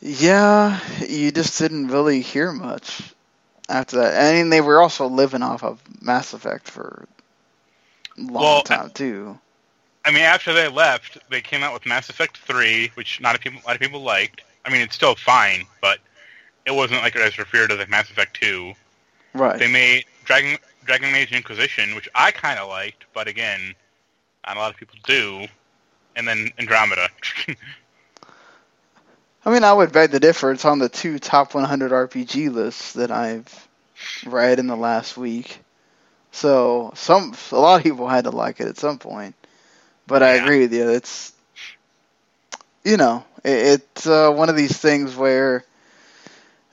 Yeah, 0.03 0.81
you 1.07 1.33
just 1.33 1.59
didn't 1.59 1.89
really 1.89 2.21
hear 2.21 2.53
much 2.53 3.15
after 3.69 3.99
that. 3.99 4.29
I 4.29 4.33
mean, 4.35 4.51
they 4.51 4.61
were 4.61 4.81
also 4.81 5.07
living 5.09 5.43
off 5.43 5.65
of 5.65 5.81
Mass 6.03 6.35
Effect 6.35 6.69
for 6.69 7.07
a 8.19 8.23
long 8.23 8.41
Well, 8.41 8.63
time 8.63 8.91
too. 8.91 9.39
I 10.05 10.11
mean, 10.11 10.23
after 10.23 10.53
they 10.53 10.69
left, 10.69 11.19
they 11.31 11.41
came 11.41 11.63
out 11.63 11.73
with 11.73 11.87
Mass 11.87 12.11
Effect 12.11 12.37
3, 12.39 12.91
which 12.95 13.21
not 13.21 13.37
a, 13.37 13.39
people, 13.39 13.61
a 13.65 13.67
lot 13.67 13.75
of 13.75 13.81
people 13.81 14.03
liked. 14.03 14.43
I 14.65 14.71
mean, 14.71 14.83
it's 14.83 14.95
still 14.95 15.15
fine, 15.15 15.65
but 15.81 15.99
it 16.67 16.73
wasn't 16.73 17.03
like 17.03 17.17
as 17.17 17.39
revered 17.39 17.73
as 17.73 17.79
like 17.79 17.89
Mass 17.89 18.11
Effect 18.11 18.39
2. 18.41 18.75
Right. 19.35 19.59
They 19.59 19.71
made 19.71 20.05
Dragon 20.25 20.59
Dragon 20.85 21.15
Age 21.15 21.33
Inquisition, 21.33 21.95
which 21.95 22.09
I 22.15 22.31
kind 22.31 22.59
of 22.59 22.69
liked, 22.69 23.07
but 23.15 23.29
again, 23.29 23.75
not 24.47 24.57
a 24.57 24.61
lot 24.61 24.71
of 24.71 24.77
people 24.77 24.97
do. 25.05 25.47
And 26.17 26.29
then 26.29 26.51
Andromeda. 26.59 27.09
I 29.47 29.51
mean, 29.53 29.65
I 29.65 29.73
would 29.73 29.93
beg 29.93 30.13
to 30.13 30.21
differ. 30.21 30.53
It's 30.53 30.65
on 30.65 30.79
the 30.79 30.89
two 30.89 31.19
top 31.19 31.55
100 31.55 31.91
RPG 31.91 32.53
lists 32.53 32.93
that 32.95 33.11
I've 33.11 33.69
read 34.25 34.59
in 34.59 34.67
the 34.67 34.77
last 34.77 35.17
week. 35.17 35.59
So 36.31 36.93
some 36.95 37.35
a 37.53 37.57
lot 37.57 37.77
of 37.77 37.83
people 37.83 38.09
had 38.09 38.25
to 38.25 38.31
like 38.31 38.61
it 38.61 38.69
at 38.69 38.79
some 38.79 38.99
point. 38.99 39.35
But 40.07 40.23
I 40.23 40.35
Yeah. 40.35 40.43
agree 40.43 40.61
with 40.61 40.73
you. 40.73 40.91
It's 40.91 41.33
you 42.85 42.97
know, 42.97 43.25
it, 43.45 43.81
it's 43.95 44.07
uh, 44.07 44.31
one 44.33 44.49
of 44.49 44.57
these 44.57 44.77
things 44.77 45.17
where 45.17 45.65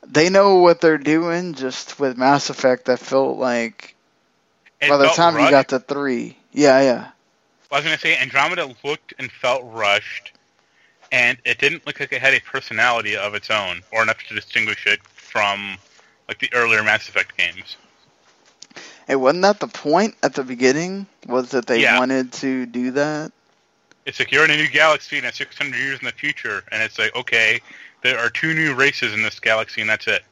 they 0.07 0.29
know 0.29 0.57
what 0.57 0.81
they're 0.81 0.97
doing. 0.97 1.53
Just 1.53 1.99
with 1.99 2.17
Mass 2.17 2.49
Effect, 2.49 2.85
that 2.85 2.99
felt 2.99 3.37
like 3.37 3.95
It 4.81 4.87
by 4.87 4.97
the 4.97 5.09
time 5.09 5.39
you 5.39 5.47
got 5.49 5.69
to 5.69 5.79
three, 5.79 6.37
yeah, 6.51 6.81
yeah, 6.81 7.11
I 7.71 7.75
was 7.77 7.85
going 7.85 7.95
to 7.95 8.01
say 8.01 8.17
Andromeda 8.17 8.73
looked 8.83 9.13
and 9.19 9.31
felt 9.31 9.63
rushed, 9.65 10.33
and 11.11 11.37
it 11.45 11.57
didn't 11.59 11.85
look 11.85 11.99
like 11.99 12.11
it 12.13 12.21
had 12.21 12.33
a 12.33 12.41
personality 12.41 13.15
of 13.15 13.33
its 13.35 13.49
own, 13.49 13.81
or 13.91 14.03
enough 14.03 14.19
to 14.27 14.35
distinguish 14.35 14.87
it 14.87 14.99
from 15.07 15.77
like 16.27 16.39
the 16.39 16.51
earlier 16.53 16.83
Mass 16.83 17.07
Effect 17.09 17.37
games. 17.37 17.77
It 19.11 19.17
wasn't 19.19 19.41
that 19.41 19.59
the 19.59 19.67
point 19.67 20.15
at 20.23 20.35
the 20.35 20.43
beginning 20.43 21.05
was 21.27 21.49
that 21.51 21.67
they 21.67 21.81
Yeah. 21.81 21.99
wanted 21.99 22.31
to 22.33 22.65
do 22.65 22.91
that. 22.91 23.33
It's 24.05 24.17
like 24.19 24.31
you're 24.31 24.45
in 24.45 24.51
a 24.51 24.55
new 24.55 24.69
galaxy 24.69 25.17
and 25.17 25.25
it's 25.27 25.37
600 25.37 25.77
years 25.77 25.99
in 25.99 26.05
the 26.05 26.13
future, 26.13 26.63
and 26.71 26.81
it's 26.81 26.97
like, 26.97 27.13
okay, 27.13 27.59
there 28.03 28.17
are 28.17 28.29
two 28.29 28.53
new 28.53 28.73
races 28.73 29.13
in 29.13 29.21
this 29.21 29.37
galaxy, 29.41 29.81
and 29.81 29.89
that's 29.89 30.07
it. 30.07 30.23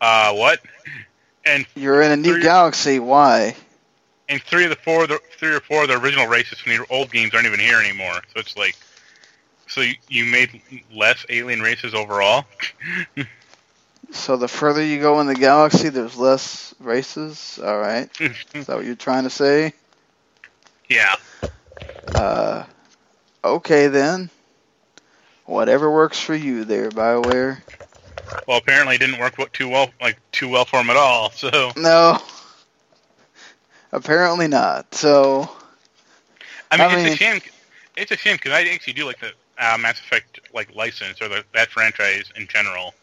Uh, 0.00 0.32
what? 0.32 0.60
And 1.44 1.66
You're 1.74 2.02
in 2.02 2.12
a 2.12 2.16
new 2.16 2.34
Three- 2.34 2.42
galaxy. 2.42 2.98
Why? 3.00 3.56
and 4.28 4.40
three 4.42 4.64
of 4.64 4.70
the 4.70 4.76
four, 4.76 5.06
the 5.08 5.20
three 5.38 5.54
or 5.54 5.60
four 5.60 5.82
of 5.82 5.88
the 5.88 5.96
original 5.98 6.26
races 6.28 6.58
from 6.60 6.76
the 6.76 6.86
old 6.88 7.10
games 7.12 7.32
aren't 7.34 7.46
even 7.46 7.60
here 7.60 7.78
anymore. 7.80 8.22
So 8.32 8.40
it's 8.40 8.56
like, 8.56 8.76
so 9.68 9.80
you, 9.82 9.94
you 10.08 10.24
made 10.24 10.60
less 10.92 11.24
alien 11.28 11.60
races 11.62 11.94
overall. 11.94 12.44
So 14.12 14.36
the 14.36 14.48
further 14.48 14.82
you 14.84 15.00
go 15.00 15.20
in 15.20 15.26
the 15.26 15.34
galaxy, 15.34 15.88
there's 15.88 16.16
less 16.16 16.74
races. 16.80 17.58
All 17.62 17.78
right, 17.78 18.08
is 18.54 18.66
that 18.66 18.76
what 18.76 18.84
you're 18.84 18.94
trying 18.94 19.24
to 19.24 19.30
say? 19.30 19.72
yeah. 20.88 21.16
Uh, 22.14 22.64
okay 23.44 23.88
then. 23.88 24.30
Whatever 25.44 25.90
works 25.90 26.18
for 26.18 26.34
you 26.34 26.64
there, 26.64 26.90
Bioware. 26.90 27.58
Well, 28.46 28.58
apparently 28.58 28.96
it 28.96 28.98
didn't 28.98 29.18
work 29.18 29.52
too 29.52 29.68
well, 29.68 29.90
like 30.00 30.18
too 30.32 30.48
well 30.48 30.64
for 30.64 30.80
him 30.80 30.90
at 30.90 30.96
all. 30.96 31.30
So 31.30 31.72
No. 31.76 32.18
Apparently 33.92 34.48
not. 34.48 34.94
So 34.94 35.48
I 36.70 36.76
mean, 36.76 36.86
I 36.90 36.96
it's 36.96 37.14
a 37.14 37.16
shame. 37.16 37.40
It's 37.96 38.10
a 38.10 38.16
shame 38.16 38.36
because 38.36 38.52
I 38.52 38.62
actually 38.68 38.92
do 38.92 39.06
like 39.06 39.20
the 39.20 39.32
uh, 39.58 39.78
Mass 39.78 39.98
Effect 40.00 40.40
like 40.52 40.74
license 40.74 41.22
or 41.22 41.28
the, 41.28 41.44
that 41.54 41.70
franchise 41.70 42.30
in 42.36 42.46
general, 42.46 42.94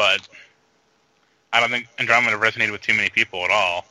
but 0.00 0.26
I 1.52 1.60
don't 1.60 1.68
think 1.68 1.86
Andromeda 1.98 2.38
resonated 2.38 2.72
with 2.72 2.80
too 2.80 2.94
many 2.94 3.10
people 3.10 3.44
at 3.44 3.50
all. 3.50 3.84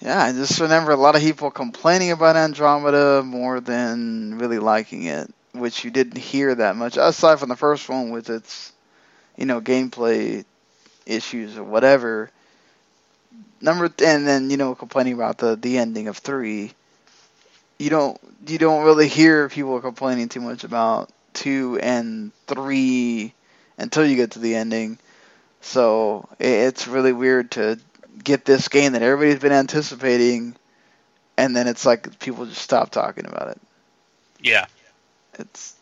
yeah, 0.00 0.24
I 0.24 0.32
just 0.32 0.60
remember 0.60 0.90
a 0.90 0.96
lot 0.96 1.16
of 1.16 1.22
people 1.22 1.50
complaining 1.50 2.10
about 2.10 2.36
Andromeda 2.36 3.22
more 3.22 3.58
than 3.60 4.38
really 4.38 4.58
liking 4.58 5.04
it, 5.04 5.32
which 5.52 5.84
you 5.84 5.90
didn't 5.90 6.18
hear 6.18 6.54
that 6.54 6.76
much 6.76 6.98
aside 6.98 7.38
from 7.38 7.48
the 7.48 7.56
first 7.56 7.88
one 7.88 8.10
with 8.10 8.28
its, 8.28 8.72
you 9.38 9.46
know, 9.46 9.62
gameplay 9.62 10.44
issues 11.06 11.56
or 11.56 11.64
whatever. 11.64 12.30
Number 13.62 13.86
and 14.04 14.26
then 14.26 14.50
you 14.50 14.58
know 14.58 14.74
complaining 14.74 15.14
about 15.14 15.38
the 15.38 15.56
the 15.56 15.78
ending 15.78 16.08
of 16.08 16.18
three. 16.18 16.72
You 17.78 17.88
don't 17.88 18.20
you 18.46 18.58
don't 18.58 18.84
really 18.84 19.08
hear 19.08 19.48
people 19.48 19.80
complaining 19.80 20.28
too 20.28 20.42
much 20.42 20.64
about 20.64 21.08
two 21.32 21.78
and 21.80 22.32
three 22.46 23.32
until 23.78 24.04
you 24.04 24.16
get 24.16 24.32
to 24.32 24.38
the 24.38 24.56
ending. 24.56 24.98
So 25.62 26.28
it's 26.38 26.88
really 26.88 27.12
weird 27.12 27.52
to 27.52 27.78
get 28.22 28.44
this 28.44 28.68
game 28.68 28.92
that 28.92 29.02
everybody's 29.02 29.40
been 29.40 29.52
anticipating, 29.52 30.56
and 31.38 31.56
then 31.56 31.68
it's 31.68 31.86
like 31.86 32.18
people 32.18 32.46
just 32.46 32.60
stop 32.60 32.90
talking 32.90 33.26
about 33.26 33.48
it. 33.48 33.60
Yeah, 34.40 34.66
It's 35.38 35.74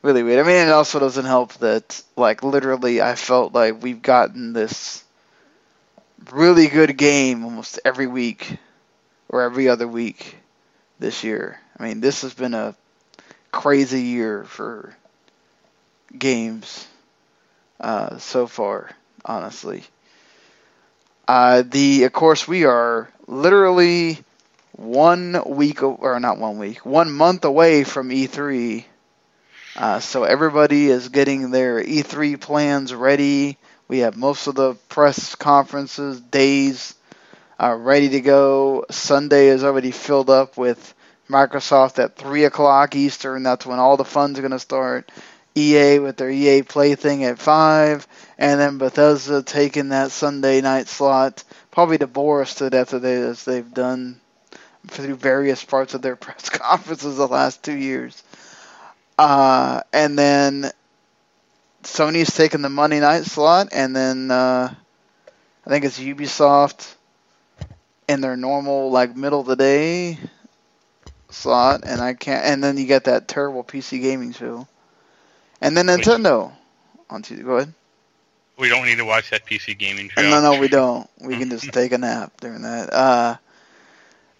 really 0.00 0.22
weird. 0.22 0.38
I 0.38 0.48
mean, 0.48 0.68
it 0.68 0.70
also 0.70 1.00
doesn't 1.00 1.24
help 1.24 1.54
that, 1.54 2.02
like, 2.16 2.44
literally, 2.44 3.02
I 3.02 3.16
felt 3.16 3.52
like 3.52 3.82
we've 3.82 4.00
gotten 4.00 4.52
this 4.52 5.04
really 6.30 6.68
good 6.68 6.96
game 6.96 7.44
almost 7.44 7.80
every 7.84 8.06
week 8.06 8.58
or 9.28 9.42
every 9.42 9.68
other 9.68 9.88
week 9.88 10.36
this 11.00 11.24
year. 11.24 11.60
I 11.78 11.82
mean, 11.82 12.00
this 12.00 12.22
has 12.22 12.32
been 12.32 12.54
a 12.54 12.76
crazy 13.50 14.02
year 14.02 14.44
for 14.44 14.96
games 16.16 16.86
uh, 17.80 18.18
so 18.18 18.46
far, 18.46 18.90
honestly. 19.24 19.84
Uh, 21.28 21.62
the 21.66 22.04
of 22.04 22.12
course 22.12 22.46
we 22.46 22.64
are 22.64 23.10
literally 23.26 24.18
one 24.72 25.42
week 25.46 25.82
or 25.82 26.20
not 26.20 26.38
one 26.38 26.58
week, 26.58 26.84
one 26.86 27.10
month 27.10 27.44
away 27.44 27.84
from 27.84 28.10
E3. 28.10 28.84
Uh, 29.74 30.00
so 30.00 30.24
everybody 30.24 30.88
is 30.88 31.08
getting 31.08 31.50
their 31.50 31.82
E3 31.82 32.40
plans 32.40 32.94
ready. 32.94 33.58
We 33.88 34.00
have 34.00 34.16
most 34.16 34.46
of 34.46 34.54
the 34.54 34.74
press 34.88 35.34
conferences 35.34 36.20
days 36.20 36.94
uh, 37.60 37.74
ready 37.74 38.08
to 38.10 38.20
go. 38.20 38.84
Sunday 38.90 39.48
is 39.48 39.64
already 39.64 39.90
filled 39.90 40.30
up 40.30 40.56
with 40.56 40.94
Microsoft 41.28 42.02
at 42.02 42.16
three 42.16 42.44
o'clock 42.44 42.94
Eastern. 42.94 43.42
That's 43.42 43.66
when 43.66 43.78
all 43.78 43.96
the 43.96 44.04
fun's 44.04 44.38
are 44.38 44.42
going 44.42 44.52
to 44.52 44.58
start. 44.58 45.10
EA 45.56 45.98
with 45.98 46.16
their 46.16 46.30
EA 46.30 46.62
Play 46.62 46.94
thing 46.94 47.24
at 47.24 47.38
five, 47.38 48.06
and 48.38 48.60
then 48.60 48.78
Bethesda 48.78 49.42
taking 49.42 49.88
that 49.88 50.10
Sunday 50.10 50.60
night 50.60 50.88
slot, 50.88 51.44
probably 51.70 51.98
to 51.98 52.06
bore 52.06 52.42
us 52.42 52.56
to 52.56 52.70
death 52.70 52.92
as 52.92 53.44
they've 53.44 53.72
done 53.72 54.20
through 54.88 55.16
various 55.16 55.64
parts 55.64 55.94
of 55.94 56.02
their 56.02 56.16
press 56.16 56.48
conferences 56.48 57.16
the 57.16 57.26
last 57.26 57.62
two 57.62 57.76
years. 57.76 58.22
Uh, 59.18 59.80
and 59.92 60.18
then 60.18 60.70
Sony's 61.82 62.34
taking 62.34 62.62
the 62.62 62.68
Monday 62.68 63.00
night 63.00 63.24
slot, 63.24 63.68
and 63.72 63.96
then 63.96 64.30
uh, 64.30 64.74
I 65.64 65.70
think 65.70 65.84
it's 65.84 65.98
Ubisoft 65.98 66.94
in 68.08 68.20
their 68.20 68.36
normal 68.36 68.90
like 68.90 69.16
middle 69.16 69.40
of 69.40 69.46
the 69.46 69.56
day 69.56 70.18
slot, 71.30 71.82
and 71.84 72.00
I 72.00 72.14
can't. 72.14 72.44
And 72.44 72.62
then 72.62 72.76
you 72.76 72.86
get 72.86 73.04
that 73.04 73.28
terrible 73.28 73.64
PC 73.64 74.02
gaming 74.02 74.32
show, 74.32 74.66
and 75.60 75.76
then 75.76 75.86
Nintendo 75.86 76.52
on 77.10 77.22
Tuesday. 77.22 77.44
Go 77.44 77.56
ahead. 77.56 77.72
we 78.58 78.68
don't 78.68 78.86
need 78.86 78.98
to 78.98 79.04
watch 79.04 79.30
that 79.30 79.46
PC 79.46 79.78
gaming 79.78 80.08
show. 80.08 80.22
No, 80.22 80.40
no, 80.40 80.60
we 80.60 80.68
don't. 80.68 81.08
We 81.20 81.36
can 81.38 81.50
just 81.50 81.72
take 81.72 81.92
a 81.92 81.98
nap 81.98 82.32
during 82.40 82.62
that. 82.62 82.92
Uh, 82.92 83.36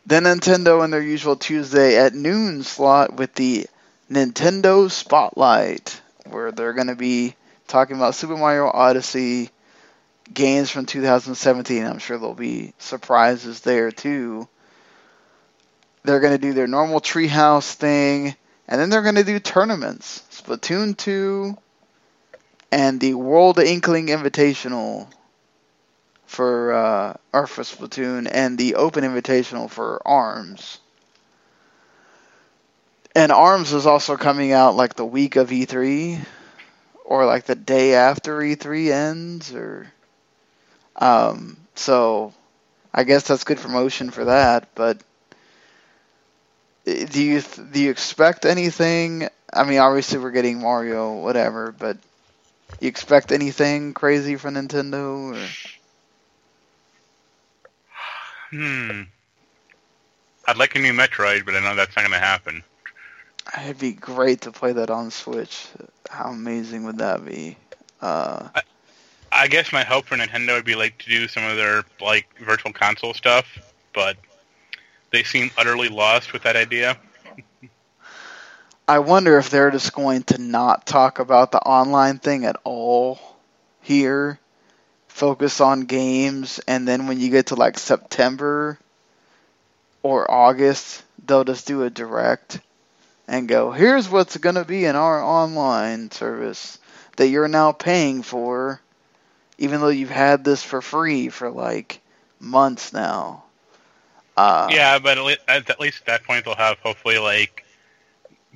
then 0.07 0.25
Nintendo 0.25 0.85
in 0.85 0.91
their 0.91 1.03
usual 1.03 1.37
Tuesday 1.37 1.97
at 1.97 2.15
noon 2.15 2.63
slot 2.63 3.15
with 3.15 3.35
the 3.35 3.67
Nintendo 4.11 4.91
Spotlight, 4.91 6.01
where 6.31 6.53
they're 6.53 6.75
going 6.75 6.87
to 6.87 6.95
be 6.95 7.35
talking 7.67 7.97
about 7.97 8.15
Super 8.15 8.37
Mario 8.37 8.67
Odyssey 8.69 9.51
games 10.33 10.71
from 10.71 10.87
2017. 10.87 11.85
I'm 11.85 11.99
sure 11.99 12.19
there'll 12.19 12.35
be 12.35 12.73
surprises 12.79 13.61
there 13.61 13.91
too. 13.91 14.49
They're 16.05 16.21
going 16.21 16.35
to 16.35 16.39
do 16.39 16.53
their 16.53 16.69
normal 16.69 17.01
treehouse 17.01 17.73
thing, 17.75 18.37
and 18.69 18.81
then 18.81 18.91
they're 18.91 19.03
going 19.03 19.15
to 19.17 19.25
do 19.25 19.39
tournaments. 19.39 20.23
Splatoon 20.31 20.97
2 20.97 21.57
and 22.73 23.01
the 23.01 23.15
World 23.15 23.59
Inkling 23.59 24.09
Invitational 24.09 25.09
for 26.27 26.73
uh, 26.73 27.17
or 27.33 27.47
for 27.47 27.63
Splatoon 27.63 28.29
and 28.31 28.59
the 28.59 28.75
Open 28.75 29.05
Invitational 29.05 29.71
for 29.71 30.03
Arms. 30.07 30.79
And 33.15 33.33
Arms 33.33 33.73
is 33.73 33.87
also 33.87 34.17
coming 34.17 34.53
out 34.53 34.75
like 34.77 34.95
the 34.95 35.05
week 35.05 35.37
of 35.37 35.51
E3 35.51 36.21
or 37.05 37.25
like 37.25 37.45
the 37.45 37.55
day 37.55 37.95
after 37.95 38.39
E3 38.39 38.93
ends 38.93 39.55
or 39.55 39.91
um 40.97 41.57
so 41.75 42.35
I 42.93 43.05
guess 43.05 43.29
that's 43.29 43.45
good 43.45 43.59
promotion 43.59 44.11
for 44.11 44.25
that, 44.25 44.69
but 44.75 45.01
do 46.87 47.23
you 47.23 47.43
do 47.73 47.81
you 47.81 47.91
expect 47.91 48.47
anything? 48.47 49.29
I 49.53 49.65
mean, 49.65 49.79
obviously 49.79 50.19
we're 50.19 50.31
getting 50.31 50.61
Mario, 50.61 51.21
whatever, 51.21 51.73
but 51.73 51.99
you 52.81 52.89
expect 52.89 53.33
anything 53.33 53.93
crazy 53.93 54.37
from 54.37 54.55
Nintendo? 54.55 55.35
Or? 55.35 55.49
Hmm. 58.51 59.03
I'd 60.47 60.57
like 60.57 60.77
a 60.77 60.79
new 60.79 60.93
Metroid, 60.93 61.45
but 61.45 61.55
I 61.55 61.61
know 61.61 61.75
that's 61.75 61.97
not 61.97 62.03
going 62.03 62.13
to 62.13 62.19
happen. 62.19 62.63
It'd 63.61 63.79
be 63.79 63.93
great 63.93 64.43
to 64.43 64.53
play 64.53 64.73
that 64.73 64.91
on 64.91 65.11
Switch. 65.11 65.67
How 66.09 66.31
amazing 66.31 66.85
would 66.85 66.99
that 66.99 67.25
be? 67.25 67.57
Uh, 68.01 68.49
I 69.33 69.49
guess 69.49 69.73
my 69.73 69.83
hope 69.83 70.07
for 70.07 70.17
Nintendo 70.17 70.55
would 70.55 70.65
be 70.65 70.77
like 70.77 70.99
to 70.99 71.09
do 71.09 71.27
some 71.29 71.45
of 71.45 71.57
their 71.57 71.85
like 72.01 72.29
virtual 72.39 72.73
console 72.73 73.15
stuff, 73.15 73.47
but 73.93 74.17
they 75.11 75.23
seem 75.23 75.51
utterly 75.57 75.89
lost 75.89 76.33
with 76.33 76.43
that 76.43 76.57
idea. 76.57 76.99
I 78.89 79.01
wonder 79.01 79.39
if 79.39 79.51
they're 79.51 79.73
just 79.73 79.93
going 79.93 80.23
to 80.25 80.39
not 80.39 80.87
talk 80.87 81.19
about 81.19 81.51
the 81.51 81.59
online 81.59 82.19
thing 82.19 82.45
at 82.45 82.57
all 82.63 83.19
here. 83.83 84.39
Focus 85.09 85.61
on 85.61 85.87
games, 85.87 86.61
and 86.69 86.87
then 86.87 87.07
when 87.07 87.19
you 87.19 87.31
get 87.31 87.47
to 87.47 87.55
like 87.57 87.79
September 87.79 88.79
or 90.03 90.31
August, 90.31 91.03
they'll 91.27 91.45
just 91.45 91.67
do 91.67 91.83
a 91.83 91.91
direct 91.91 92.61
and 93.27 93.49
go, 93.49 93.73
here's 93.73 94.09
what's 94.09 94.37
going 94.37 94.55
to 94.55 94.65
be 94.65 94.85
in 94.85 94.95
our 94.95 95.21
online 95.21 96.11
service 96.11 96.79
that 97.17 97.29
you're 97.29 97.49
now 97.49 97.73
paying 97.73 98.23
for, 98.23 98.81
even 99.59 99.81
though 99.81 99.89
you've 99.89 100.11
had 100.11 100.45
this 100.45 100.63
for 100.63 100.81
free 100.81 101.29
for 101.29 101.51
like 101.51 102.01
months 102.39 102.93
now. 102.93 103.43
Uh, 104.37 104.69
yeah, 104.71 104.99
but 104.99 105.19
at 105.19 105.25
le- 105.25 105.37
at 105.49 105.71
at 105.71 105.81
least 105.81 106.01
at 106.01 106.07
that 106.07 106.25
point 106.25 106.45
they'll 106.45 106.55
have 106.55 106.79
hopefully 106.79 107.19
like 107.19 107.65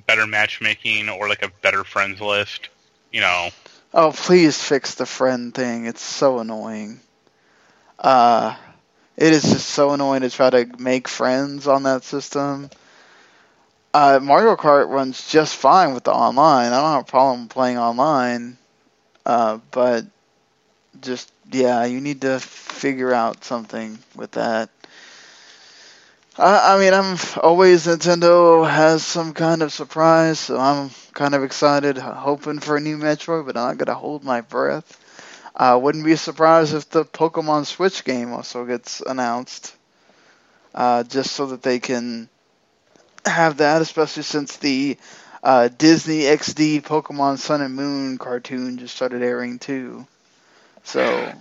better 0.05 0.27
matchmaking 0.27 1.09
or 1.09 1.27
like 1.27 1.43
a 1.43 1.51
better 1.61 1.83
friends 1.83 2.21
list. 2.21 2.69
You 3.11 3.21
know, 3.21 3.49
Oh, 3.93 4.11
please 4.11 4.61
fix 4.61 4.95
the 4.95 5.05
friend 5.05 5.53
thing. 5.53 5.85
It's 5.85 6.01
so 6.01 6.39
annoying. 6.39 6.99
Uh, 7.99 8.55
it 9.17 9.33
is 9.33 9.43
just 9.43 9.69
so 9.69 9.91
annoying 9.91 10.21
to 10.21 10.29
try 10.29 10.49
to 10.49 10.67
make 10.79 11.07
friends 11.07 11.67
on 11.67 11.83
that 11.83 12.03
system. 12.03 12.69
Uh, 13.93 14.19
Mario 14.21 14.55
Kart 14.55 14.89
runs 14.89 15.29
just 15.29 15.55
fine 15.55 15.93
with 15.93 16.03
the 16.03 16.11
online. 16.13 16.71
I 16.73 16.77
don't 16.81 16.91
have 16.93 17.01
a 17.01 17.05
problem 17.11 17.47
playing 17.49 17.77
online. 17.77 18.57
Uh, 19.25 19.59
but 19.71 20.05
just, 21.01 21.31
yeah, 21.51 21.85
you 21.85 22.01
need 22.01 22.21
to 22.21 22.39
figure 22.39 23.13
out 23.13 23.43
something 23.43 23.99
with 24.15 24.31
that. 24.31 24.69
I, 26.37 26.75
I 26.75 26.79
mean, 26.79 26.93
I'm 26.93 27.17
always 27.41 27.85
Nintendo 27.85 28.69
has 28.69 29.05
some 29.05 29.33
kind 29.33 29.61
of 29.61 29.73
surprise, 29.73 30.39
so 30.39 30.57
I'm 30.57 30.89
kind 31.13 31.35
of 31.35 31.43
excited, 31.43 31.97
hoping 31.97 32.59
for 32.59 32.77
a 32.77 32.79
new 32.79 32.97
Metroid, 32.97 33.45
but 33.45 33.57
I'm 33.57 33.67
not 33.67 33.77
gonna 33.77 33.97
hold 33.97 34.23
my 34.23 34.41
breath. 34.41 34.97
Uh, 35.55 35.77
wouldn't 35.81 36.05
be 36.05 36.15
surprised 36.15 36.73
if 36.73 36.89
the 36.89 37.03
Pokemon 37.03 37.65
Switch 37.65 38.05
game 38.05 38.31
also 38.31 38.65
gets 38.65 39.01
announced, 39.01 39.75
uh, 40.73 41.03
just 41.03 41.31
so 41.33 41.47
that 41.47 41.63
they 41.63 41.79
can 41.79 42.29
have 43.25 43.57
that, 43.57 43.81
especially 43.81 44.23
since 44.23 44.55
the 44.57 44.97
uh, 45.43 45.67
Disney 45.67 46.21
XD 46.21 46.81
Pokemon 46.83 47.39
Sun 47.39 47.61
and 47.61 47.75
Moon 47.75 48.17
cartoon 48.17 48.77
just 48.77 48.95
started 48.95 49.21
airing 49.21 49.59
too. 49.59 50.07
So, 50.83 51.33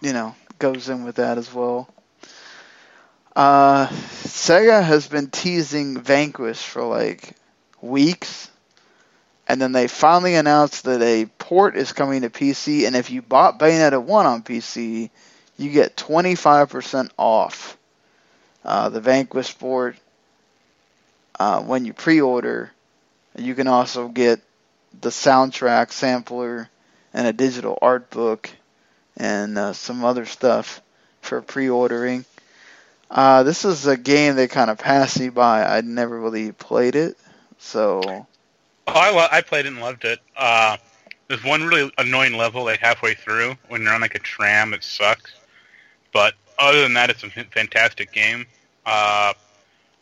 you 0.00 0.12
know, 0.12 0.34
goes 0.58 0.88
in 0.88 1.04
with 1.04 1.16
that 1.16 1.38
as 1.38 1.54
well. 1.54 1.93
Uh, 3.34 3.88
Sega 3.88 4.82
has 4.82 5.08
been 5.08 5.28
teasing 5.28 6.00
Vanquish 6.00 6.62
for 6.62 6.84
like 6.84 7.34
weeks, 7.80 8.48
and 9.48 9.60
then 9.60 9.72
they 9.72 9.88
finally 9.88 10.36
announced 10.36 10.84
that 10.84 11.02
a 11.02 11.26
port 11.38 11.76
is 11.76 11.92
coming 11.92 12.22
to 12.22 12.30
PC, 12.30 12.86
and 12.86 12.94
if 12.94 13.10
you 13.10 13.22
bought 13.22 13.58
Bayonetta 13.58 14.00
1 14.00 14.26
on 14.26 14.42
PC, 14.42 15.10
you 15.56 15.70
get 15.70 15.96
25% 15.96 17.10
off 17.18 17.76
uh, 18.64 18.88
the 18.88 19.00
Vanquish 19.00 19.58
port 19.58 19.96
uh, 21.38 21.60
when 21.62 21.84
you 21.84 21.92
pre-order. 21.92 22.70
You 23.36 23.54
can 23.56 23.66
also 23.66 24.08
get 24.08 24.40
the 25.00 25.10
soundtrack 25.10 25.90
sampler 25.90 26.68
and 27.12 27.26
a 27.26 27.32
digital 27.32 27.78
art 27.82 28.10
book 28.10 28.48
and 29.16 29.58
uh, 29.58 29.72
some 29.72 30.04
other 30.04 30.24
stuff 30.24 30.80
for 31.20 31.42
pre-ordering. 31.42 32.24
Uh, 33.10 33.42
this 33.42 33.64
is 33.64 33.86
a 33.86 33.96
game 33.96 34.36
that 34.36 34.50
kind 34.50 34.70
of 34.70 34.78
passed 34.78 35.20
me 35.20 35.28
by. 35.28 35.64
I'd 35.64 35.84
never 35.84 36.18
really 36.18 36.52
played 36.52 36.96
it, 36.96 37.16
so. 37.58 38.00
Oh, 38.86 38.92
I 38.92 39.28
I 39.30 39.40
played 39.40 39.66
it 39.66 39.68
and 39.68 39.80
loved 39.80 40.04
it. 40.04 40.20
Uh, 40.36 40.76
there's 41.28 41.44
one 41.44 41.64
really 41.64 41.90
annoying 41.98 42.34
level 42.34 42.64
like 42.64 42.80
halfway 42.80 43.14
through 43.14 43.56
when 43.68 43.82
you're 43.82 43.94
on 43.94 44.00
like 44.00 44.14
a 44.14 44.18
tram. 44.18 44.74
It 44.74 44.84
sucks, 44.84 45.32
but 46.12 46.34
other 46.58 46.82
than 46.82 46.94
that, 46.94 47.10
it's 47.10 47.22
a 47.22 47.30
fantastic 47.30 48.12
game. 48.12 48.46
Uh, 48.84 49.32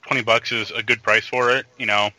Twenty 0.02 0.22
bucks 0.22 0.50
is 0.50 0.70
a 0.72 0.82
good 0.82 1.02
price 1.02 1.26
for 1.26 1.50
it, 1.50 1.66
you 1.78 1.86
know. 1.86 2.10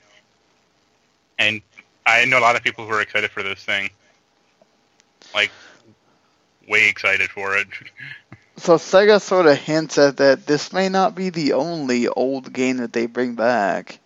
And 1.37 1.61
I 2.05 2.25
know 2.25 2.39
a 2.39 2.41
lot 2.41 2.55
of 2.55 2.63
people 2.63 2.85
who 2.85 2.93
are 2.93 3.01
excited 3.01 3.29
for 3.29 3.43
this 3.43 3.63
thing. 3.63 3.89
Like, 5.33 5.51
way 6.67 6.87
excited 6.87 7.29
for 7.29 7.57
it. 7.57 7.67
So 8.57 8.75
Sega 8.75 9.19
sort 9.19 9.47
of 9.47 9.57
hints 9.57 9.97
at 9.97 10.17
that 10.17 10.45
this 10.45 10.71
may 10.73 10.89
not 10.89 11.15
be 11.15 11.29
the 11.29 11.53
only 11.53 12.07
old 12.07 12.53
game 12.53 12.77
that 12.77 12.93
they 12.93 13.07
bring 13.07 13.35
back. 13.35 13.99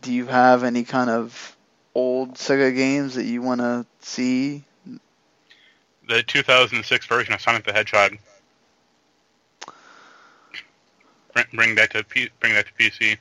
Do 0.00 0.12
you 0.12 0.26
have 0.26 0.64
any 0.64 0.84
kind 0.84 1.10
of 1.10 1.56
old 1.94 2.34
Sega 2.34 2.74
games 2.74 3.14
that 3.14 3.24
you 3.24 3.42
want 3.42 3.60
to 3.60 3.86
see? 4.00 4.64
The 6.08 6.22
2006 6.22 7.06
version 7.06 7.34
of 7.34 7.40
Sonic 7.40 7.64
the 7.64 7.72
Hedgehog. 7.72 8.18
Bring 11.52 11.74
that 11.74 11.90
to 11.92 12.02
P- 12.02 12.30
bring 12.40 12.54
that 12.54 12.66
to 12.66 12.72
PC. 12.72 13.18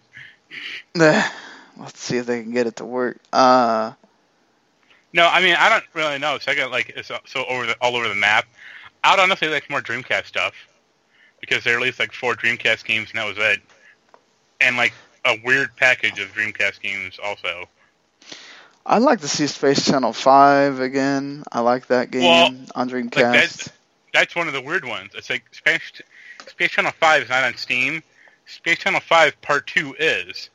Let's 0.96 2.00
see 2.00 2.18
if 2.18 2.26
they 2.26 2.42
can 2.42 2.54
get 2.54 2.68
it 2.68 2.78
to 2.78 2.86
work. 2.86 3.20
Uh, 3.34 3.92
no, 5.12 5.28
I 5.28 5.42
mean 5.42 5.56
I 5.56 5.70
don't 5.70 5.84
really 5.94 6.18
know. 6.18 6.38
Sega 6.38 6.72
like 6.72 6.94
is 6.96 7.08
so 7.08 7.46
over 7.46 7.66
the, 7.66 7.76
all 7.82 7.96
over 7.96 8.08
the 8.08 8.16
map. 8.16 8.46
I'd 9.06 9.20
honestly 9.20 9.48
like 9.50 9.70
more 9.70 9.82
Dreamcast 9.82 10.26
stuff 10.26 10.54
because 11.40 11.64
they 11.64 11.74
released 11.74 12.00
like 12.00 12.12
four 12.12 12.34
Dreamcast 12.34 12.84
games 12.86 13.10
and 13.12 13.20
that 13.20 13.28
was 13.28 13.38
it, 13.38 13.62
and 14.60 14.78
like 14.78 14.94
a 15.24 15.38
weird 15.44 15.76
package 15.76 16.20
of 16.20 16.30
Dreamcast 16.30 16.82
games 16.82 17.20
also. 17.24 17.70
I'd 18.86 19.02
like 19.02 19.22
to 19.22 19.28
see 19.28 19.48
Space 19.48 19.86
Channel 19.86 20.14
Five 20.14 20.80
again. 20.80 21.44
I 21.52 21.62
like 21.62 21.88
that 21.88 22.12
game 22.12 22.24
well, 22.24 22.54
on 22.76 22.90
Dreamcast. 22.90 23.16
Like 23.16 23.34
that's, 23.34 23.70
that's 24.14 24.36
one 24.36 24.48
of 24.48 24.54
the 24.54 24.62
weird 24.62 24.86
ones. 24.86 25.12
It's 25.16 25.30
like 25.30 25.44
Space 25.54 26.02
Space 26.48 26.72
Channel 26.72 26.92
Five 27.00 27.24
is 27.24 27.30
not 27.30 27.44
on 27.44 27.56
Steam. 27.58 28.04
Space 28.48 28.80
Channel 28.80 29.02
Five 29.02 29.40
Part 29.42 29.68
Two 29.68 29.96
is, 30.00 30.50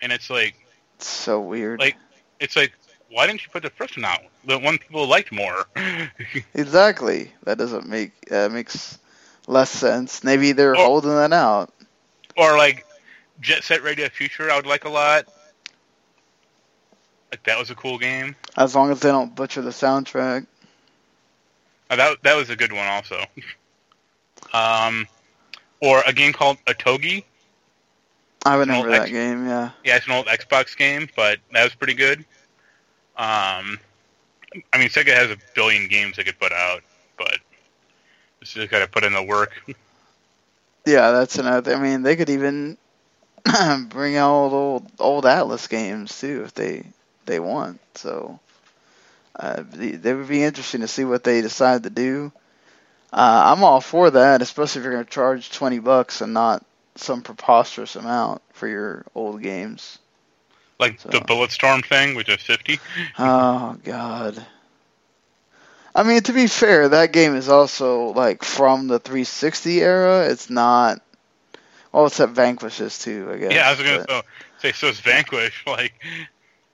and 0.00 0.12
it's 0.12 0.30
like 0.30 0.54
it's 0.96 1.06
so 1.06 1.40
weird. 1.40 1.80
Like 1.80 1.96
it's 2.40 2.56
like 2.56 2.72
why 3.14 3.28
didn't 3.28 3.44
you 3.44 3.50
put 3.52 3.62
the 3.62 3.70
first 3.70 3.96
one 3.96 4.04
out? 4.04 4.22
The 4.44 4.58
one 4.58 4.76
people 4.76 5.06
liked 5.06 5.30
more. 5.30 5.68
exactly. 6.54 7.30
That 7.44 7.58
doesn't 7.58 7.86
make 7.86 8.10
uh, 8.32 8.48
makes 8.48 8.98
less 9.46 9.70
sense. 9.70 10.24
Maybe 10.24 10.50
they're 10.50 10.72
or, 10.72 10.84
holding 10.84 11.14
that 11.14 11.32
out. 11.32 11.72
Or 12.36 12.58
like 12.58 12.84
Jet 13.40 13.62
Set 13.62 13.84
Radio 13.84 14.08
Future, 14.08 14.50
I 14.50 14.56
would 14.56 14.66
like 14.66 14.84
a 14.84 14.88
lot. 14.88 15.28
Like 17.30 17.44
that 17.44 17.56
was 17.56 17.70
a 17.70 17.76
cool 17.76 17.98
game. 17.98 18.34
As 18.56 18.74
long 18.74 18.90
as 18.90 18.98
they 18.98 19.10
don't 19.10 19.32
butcher 19.32 19.62
the 19.62 19.70
soundtrack. 19.70 20.48
Uh, 21.90 21.96
that 21.96 22.22
that 22.24 22.34
was 22.34 22.50
a 22.50 22.56
good 22.56 22.72
one 22.72 22.86
also. 22.88 23.22
um, 24.52 25.06
or 25.80 26.02
a 26.04 26.12
game 26.12 26.32
called 26.32 26.58
Otogi. 26.66 27.22
I 28.44 28.56
remember 28.56 28.90
that 28.90 29.02
X- 29.02 29.10
game. 29.12 29.46
Yeah. 29.46 29.70
Yeah, 29.84 29.96
it's 29.98 30.06
an 30.06 30.12
old 30.14 30.26
Xbox 30.26 30.76
game, 30.76 31.08
but 31.14 31.38
that 31.52 31.62
was 31.62 31.76
pretty 31.76 31.94
good. 31.94 32.24
Um, 33.16 33.78
I 34.72 34.78
mean, 34.78 34.88
Sega 34.88 35.14
has 35.14 35.30
a 35.30 35.36
billion 35.54 35.88
games 35.88 36.16
they 36.16 36.24
could 36.24 36.38
put 36.38 36.52
out, 36.52 36.82
but 37.16 37.38
just 38.42 38.70
got 38.70 38.80
to 38.80 38.86
put 38.86 39.04
in 39.04 39.12
the 39.12 39.22
work. 39.22 39.52
Yeah, 40.86 41.12
that's 41.12 41.38
another. 41.38 41.74
I 41.74 41.78
mean, 41.80 42.02
they 42.02 42.14
could 42.14 42.28
even 42.28 42.76
bring 43.88 44.16
out 44.16 44.52
old 44.52 44.86
old 44.98 45.24
Atlus 45.24 45.66
games 45.66 46.20
too 46.20 46.42
if 46.44 46.52
they 46.52 46.84
they 47.24 47.40
want. 47.40 47.80
So 47.94 48.38
uh, 49.36 49.62
they 49.72 50.12
would 50.12 50.28
be 50.28 50.42
interesting 50.42 50.82
to 50.82 50.88
see 50.88 51.04
what 51.04 51.24
they 51.24 51.40
decide 51.40 51.84
to 51.84 51.90
do. 51.90 52.32
Uh, 53.12 53.54
I'm 53.54 53.64
all 53.64 53.80
for 53.80 54.10
that, 54.10 54.42
especially 54.42 54.80
if 54.80 54.84
you're 54.84 54.92
going 54.94 55.04
to 55.04 55.10
charge 55.10 55.50
20 55.52 55.78
bucks 55.78 56.20
and 56.20 56.34
not 56.34 56.64
some 56.96 57.22
preposterous 57.22 57.96
amount 57.96 58.42
for 58.52 58.68
your 58.68 59.04
old 59.14 59.40
games. 59.40 59.98
Like 60.78 61.00
so. 61.00 61.08
the 61.08 61.18
Bulletstorm 61.18 61.84
thing, 61.84 62.14
which 62.14 62.28
is 62.28 62.40
50? 62.42 62.80
oh, 63.18 63.76
God. 63.84 64.44
I 65.94 66.02
mean, 66.02 66.22
to 66.22 66.32
be 66.32 66.48
fair, 66.48 66.88
that 66.88 67.12
game 67.12 67.36
is 67.36 67.48
also, 67.48 68.06
like, 68.12 68.42
from 68.42 68.88
the 68.88 68.98
360 68.98 69.80
era. 69.80 70.28
It's 70.28 70.50
not. 70.50 71.00
Well, 71.92 72.06
except 72.06 72.32
Vanquish 72.32 72.80
is, 72.80 72.98
too, 72.98 73.30
I 73.32 73.36
guess. 73.38 73.52
Yeah, 73.52 73.68
I 73.68 73.70
was 73.70 73.80
going 73.80 74.06
to 74.06 74.24
say, 74.58 74.72
so 74.72 74.88
it's 74.88 75.00
Vanquish. 75.00 75.64
Like. 75.66 75.94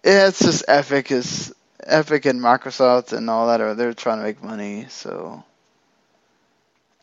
Yeah, 0.02 0.28
it's 0.28 0.38
just 0.38 0.64
Epic 0.66 1.10
is. 1.10 1.54
Epic 1.82 2.26
and 2.26 2.40
Microsoft 2.40 3.12
and 3.12 3.28
all 3.30 3.48
that 3.48 3.60
are 3.60 3.74
they're 3.74 3.94
trying 3.94 4.18
to 4.18 4.24
make 4.24 4.42
money, 4.42 4.86
so 4.90 5.42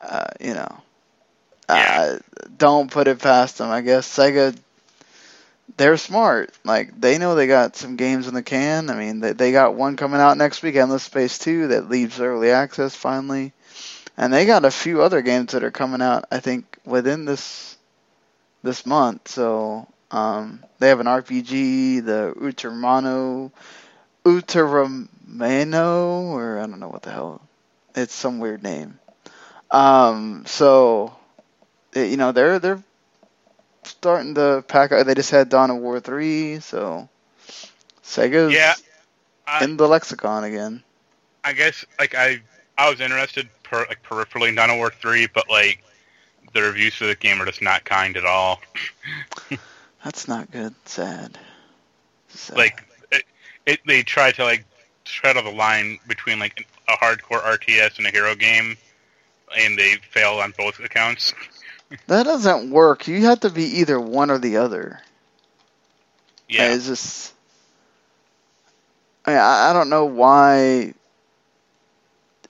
uh, 0.01 0.27
you 0.39 0.53
know, 0.53 0.81
yeah. 1.69 2.15
uh, 2.15 2.41
don't 2.57 2.91
put 2.91 3.07
it 3.07 3.19
past 3.19 3.57
them. 3.57 3.69
I 3.69 3.81
guess 3.81 4.07
Sega, 4.07 4.57
they're 5.75 5.97
smart. 5.97 6.51
Like 6.63 6.99
they 6.99 7.17
know 7.17 7.35
they 7.35 7.47
got 7.47 7.75
some 7.75 7.97
games 7.97 8.27
in 8.27 8.33
the 8.33 8.43
can. 8.43 8.89
I 8.89 8.95
mean, 8.95 9.19
they 9.19 9.33
they 9.33 9.51
got 9.51 9.75
one 9.75 9.97
coming 9.97 10.21
out 10.21 10.37
next 10.37 10.63
week, 10.63 10.75
Endless 10.75 11.03
Space 11.03 11.37
Two, 11.37 11.67
that 11.67 11.89
leaves 11.89 12.19
early 12.19 12.51
access 12.51 12.95
finally, 12.95 13.51
and 14.15 14.31
they 14.31 14.45
got 14.45 14.65
a 14.65 14.71
few 14.71 15.01
other 15.01 15.21
games 15.21 15.51
that 15.51 15.63
are 15.63 15.71
coming 15.71 16.01
out. 16.01 16.25
I 16.31 16.39
think 16.39 16.77
within 16.85 17.25
this 17.25 17.77
this 18.63 18.85
month. 18.85 19.27
So 19.27 19.87
um, 20.11 20.63
they 20.79 20.89
have 20.89 20.99
an 20.99 21.07
RPG, 21.07 22.05
the 22.05 22.33
Utermano, 22.37 23.51
Uteramano, 24.25 26.21
or 26.31 26.59
I 26.59 26.67
don't 26.67 26.79
know 26.79 26.89
what 26.89 27.03
the 27.03 27.11
hell. 27.11 27.41
It's 27.95 28.13
some 28.13 28.39
weird 28.39 28.63
name. 28.63 28.99
Um, 29.71 30.43
so, 30.45 31.15
you 31.95 32.17
know, 32.17 32.31
they're 32.31 32.59
they're 32.59 32.83
starting 33.87 34.35
to 34.35 34.63
pack. 34.67 34.91
They 34.91 35.13
just 35.13 35.31
had 35.31 35.49
Dawn 35.49 35.71
of 35.71 35.77
War 35.77 35.99
three, 35.99 36.59
so 36.59 37.09
Sega's 38.03 38.53
yeah, 38.53 38.73
I, 39.45 39.63
in 39.63 39.77
the 39.77 39.87
lexicon 39.87 40.43
again. 40.43 40.83
I 41.43 41.53
guess 41.53 41.85
like 41.99 42.15
I 42.15 42.41
I 42.77 42.89
was 42.89 42.99
interested 42.99 43.49
per, 43.63 43.85
like 43.87 44.03
peripherally 44.03 44.49
in 44.49 44.55
Dawn 44.55 44.69
of 44.69 44.77
War 44.77 44.91
three, 44.91 45.27
but 45.27 45.49
like 45.49 45.83
the 46.53 46.61
reviews 46.61 46.95
for 46.95 47.05
the 47.05 47.15
game 47.15 47.41
are 47.41 47.45
just 47.45 47.61
not 47.61 47.83
kind 47.83 48.17
at 48.17 48.25
all. 48.25 48.59
That's 50.03 50.27
not 50.27 50.51
good. 50.51 50.73
Sad. 50.85 51.37
Sad. 52.29 52.57
Like 52.57 52.83
it, 53.11 53.23
it, 53.65 53.79
they 53.85 54.03
try 54.03 54.31
to 54.31 54.43
like 54.43 54.65
straddle 55.05 55.43
the 55.43 55.51
line 55.51 55.99
between 56.07 56.39
like 56.39 56.67
a 56.87 56.93
hardcore 56.93 57.41
RTS 57.41 57.97
and 57.97 58.07
a 58.07 58.11
hero 58.11 58.35
game 58.35 58.77
and 59.55 59.77
they 59.77 59.95
fail 60.11 60.33
on 60.33 60.53
both 60.57 60.79
accounts. 60.79 61.33
That 62.07 62.23
doesn't 62.23 62.71
work. 62.71 63.07
You 63.07 63.25
have 63.25 63.41
to 63.41 63.49
be 63.49 63.79
either 63.79 63.99
one 63.99 64.31
or 64.31 64.37
the 64.37 64.57
other. 64.57 65.01
Yeah, 66.49 66.73
it's 66.73 66.87
just. 66.87 67.33
I, 69.25 69.31
mean, 69.31 69.39
I 69.39 69.73
don't 69.73 69.89
know 69.89 70.05
why 70.05 70.93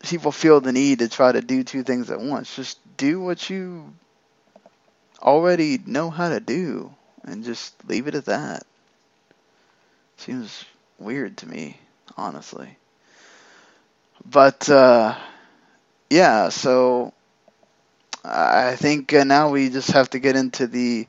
people 0.03 0.31
feel 0.31 0.61
the 0.61 0.71
need 0.71 0.99
to 0.99 1.09
try 1.09 1.31
to 1.31 1.41
do 1.41 1.63
two 1.63 1.83
things 1.83 2.11
at 2.11 2.19
once. 2.19 2.55
Just 2.55 2.79
do 2.97 3.19
what 3.21 3.49
you 3.49 3.93
already 5.21 5.79
know 5.85 6.09
how 6.09 6.29
to 6.29 6.39
do 6.39 6.93
and 7.23 7.43
just 7.43 7.73
leave 7.87 8.07
it 8.07 8.15
at 8.15 8.25
that. 8.25 8.65
Seems 10.17 10.65
weird 10.99 11.37
to 11.37 11.47
me, 11.47 11.77
honestly. 12.15 12.77
but 14.25 14.69
uh, 14.69 15.15
yeah, 16.09 16.49
so 16.49 17.13
I 18.29 18.75
think 18.75 19.13
uh, 19.13 19.23
now 19.23 19.49
we 19.49 19.69
just 19.69 19.91
have 19.91 20.09
to 20.09 20.19
get 20.19 20.35
into 20.35 20.67
the 20.67 21.07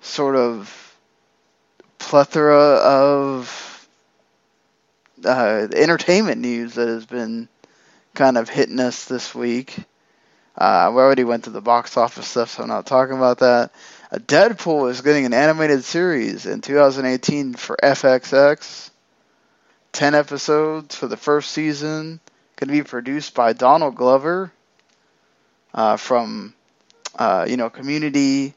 sort 0.00 0.36
of 0.36 0.96
plethora 1.98 2.76
of 2.76 3.88
uh, 5.24 5.66
entertainment 5.74 6.40
news 6.40 6.74
that 6.74 6.86
has 6.86 7.04
been 7.04 7.48
kind 8.14 8.38
of 8.38 8.48
hitting 8.48 8.78
us 8.78 9.06
this 9.06 9.34
week. 9.34 9.76
Uh, 10.56 10.92
we 10.94 11.00
already 11.00 11.24
went 11.24 11.44
to 11.44 11.50
the 11.50 11.60
box 11.60 11.96
office 11.96 12.28
stuff, 12.28 12.50
so 12.50 12.62
I'm 12.62 12.68
not 12.68 12.86
talking 12.86 13.16
about 13.16 13.38
that. 13.38 13.72
Uh, 14.12 14.18
Deadpool 14.18 14.90
is 14.90 15.00
getting 15.00 15.26
an 15.26 15.34
animated 15.34 15.82
series 15.82 16.46
in 16.46 16.60
2018 16.60 17.54
for 17.54 17.76
FXX. 17.82 18.90
10 19.90 20.14
episodes 20.14 20.94
for 20.94 21.08
the 21.08 21.16
first 21.16 21.50
season. 21.50 22.20
Going 22.56 22.68
to 22.68 22.84
be 22.84 22.88
produced 22.88 23.34
by 23.34 23.52
Donald 23.52 23.96
Glover 23.96 24.52
from, 25.96 26.54
uh, 27.18 27.46
you 27.48 27.56
know, 27.56 27.70
Community, 27.70 28.54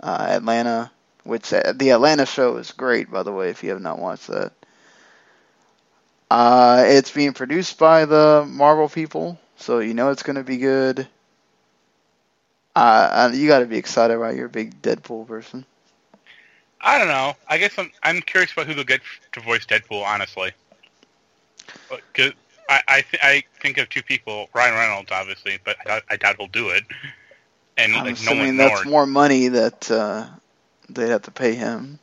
uh, 0.00 0.26
Atlanta, 0.30 0.90
which 1.24 1.52
uh, 1.52 1.72
the 1.74 1.90
Atlanta 1.90 2.26
show 2.26 2.56
is 2.56 2.72
great, 2.72 3.10
by 3.10 3.22
the 3.22 3.32
way, 3.32 3.50
if 3.50 3.62
you 3.62 3.70
have 3.70 3.80
not 3.80 3.98
watched 3.98 4.28
that. 4.28 4.52
Uh, 6.30 6.84
it's 6.86 7.10
being 7.10 7.32
produced 7.32 7.78
by 7.78 8.04
the 8.04 8.46
Marvel 8.48 8.88
people, 8.88 9.38
so 9.56 9.78
you 9.78 9.94
know 9.94 10.10
it's 10.10 10.22
going 10.22 10.36
to 10.36 10.44
be 10.44 10.58
good. 10.58 11.06
Uh, 12.76 13.30
you 13.32 13.48
got 13.48 13.60
to 13.60 13.66
be 13.66 13.78
excited 13.78 14.14
about 14.14 14.36
your 14.36 14.48
big 14.48 14.80
Deadpool 14.82 15.26
person. 15.26 15.64
I 16.80 16.98
don't 16.98 17.08
know. 17.08 17.34
I 17.48 17.58
guess 17.58 17.72
I'm 17.78 17.90
I'm 18.02 18.20
curious 18.20 18.52
about 18.52 18.66
who 18.66 18.74
they'll 18.74 18.84
get 18.84 19.00
to 19.32 19.40
voice 19.40 19.66
Deadpool. 19.66 20.04
Honestly, 20.04 20.52
I 22.68 22.82
I, 22.88 23.00
th- 23.02 23.22
I 23.22 23.42
think 23.60 23.78
of 23.78 23.88
two 23.88 24.02
people, 24.02 24.48
Ryan 24.54 24.74
Reynolds, 24.74 25.10
obviously, 25.10 25.58
but 25.64 25.76
I, 25.86 26.02
I 26.10 26.16
doubt 26.16 26.36
he'll 26.38 26.48
do 26.48 26.68
it. 26.70 26.84
And 27.76 27.94
I'm 27.94 28.04
like, 28.04 28.14
assuming 28.14 28.56
no 28.56 28.68
that's 28.68 28.84
more 28.84 29.06
money 29.06 29.48
that 29.48 29.90
uh, 29.90 30.26
they'd 30.88 31.10
have 31.10 31.22
to 31.22 31.30
pay 31.30 31.54
him. 31.54 31.98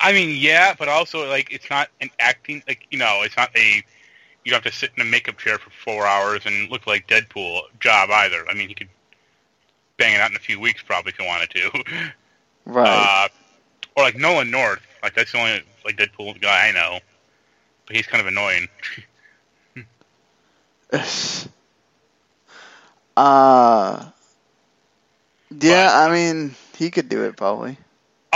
I 0.00 0.12
mean, 0.12 0.36
yeah, 0.38 0.74
but 0.78 0.88
also 0.88 1.28
like 1.28 1.50
it's 1.52 1.70
not 1.70 1.88
an 2.00 2.10
acting 2.20 2.62
like 2.68 2.86
you 2.90 2.98
know 2.98 3.22
it's 3.22 3.36
not 3.36 3.50
a 3.56 3.82
you 4.44 4.52
don't 4.52 4.62
have 4.62 4.72
to 4.72 4.78
sit 4.78 4.92
in 4.96 5.02
a 5.02 5.10
makeup 5.10 5.38
chair 5.38 5.58
for 5.58 5.70
four 5.70 6.06
hours 6.06 6.42
and 6.46 6.70
look 6.70 6.86
like 6.86 7.08
Deadpool 7.08 7.62
job 7.80 8.10
either. 8.10 8.48
I 8.48 8.54
mean, 8.54 8.68
he 8.68 8.74
could 8.74 8.88
bang 9.96 10.14
it 10.14 10.20
out 10.20 10.30
in 10.30 10.36
a 10.36 10.40
few 10.40 10.60
weeks 10.60 10.82
probably 10.82 11.10
if 11.10 11.18
he 11.18 11.26
wanted 11.26 11.50
to. 11.50 11.84
Right. 12.64 12.88
Uh, 12.88 13.28
or 13.96 14.04
like 14.04 14.16
Nolan 14.16 14.50
North, 14.50 14.82
like 15.02 15.14
that's 15.14 15.32
the 15.32 15.38
only 15.38 15.62
like 15.84 15.96
Deadpool 15.96 16.40
guy 16.40 16.68
I 16.68 16.72
know, 16.72 17.00
but 17.86 17.96
he's 17.96 18.06
kind 18.06 18.20
of 18.20 18.26
annoying. 18.26 18.68
uh, 23.16 24.10
yeah, 25.60 25.90
I 25.92 26.10
mean 26.10 26.54
he 26.76 26.90
could 26.90 27.08
do 27.08 27.24
it 27.24 27.36
probably 27.36 27.78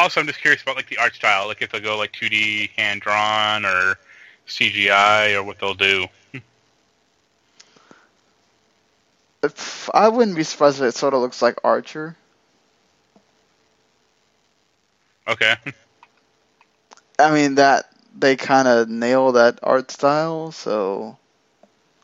also, 0.00 0.20
I'm 0.20 0.26
just 0.26 0.40
curious 0.40 0.62
about 0.62 0.76
like 0.76 0.88
the 0.88 0.98
art 0.98 1.14
style, 1.14 1.46
like 1.46 1.62
if 1.62 1.70
they'll 1.70 1.80
go 1.80 1.98
like 1.98 2.12
2D 2.12 2.70
hand 2.76 3.02
drawn 3.02 3.64
or 3.64 3.98
CGI 4.48 5.34
or 5.34 5.42
what 5.42 5.58
they'll 5.58 5.74
do. 5.74 6.06
I 9.94 10.08
wouldn't 10.08 10.36
be 10.36 10.42
surprised 10.42 10.80
if 10.80 10.84
it 10.88 10.94
sort 10.94 11.14
of 11.14 11.20
looks 11.20 11.40
like 11.40 11.56
Archer. 11.64 12.16
Okay. 15.28 15.54
I 17.18 17.32
mean 17.32 17.56
that 17.56 17.90
they 18.18 18.36
kind 18.36 18.68
of 18.68 18.88
nail 18.88 19.32
that 19.32 19.58
art 19.62 19.90
style, 19.90 20.52
so 20.52 21.16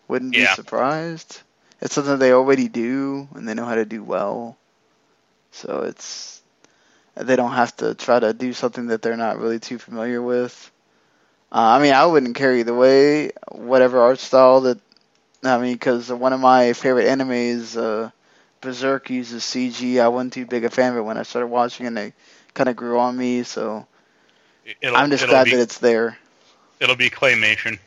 wouldn't 0.08 0.32
be 0.32 0.46
surprised. 0.46 1.40
It's 1.80 1.94
something 1.94 2.18
they 2.18 2.32
already 2.32 2.68
do 2.68 3.28
and 3.34 3.48
they 3.48 3.54
know 3.54 3.64
how 3.64 3.74
to 3.74 3.84
do 3.84 4.02
well. 4.02 4.56
So 5.52 5.82
it's 5.82 6.42
they 7.14 7.36
don't 7.36 7.52
have 7.52 7.74
to 7.76 7.94
try 7.94 8.20
to 8.20 8.32
do 8.32 8.52
something 8.52 8.88
that 8.88 9.02
they're 9.02 9.16
not 9.16 9.38
really 9.38 9.58
too 9.58 9.78
familiar 9.78 10.20
with. 10.20 10.70
Uh, 11.50 11.78
I 11.78 11.82
mean, 11.82 11.94
I 11.94 12.04
wouldn't 12.04 12.36
care 12.36 12.54
either 12.54 12.74
way. 12.74 13.30
Whatever 13.50 14.00
art 14.00 14.18
style 14.18 14.62
that, 14.62 14.78
I 15.42 15.58
mean, 15.58 15.74
because 15.74 16.12
one 16.12 16.32
of 16.32 16.40
my 16.40 16.72
favorite 16.72 17.06
animes, 17.06 17.76
uh, 17.76 18.10
Berserk, 18.60 19.08
uses 19.10 19.44
CG. 19.44 20.00
I 20.00 20.08
wasn't 20.08 20.34
too 20.34 20.44
big 20.44 20.64
a 20.64 20.70
fan 20.70 20.92
of 20.92 20.98
it 20.98 21.02
when 21.02 21.16
I 21.16 21.22
started 21.22 21.46
watching, 21.46 21.86
and 21.86 21.98
it 21.98 22.14
kind 22.52 22.68
of 22.68 22.76
grew 22.76 22.98
on 22.98 23.16
me. 23.16 23.44
So 23.44 23.86
it'll, 24.82 24.96
I'm 24.96 25.10
just 25.10 25.26
glad 25.26 25.44
be, 25.44 25.52
that 25.52 25.60
it's 25.60 25.78
there. 25.78 26.18
It'll 26.80 26.96
be 26.96 27.10
claymation. 27.10 27.78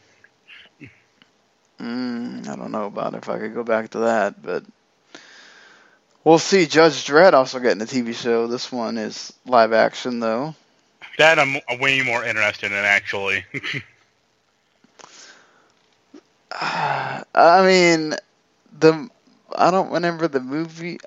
Mm, 1.79 2.47
I 2.47 2.55
don't 2.55 2.71
know 2.71 2.85
about 2.85 3.15
if 3.15 3.29
I 3.29 3.39
could 3.39 3.53
go 3.53 3.63
back 3.63 3.91
to 3.91 3.99
that, 3.99 4.41
but 4.41 4.63
We'll 6.23 6.37
see. 6.37 6.65
Judge 6.65 7.05
Dredd 7.05 7.33
also 7.33 7.59
getting 7.59 7.81
a 7.81 7.85
TV 7.85 8.13
show. 8.13 8.47
This 8.47 8.71
one 8.71 8.97
is 8.97 9.33
live 9.45 9.73
action, 9.73 10.19
though. 10.19 10.53
That 11.17 11.39
I'm 11.39 11.57
way 11.79 12.01
more 12.01 12.23
interested 12.23 12.71
in, 12.71 12.77
actually. 12.77 13.45
I 16.51 17.23
mean, 17.65 18.15
the 18.77 19.09
I 19.55 19.71
don't 19.71 19.91
remember 19.91 20.27
the 20.27 20.41
movie 20.41 20.99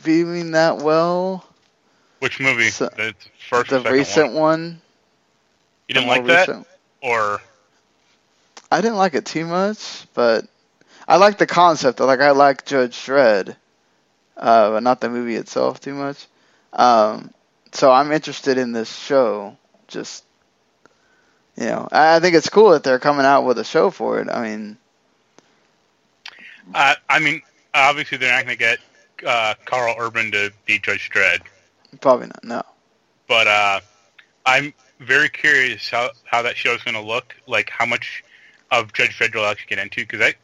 viewing 0.00 0.50
that 0.52 0.78
well. 0.78 1.46
Which 2.18 2.40
movie? 2.40 2.70
So, 2.70 2.90
the 2.96 3.14
first, 3.48 3.70
the 3.70 3.80
recent 3.80 4.32
one? 4.32 4.40
one. 4.42 4.80
You 5.86 5.94
didn't 5.94 6.08
like 6.08 6.26
that, 6.26 6.48
recent. 6.48 6.66
or? 7.02 7.40
I 8.70 8.80
didn't 8.80 8.96
like 8.96 9.14
it 9.14 9.24
too 9.24 9.46
much, 9.46 10.06
but 10.14 10.46
I 11.06 11.16
like 11.16 11.38
the 11.38 11.46
concept. 11.46 12.00
Like 12.00 12.20
I 12.20 12.32
like 12.32 12.66
Judge 12.66 12.96
Dredd 12.96 13.56
uh, 14.38 14.70
but 14.70 14.82
not 14.82 15.00
the 15.00 15.10
movie 15.10 15.34
itself 15.34 15.80
too 15.80 15.94
much. 15.94 16.26
Um, 16.72 17.32
so 17.72 17.90
I'm 17.90 18.12
interested 18.12 18.56
in 18.56 18.72
this 18.72 18.94
show. 18.94 19.56
Just 19.88 20.24
you 21.56 21.66
know, 21.66 21.88
I 21.90 22.20
think 22.20 22.36
it's 22.36 22.48
cool 22.48 22.70
that 22.70 22.84
they're 22.84 23.00
coming 23.00 23.26
out 23.26 23.44
with 23.44 23.58
a 23.58 23.64
show 23.64 23.90
for 23.90 24.20
it. 24.20 24.28
I 24.30 24.42
mean, 24.42 24.76
uh, 26.72 26.94
I 27.08 27.18
mean, 27.18 27.42
obviously 27.74 28.18
they're 28.18 28.32
not 28.32 28.44
going 28.44 28.56
to 28.56 28.58
get 28.58 28.78
uh, 29.26 29.54
Karl 29.64 29.96
Urban 29.98 30.30
to 30.32 30.52
be 30.66 30.78
Judge 30.78 31.10
Dredd. 31.10 31.40
Probably 32.00 32.28
not. 32.28 32.44
No. 32.44 32.62
But 33.26 33.46
uh, 33.48 33.80
I'm 34.46 34.72
very 35.00 35.28
curious 35.28 35.90
how 35.90 36.10
how 36.24 36.42
that 36.42 36.56
show 36.56 36.74
is 36.74 36.82
going 36.82 36.94
to 36.94 37.02
look. 37.02 37.34
Like 37.48 37.70
how 37.70 37.86
much 37.86 38.22
of 38.70 38.92
Judge 38.92 39.18
Dredd 39.18 39.34
will 39.34 39.46
actually 39.46 39.76
get 39.76 39.78
into 39.78 40.02
because 40.02 40.20
that 40.20 40.34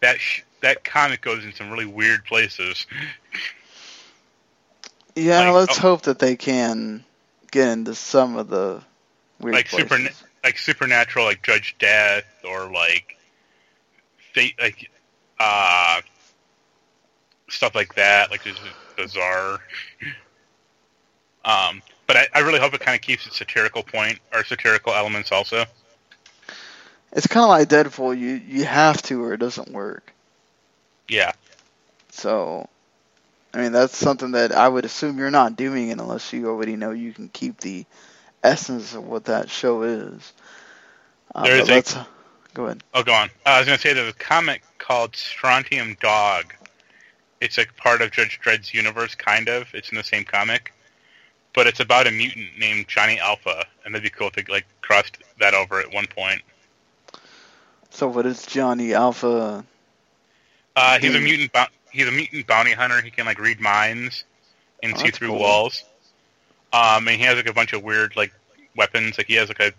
that 0.00 0.20
sh- 0.20 0.42
that 0.60 0.84
comic 0.84 1.20
goes 1.20 1.44
in 1.44 1.52
some 1.52 1.70
really 1.70 1.86
weird 1.86 2.24
places. 2.24 2.86
Yeah, 5.14 5.50
like, 5.50 5.54
let's 5.68 5.78
oh, 5.78 5.82
hope 5.82 6.02
that 6.02 6.18
they 6.18 6.36
can 6.36 7.04
get 7.50 7.68
into 7.68 7.94
some 7.94 8.36
of 8.36 8.48
the 8.48 8.82
weird 9.40 9.54
like 9.54 9.68
places. 9.68 9.90
super 9.90 10.26
like 10.44 10.58
supernatural, 10.58 11.24
like 11.24 11.42
Judge 11.42 11.76
Death, 11.78 12.24
or 12.44 12.70
like 12.70 13.16
fate, 14.32 14.54
like 14.60 14.90
uh 15.40 16.00
stuff 17.48 17.74
like 17.74 17.94
that, 17.94 18.30
like 18.30 18.42
just 18.42 18.60
bizarre. 18.96 19.60
um, 21.44 21.82
but 22.06 22.16
I, 22.16 22.28
I 22.34 22.38
really 22.40 22.58
hope 22.58 22.74
it 22.74 22.80
kind 22.80 22.94
of 22.94 23.00
keeps 23.00 23.26
its 23.26 23.36
satirical 23.36 23.82
point 23.82 24.18
or 24.32 24.44
satirical 24.44 24.92
elements 24.92 25.32
also. 25.32 25.64
It's 27.12 27.26
kind 27.26 27.44
of 27.44 27.48
like 27.48 27.68
Deadpool. 27.68 28.18
You 28.18 28.40
you 28.46 28.64
have 28.64 29.00
to, 29.02 29.24
or 29.24 29.32
it 29.32 29.38
doesn't 29.38 29.70
work. 29.70 30.12
Yeah. 31.08 31.32
So, 32.10 32.68
I 33.54 33.58
mean, 33.58 33.72
that's 33.72 33.96
something 33.96 34.32
that 34.32 34.52
I 34.52 34.68
would 34.68 34.84
assume 34.84 35.18
you're 35.18 35.30
not 35.30 35.56
doing 35.56 35.88
it 35.88 35.98
unless 35.98 36.32
you 36.32 36.48
already 36.48 36.76
know 36.76 36.90
you 36.90 37.12
can 37.12 37.28
keep 37.28 37.58
the 37.60 37.84
essence 38.42 38.94
of 38.94 39.06
what 39.06 39.26
that 39.26 39.50
show 39.50 39.82
is. 39.82 40.32
Uh, 41.34 41.42
there 41.42 41.56
is 41.56 41.94
a, 41.94 42.06
go 42.54 42.66
ahead. 42.66 42.82
Oh, 42.94 43.02
go 43.02 43.12
on. 43.12 43.28
Uh, 43.44 43.50
I 43.50 43.58
was 43.58 43.66
going 43.66 43.76
to 43.76 43.82
say 43.82 43.92
there's 43.92 44.10
a 44.10 44.16
comic 44.16 44.62
called 44.78 45.14
Strontium 45.16 45.96
Dog. 46.00 46.54
It's 47.40 47.58
like 47.58 47.76
part 47.76 48.00
of 48.00 48.10
Judge 48.10 48.40
Dredd's 48.42 48.72
universe, 48.72 49.14
kind 49.14 49.48
of. 49.48 49.68
It's 49.74 49.90
in 49.90 49.96
the 49.96 50.04
same 50.04 50.24
comic, 50.24 50.72
but 51.54 51.66
it's 51.66 51.80
about 51.80 52.06
a 52.06 52.10
mutant 52.10 52.58
named 52.58 52.88
Johnny 52.88 53.20
Alpha, 53.20 53.66
and 53.84 53.94
that'd 53.94 54.02
be 54.02 54.10
cool 54.10 54.30
to 54.30 54.44
like 54.48 54.64
cross 54.80 55.10
that 55.38 55.52
over 55.52 55.78
at 55.78 55.92
one 55.92 56.06
point. 56.06 56.40
So, 57.96 58.08
what 58.08 58.26
is 58.26 58.44
Johnny 58.44 58.92
Alpha? 58.92 59.64
Uh, 60.76 60.98
he's 60.98 61.14
a 61.14 61.18
mutant. 61.18 61.50
he's 61.90 62.06
a 62.06 62.12
mutant 62.12 62.46
bounty 62.46 62.72
hunter. 62.72 63.00
He 63.00 63.10
can 63.10 63.24
like 63.24 63.38
read 63.38 63.58
minds 63.58 64.24
and 64.82 64.92
oh, 64.92 64.98
see 64.98 65.10
through 65.10 65.28
cool. 65.28 65.38
walls. 65.38 65.82
Um, 66.74 67.08
and 67.08 67.16
he 67.16 67.22
has 67.22 67.36
like 67.36 67.48
a 67.48 67.54
bunch 67.54 67.72
of 67.72 67.82
weird 67.82 68.14
like 68.14 68.34
weapons. 68.76 69.16
Like 69.16 69.28
he 69.28 69.34
has 69.36 69.48
like 69.48 69.60
a 69.60 69.72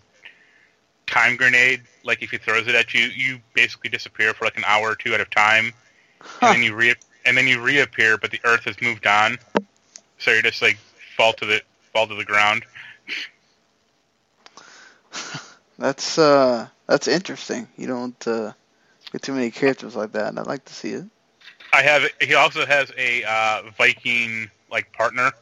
time 1.06 1.36
grenade. 1.36 1.82
Like 2.02 2.20
if 2.20 2.32
he 2.32 2.38
throws 2.38 2.66
it 2.66 2.74
at 2.74 2.92
you, 2.92 3.02
you 3.02 3.38
basically 3.54 3.88
disappear 3.88 4.34
for 4.34 4.46
like 4.46 4.56
an 4.56 4.64
hour 4.66 4.90
or 4.90 4.96
two 4.96 5.14
at 5.14 5.20
a 5.20 5.24
time, 5.26 5.72
huh. 6.20 6.46
and 6.46 6.56
then 6.56 6.64
you 6.64 6.74
re 6.74 6.96
and 7.24 7.36
then 7.36 7.46
you 7.46 7.62
reappear, 7.62 8.18
but 8.18 8.32
the 8.32 8.40
Earth 8.42 8.64
has 8.64 8.74
moved 8.82 9.06
on, 9.06 9.38
so 10.18 10.32
you 10.32 10.42
just 10.42 10.60
like 10.60 10.76
fall 11.16 11.34
to 11.34 11.46
the 11.46 11.62
fall 11.92 12.08
to 12.08 12.16
the 12.16 12.24
ground. 12.24 12.64
that's 15.78 16.18
uh 16.18 16.66
that's 16.88 17.08
interesting. 17.08 17.68
You 17.76 17.86
don't 17.88 18.28
uh 18.28 18.52
get 19.12 19.22
too 19.22 19.34
many 19.34 19.50
characters 19.52 19.96
like 19.96 20.12
that, 20.12 20.28
and 20.28 20.40
I'd 20.40 20.48
like 20.48 20.64
to 20.66 20.74
see 20.74 20.90
it. 20.92 21.04
I 21.72 21.82
have. 21.82 22.04
He 22.20 22.34
also 22.34 22.66
has 22.66 22.90
a 22.98 23.24
uh, 23.24 23.70
Viking 23.76 24.50
like 24.70 24.92
partner 24.92 25.32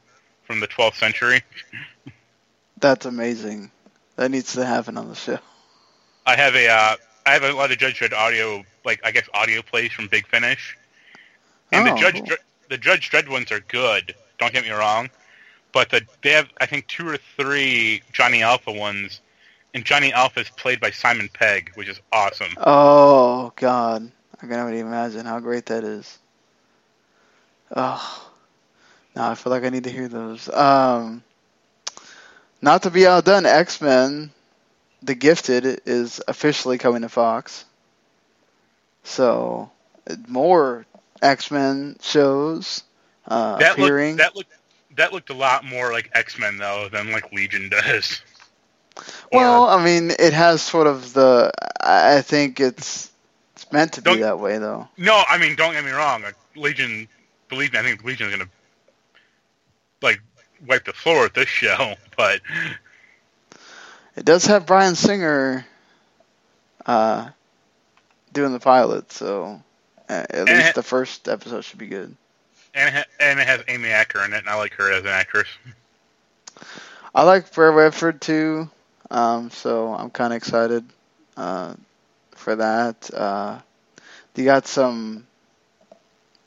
from 0.45 0.61
the 0.61 0.69
12th 0.69 0.97
century. 0.97 1.43
That's 2.81 3.07
amazing. 3.07 3.71
That 4.17 4.31
needs 4.31 4.55
to 4.55 4.65
happen 4.67 4.99
on 4.99 5.09
the 5.09 5.15
show. 5.15 5.39
I 6.27 6.37
have 6.37 6.55
a. 6.57 6.69
Uh, 6.69 6.97
I 7.27 7.33
have 7.33 7.45
a 7.45 7.53
lot 7.53 7.73
of 7.73 7.79
Judge 7.79 8.01
Dredd 8.01 8.13
audio, 8.13 8.65
like 8.85 9.01
I 9.05 9.11
guess 9.13 9.29
audio 9.35 9.63
plays 9.63 9.93
from 9.93 10.09
Big 10.09 10.27
Finish, 10.29 10.79
and 11.73 11.87
Oh, 11.87 11.87
the 11.87 11.93
Judge 11.93 12.23
cool. 12.23 12.25
Dre- 12.25 12.37
the 12.69 12.79
Judge 12.79 13.11
Dredd 13.11 13.29
ones 13.29 13.53
are 13.53 13.61
good. 13.61 14.15
Don't 14.39 14.53
get 14.53 14.65
me 14.65 14.71
wrong, 14.71 15.11
but 15.73 15.91
the 15.91 16.03
they 16.23 16.33
have 16.33 16.49
I 16.61 16.67
think 16.67 16.87
two 16.89 17.09
or 17.09 17.19
three 17.37 18.03
Johnny 18.13 18.43
Alpha 18.43 18.73
ones, 18.73 19.21
and 19.77 19.85
Johnny 19.85 20.11
Alpha 20.11 20.41
is 20.41 20.49
played 20.49 20.81
by 20.81 20.91
Simon 20.91 21.29
Pegg, 21.29 21.71
which 21.75 21.87
is 21.87 22.01
awesome. 22.11 22.53
Oh 22.57 23.53
God, 23.57 24.11
I 24.41 24.47
can 24.47 24.55
already 24.55 24.79
imagine 24.79 25.27
how 25.27 25.39
great 25.39 25.67
that 25.67 25.85
is. 25.85 26.19
Oh, 27.77 28.33
now 29.15 29.31
I 29.31 29.35
feel 29.35 29.51
like 29.51 29.65
I 29.65 29.69
need 29.69 29.85
to 29.85 29.91
hear 29.91 30.09
those. 30.09 30.49
Um, 30.49 31.23
not 32.63 32.85
to 32.85 32.91
be 32.91 33.07
outdone, 33.07 33.45
X 33.45 33.83
Men, 33.83 34.31
The 35.03 35.15
Gifted 35.15 35.83
is 35.85 36.23
officially 36.27 36.79
coming 36.79 37.03
to 37.03 37.11
Fox. 37.11 37.67
So 39.05 39.71
more 40.27 40.87
X 41.21 41.51
Men 41.51 41.99
shows 42.01 42.83
uh, 43.29 43.59
that 43.59 43.75
appearing. 43.75 44.17
looked 44.17 44.19
that 44.21 44.37
looked 44.37 44.53
that 44.97 45.13
looked 45.13 45.29
a 45.29 45.35
lot 45.35 45.67
more 45.67 45.93
like 45.93 46.11
X 46.15 46.39
Men 46.39 46.57
though 46.57 46.89
than 46.91 47.13
like 47.13 47.31
Legion 47.31 47.69
does. 47.85 48.23
Well, 49.33 49.65
I 49.65 49.85
mean, 49.85 50.11
it 50.19 50.33
has 50.33 50.63
sort 50.63 50.87
of 50.87 51.13
the. 51.13 51.53
I 51.81 52.23
think 52.23 52.61
it's 52.61 53.11
it's 53.55 53.71
meant 53.73 53.95
to 53.95 54.03
be 54.03 54.17
that 54.19 54.39
way, 54.39 54.59
though. 54.59 54.89
no, 54.97 55.23
I 55.29 55.39
mean 55.39 55.57
don't 55.57 55.73
get 55.73 55.85
me 55.85 55.91
wrong. 55.91 56.23
Like, 56.23 56.37
Legion, 56.57 57.09
believe 57.49 57.73
me, 57.73 57.79
I 57.79 57.83
think 57.83 58.03
Legion 58.05 58.29
is 58.29 58.33
gonna 58.37 58.49
like 60.03 60.21
wipe 60.67 60.85
the 60.85 60.93
floor 60.93 61.23
with 61.23 61.35
this 61.35 61.49
show. 61.63 61.95
But 62.17 62.41
It 64.17 64.25
does 64.25 64.47
have 64.47 64.67
Bryan 64.67 64.95
Singer 64.95 65.67
uh, 66.87 67.29
doing 68.33 68.53
the 68.53 68.61
pilot, 68.61 69.13
so 69.13 69.63
uh, 70.09 70.13
at 70.13 70.35
And 70.35 70.49
least 70.49 70.69
it- 70.71 70.75
the 70.77 70.83
first 70.83 71.29
episode 71.29 71.63
should 71.65 71.79
be 71.79 71.89
good. 71.89 72.17
and 72.75 72.89
it, 72.89 72.95
ha- 72.99 73.05
and 73.21 73.39
it 73.41 73.47
has 73.47 73.63
Amy 73.69 73.89
Acker 73.91 74.25
in 74.25 74.33
it, 74.33 74.39
and 74.39 74.49
I 74.49 74.55
like 74.57 74.73
her 74.75 74.91
as 74.93 75.03
an 75.03 75.09
actress. 75.09 75.49
I 77.15 77.23
like 77.25 77.53
Blair 77.55 77.73
Redford 77.73 78.21
too, 78.21 78.71
um, 79.11 79.51
so 79.51 79.95
I'm 79.95 80.11
kind 80.11 80.33
of 80.33 80.37
excited 80.37 80.85
uh, 81.37 81.75
for 82.33 82.57
that. 82.57 83.11
Uh, 83.13 83.61
you 84.35 84.45
got 84.45 84.67
some 84.67 85.27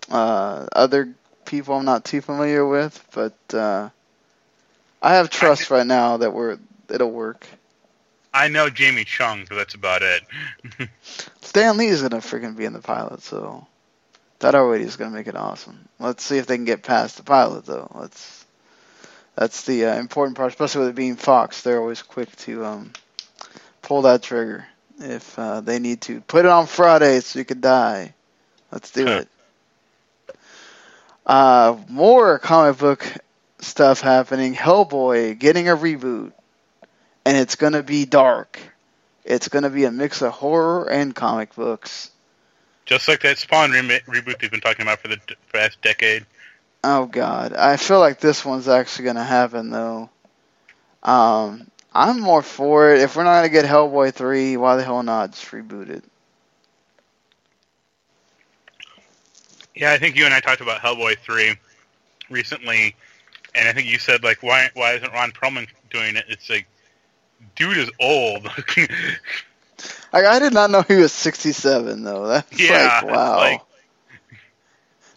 uh, 0.09 0.67
other 0.73 1.13
people 1.45 1.75
I'm 1.75 1.85
not 1.85 2.05
too 2.05 2.21
familiar 2.21 2.65
with, 2.65 3.03
but 3.13 3.37
uh, 3.53 3.89
I 5.01 5.15
have 5.15 5.29
trust 5.29 5.69
right 5.71 5.85
now 5.85 6.17
that 6.17 6.33
we're 6.33 6.57
it'll 6.89 7.11
work. 7.11 7.47
I 8.33 8.47
know 8.47 8.69
Jamie 8.69 9.05
Chung, 9.05 9.45
but 9.49 9.55
that's 9.55 9.75
about 9.75 10.01
it. 10.03 10.23
Stan 11.41 11.77
Lee 11.77 11.87
is 11.87 12.01
gonna 12.01 12.17
freaking 12.17 12.55
be 12.55 12.65
in 12.65 12.73
the 12.73 12.79
pilot, 12.81 13.21
so 13.21 13.65
that 14.39 14.55
already 14.55 14.83
is 14.83 14.97
gonna 14.97 15.11
make 15.15 15.27
it 15.27 15.35
awesome. 15.35 15.87
Let's 15.99 16.23
see 16.23 16.37
if 16.37 16.47
they 16.47 16.57
can 16.57 16.65
get 16.65 16.83
past 16.83 17.17
the 17.17 17.23
pilot, 17.23 17.65
though. 17.65 17.89
Let's. 17.95 18.38
That's 19.39 19.63
the 19.63 19.85
uh, 19.85 19.95
important 19.99 20.35
part, 20.35 20.51
especially 20.51 20.81
with 20.81 20.89
it 20.89 20.95
being 20.95 21.15
Fox. 21.15 21.61
They're 21.61 21.79
always 21.79 22.03
quick 22.03 22.35
to 22.39 22.65
um, 22.65 22.91
pull 23.81 24.01
that 24.01 24.21
trigger 24.21 24.67
if 24.99 25.39
uh, 25.39 25.61
they 25.61 25.79
need 25.79 26.01
to. 26.03 26.19
Put 26.19 26.43
it 26.45 26.51
on 26.51 26.67
Friday 26.67 27.21
so 27.21 27.39
you 27.39 27.45
could 27.45 27.61
die. 27.61 28.15
Let's 28.69 28.91
do 28.91 29.07
Huh. 29.07 29.15
it. 29.15 29.29
Uh, 31.25 31.77
more 31.87 32.37
comic 32.37 32.79
book 32.79 33.07
stuff 33.59 34.01
happening. 34.01 34.55
Hellboy 34.55 35.39
getting 35.39 35.69
a 35.69 35.77
reboot, 35.77 36.33
and 37.25 37.37
it's 37.37 37.55
gonna 37.55 37.81
be 37.83 38.03
dark. 38.03 38.59
It's 39.23 39.47
gonna 39.47 39.69
be 39.69 39.85
a 39.85 39.91
mix 39.91 40.21
of 40.21 40.33
horror 40.33 40.89
and 40.91 41.15
comic 41.15 41.55
books. 41.55 42.11
Just 42.85 43.07
like 43.07 43.21
that 43.21 43.37
Spawn 43.37 43.71
re- 43.71 44.01
reboot 44.07 44.39
they've 44.39 44.51
been 44.51 44.59
talking 44.59 44.83
about 44.83 44.99
for 44.99 45.07
the 45.07 45.17
d- 45.27 45.35
past 45.53 45.81
decade. 45.81 46.25
Oh 46.83 47.05
God, 47.07 47.53
I 47.53 47.77
feel 47.77 47.99
like 47.99 48.19
this 48.19 48.45
one's 48.45 48.67
actually 48.67 49.05
gonna 49.05 49.23
happen 49.23 49.69
though. 49.69 50.09
Um, 51.03 51.69
I'm 51.93 52.19
more 52.21 52.41
for 52.41 52.93
it. 52.93 53.01
If 53.01 53.15
we're 53.15 53.23
not 53.23 53.37
gonna 53.37 53.49
get 53.49 53.65
Hellboy 53.65 54.13
three, 54.13 54.57
why 54.57 54.75
the 54.77 54.83
hell 54.83 55.03
not 55.03 55.31
just 55.31 55.45
reboot 55.51 55.89
it? 55.89 56.03
Yeah, 59.75 59.91
I 59.93 59.97
think 59.97 60.15
you 60.15 60.25
and 60.25 60.33
I 60.33 60.39
talked 60.39 60.61
about 60.61 60.81
Hellboy 60.81 61.17
three 61.19 61.55
recently, 62.29 62.95
and 63.55 63.67
I 63.67 63.73
think 63.73 63.87
you 63.87 63.99
said 63.99 64.23
like, 64.23 64.43
why 64.43 64.69
why 64.73 64.93
isn't 64.93 65.11
Ron 65.13 65.31
Perlman 65.31 65.67
doing 65.89 66.15
it? 66.15 66.25
It's 66.29 66.49
like, 66.49 66.67
dude 67.55 67.77
is 67.77 67.91
old. 67.99 68.47
Like 70.11 70.25
I 70.25 70.39
did 70.39 70.53
not 70.53 70.71
know 70.71 70.81
he 70.81 70.95
was 70.95 71.13
67 71.13 72.03
though. 72.03 72.27
That's 72.27 72.59
Yeah, 72.59 73.01
like 73.01 73.03
wow. 73.03 73.37
like- 73.37 73.61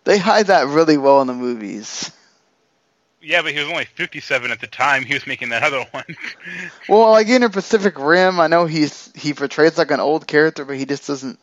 they 0.05 0.19
hide 0.19 0.47
that 0.49 0.67
really 0.69 0.97
well 0.99 1.21
in 1.21 1.27
the 1.29 1.35
movies. 1.35 2.11
yeah, 3.21 3.43
but 3.43 3.53
he 3.53 3.59
was 3.59 3.69
only 3.69 3.85
fifty 3.85 4.21
seven 4.21 4.51
at 4.51 4.61
the 4.61 4.67
time. 4.67 5.05
He 5.05 5.15
was 5.15 5.27
making 5.27 5.51
that 5.51 5.63
other 5.63 5.85
one. 5.93 6.05
Well, 6.89 7.11
like 7.13 7.29
in 7.29 7.49
Pacific 7.51 7.99
Rim, 7.99 8.41
I 8.41 8.47
know 8.49 8.67
he's 8.67 9.11
he 9.15 9.33
portrays 9.35 9.79
like 9.79 9.91
an 9.91 10.01
old 10.01 10.27
character, 10.27 10.65
but 10.65 10.77
he 10.77 10.85
just 10.87 11.07
doesn't 11.07 11.39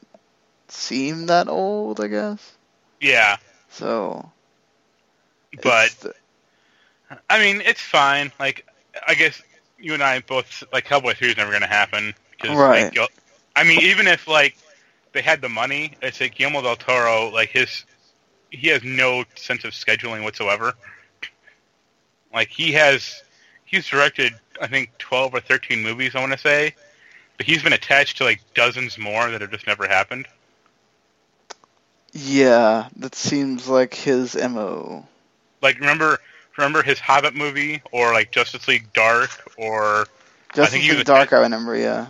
seem 0.68 1.28
that 1.28 1.48
old. 1.48 2.00
I 2.02 2.08
guess 2.08 2.54
yeah, 3.00 3.38
so. 3.70 4.30
but 5.64 5.90
the- 6.02 6.14
I 7.30 7.40
mean, 7.40 7.62
it's 7.66 7.82
fine. 7.82 8.32
Like, 8.40 8.68
I 9.08 9.16
guess 9.16 9.42
you 9.80 9.94
and 9.94 10.04
I 10.04 10.20
both 10.20 10.64
like 10.72 10.86
Hellboy 10.86 11.16
three 11.18 11.30
is 11.30 11.38
never 11.38 11.50
going 11.52 11.62
to 11.62 11.68
happen. 11.68 12.14
'cause, 12.40 12.56
Right. 12.56 12.96
Like, 12.96 13.12
I 13.56 13.64
mean, 13.64 13.82
even 13.82 14.08
if 14.08 14.28
like 14.28 14.58
they 15.14 15.22
had 15.22 15.42
the 15.42 15.50
money, 15.50 15.94
it's 16.02 16.22
like 16.22 16.36
Guillermo 16.36 16.62
del 16.62 16.76
Toro. 16.76 17.30
Like 17.30 17.50
his, 17.50 17.84
he 18.52 18.68
has 18.70 18.84
no 18.84 19.24
sense 19.36 19.64
of 19.66 19.72
scheduling 19.72 20.24
whatsoever. 20.24 20.74
Like 22.34 22.50
he 22.50 22.72
has, 22.74 23.24
he's 23.66 23.88
directed 23.88 24.34
I 24.62 24.68
think 24.68 24.92
twelve 24.98 25.34
or 25.34 25.40
thirteen 25.40 25.82
movies. 25.82 26.16
I 26.16 26.20
want 26.20 26.32
to 26.34 26.38
say, 26.38 26.76
but 27.38 27.46
he's 27.46 27.64
been 27.64 27.74
attached 27.74 28.18
to 28.18 28.24
like 28.24 28.42
dozens 28.54 28.98
more 28.98 29.30
that 29.32 29.42
have 29.42 29.52
just 29.52 29.68
never 29.68 29.88
happened. 29.88 30.28
yeah, 32.14 32.90
that 32.98 33.16
seems 33.16 33.68
like 33.68 33.94
his 33.94 34.36
mo. 34.36 35.08
Like 35.62 35.80
remember, 35.80 36.20
remember 36.58 36.82
his 36.84 37.00
Hobbit 37.00 37.36
movie 37.36 37.82
or 37.92 38.14
like 38.14 38.32
Justice 38.32 38.68
League 38.68 38.92
Dark 38.94 39.30
or 39.58 40.06
Justice 40.54 40.72
think 40.72 40.84
he 40.84 40.90
League 40.90 41.00
was 41.00 41.06
Dark, 41.06 41.34
I 41.34 41.42
remember. 41.42 41.76
Yeah. 41.78 42.08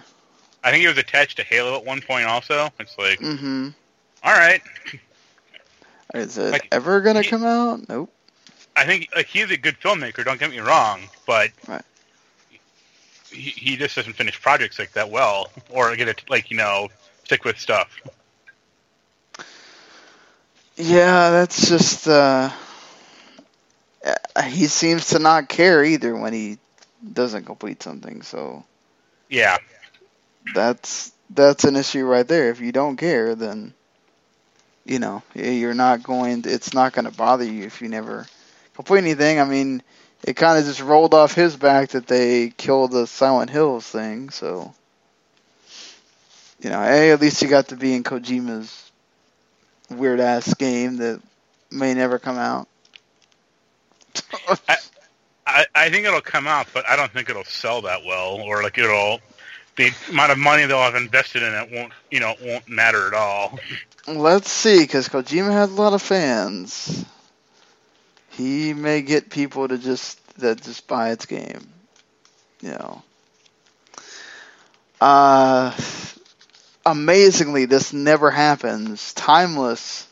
I 0.64 0.72
think 0.72 0.82
he 0.82 0.88
was 0.88 0.98
attached 0.98 1.38
to 1.38 1.44
Halo 1.44 1.78
at 1.78 1.86
one 1.86 2.02
point 2.02 2.26
also. 2.26 2.70
It's 2.80 2.98
like, 2.98 3.20
Mm-hmm. 3.20 3.70
all 4.24 4.34
right. 4.34 4.62
Is 6.14 6.38
it 6.38 6.52
Like, 6.52 6.68
ever 6.72 7.02
gonna 7.02 7.24
come 7.24 7.46
out? 7.46 7.88
Nope. 7.90 8.12
I 8.76 8.86
think 8.86 9.10
like 9.16 9.28
he's 9.28 9.52
a 9.52 9.58
good 9.58 9.80
filmmaker. 9.80 10.24
Don't 10.24 10.40
get 10.40 10.50
me 10.52 10.60
wrong, 10.60 11.02
but 11.28 11.50
Right. 11.68 11.84
he, 13.30 13.52
he 13.52 13.78
just 13.78 13.96
doesn't 13.96 14.14
finish 14.14 14.42
projects 14.42 14.80
like 14.80 14.94
that 14.94 15.10
well, 15.10 15.50
or 15.70 15.96
get 15.96 16.08
it 16.08 16.24
like 16.30 16.50
you 16.50 16.58
know 16.58 16.90
stick 17.26 17.46
with 17.46 17.60
stuff. 17.60 18.02
Yeah, 20.78 21.30
that's 21.32 21.70
just. 21.70 22.08
uh 22.08 22.50
uh, 24.36 24.42
He 24.44 24.68
seems 24.68 25.08
to 25.10 25.20
not 25.20 25.50
care 25.50 25.84
either 25.84 26.16
when 26.16 26.34
he 26.34 26.58
doesn't 27.14 27.46
complete 27.46 27.84
something. 27.84 28.22
So 28.22 28.64
Yeah, 29.30 29.58
that's 30.54 31.12
that's 31.30 31.64
an 31.66 31.76
issue 31.76 32.06
right 32.06 32.28
there. 32.28 32.50
If 32.50 32.62
you 32.62 32.72
don't 32.72 32.98
care, 32.98 33.36
then 33.36 33.74
you 34.90 35.00
know 35.00 35.24
you're 35.36 35.74
not 35.74 36.04
going. 36.04 36.42
To, 36.42 36.52
It's 36.52 36.74
not 36.74 36.94
going 36.94 37.06
to 37.06 37.16
bother 37.16 37.46
you 37.46 37.66
if 37.66 37.82
you 37.82 37.88
never 37.90 38.26
complete 38.74 39.00
anything. 39.00 39.40
I 39.40 39.46
mean, 39.46 39.84
it 40.24 40.36
kind 40.36 40.58
of 40.58 40.66
just 40.66 40.82
rolled 40.82 41.14
off 41.14 41.34
his 41.34 41.56
back 41.56 41.90
that 41.90 42.08
they 42.08 42.50
killed 42.50 42.92
the 42.92 43.08
Silent 43.08 43.52
Hills 43.52 43.86
thing. 43.88 44.32
So 44.32 44.74
you 46.62 46.70
know, 46.70 46.82
hey, 46.82 47.12
at 47.12 47.22
least 47.22 47.42
you 47.42 47.48
got 47.48 47.70
to 47.70 47.78
be 47.78 47.94
in 47.94 48.04
Kojima's 48.04 48.92
weird 49.90 50.20
ass 50.20 50.54
game 50.56 50.98
that 50.98 51.22
may 51.72 51.94
never 51.94 52.20
come 52.20 52.38
out. 52.38 52.68
I, 55.48 55.66
I 55.74 55.90
think 55.90 56.06
it'll 56.06 56.22
come 56.22 56.48
out, 56.48 56.68
but 56.74 56.88
I 56.88 56.96
don't 56.96 57.12
think 57.12 57.30
it'll 57.30 57.44
sell 57.44 57.82
that 57.84 58.04
well, 58.06 58.36
or 58.42 58.62
like 58.62 58.78
it'll 58.78 59.20
the 59.80 59.94
amount 60.10 60.32
of 60.34 60.38
money 60.38 60.66
they'll 60.66 60.78
have 60.78 60.96
invested 60.96 61.42
in 61.42 61.54
it 61.54 61.72
won't 61.72 61.94
you 62.12 62.20
know 62.20 62.36
won't 62.44 62.68
matter 62.68 63.08
at 63.08 63.14
all. 63.14 63.58
Let's 64.08 64.52
see, 64.52 64.80
because 64.80 65.08
Kojima 65.08 65.52
has 65.52 65.72
a 65.72 65.76
lot 65.76 65.94
of 65.94 66.02
fans. 66.02 67.06
He 68.32 68.74
may 68.74 69.02
get 69.02 69.30
people 69.30 69.68
to 69.68 69.78
just 69.78 70.20
that 70.40 70.62
just 70.62 70.88
buy 70.88 71.12
its 71.12 71.26
game. 71.26 71.70
You 72.62 72.72
know. 72.72 73.04
Uh, 75.00 75.74
amazingly, 76.86 77.66
this 77.66 77.94
never 77.94 78.32
happens. 78.32 79.14
Timeless 79.14 80.06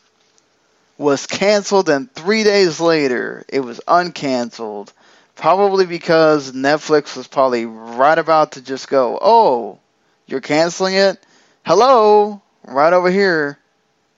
was 0.96 1.26
canceled, 1.26 1.90
and 1.90 2.10
three 2.10 2.42
days 2.42 2.80
later, 2.80 3.44
it 3.48 3.60
was 3.60 3.80
uncanceled. 3.86 4.92
Probably 5.38 5.86
because 5.86 6.50
Netflix 6.50 7.16
was 7.16 7.28
probably 7.28 7.64
right 7.64 8.18
about 8.18 8.52
to 8.52 8.60
just 8.60 8.88
go, 8.88 9.16
oh, 9.22 9.78
you're 10.26 10.40
canceling 10.40 10.94
it? 10.94 11.24
Hello, 11.64 12.42
right 12.66 12.92
over 12.92 13.08
here. 13.08 13.56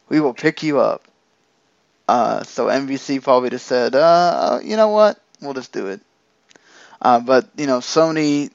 We 0.08 0.20
will 0.20 0.32
pick 0.32 0.62
you 0.62 0.80
up. 0.80 1.04
Uh, 2.08 2.42
so 2.44 2.68
NBC 2.68 3.22
probably 3.22 3.50
just 3.50 3.66
said, 3.66 3.94
uh, 3.94 4.60
you 4.64 4.76
know 4.76 4.88
what? 4.88 5.20
We'll 5.42 5.52
just 5.52 5.72
do 5.72 5.88
it. 5.88 6.00
Uh, 7.02 7.20
but, 7.20 7.50
you 7.54 7.66
know, 7.66 7.80
Sony 7.80 8.50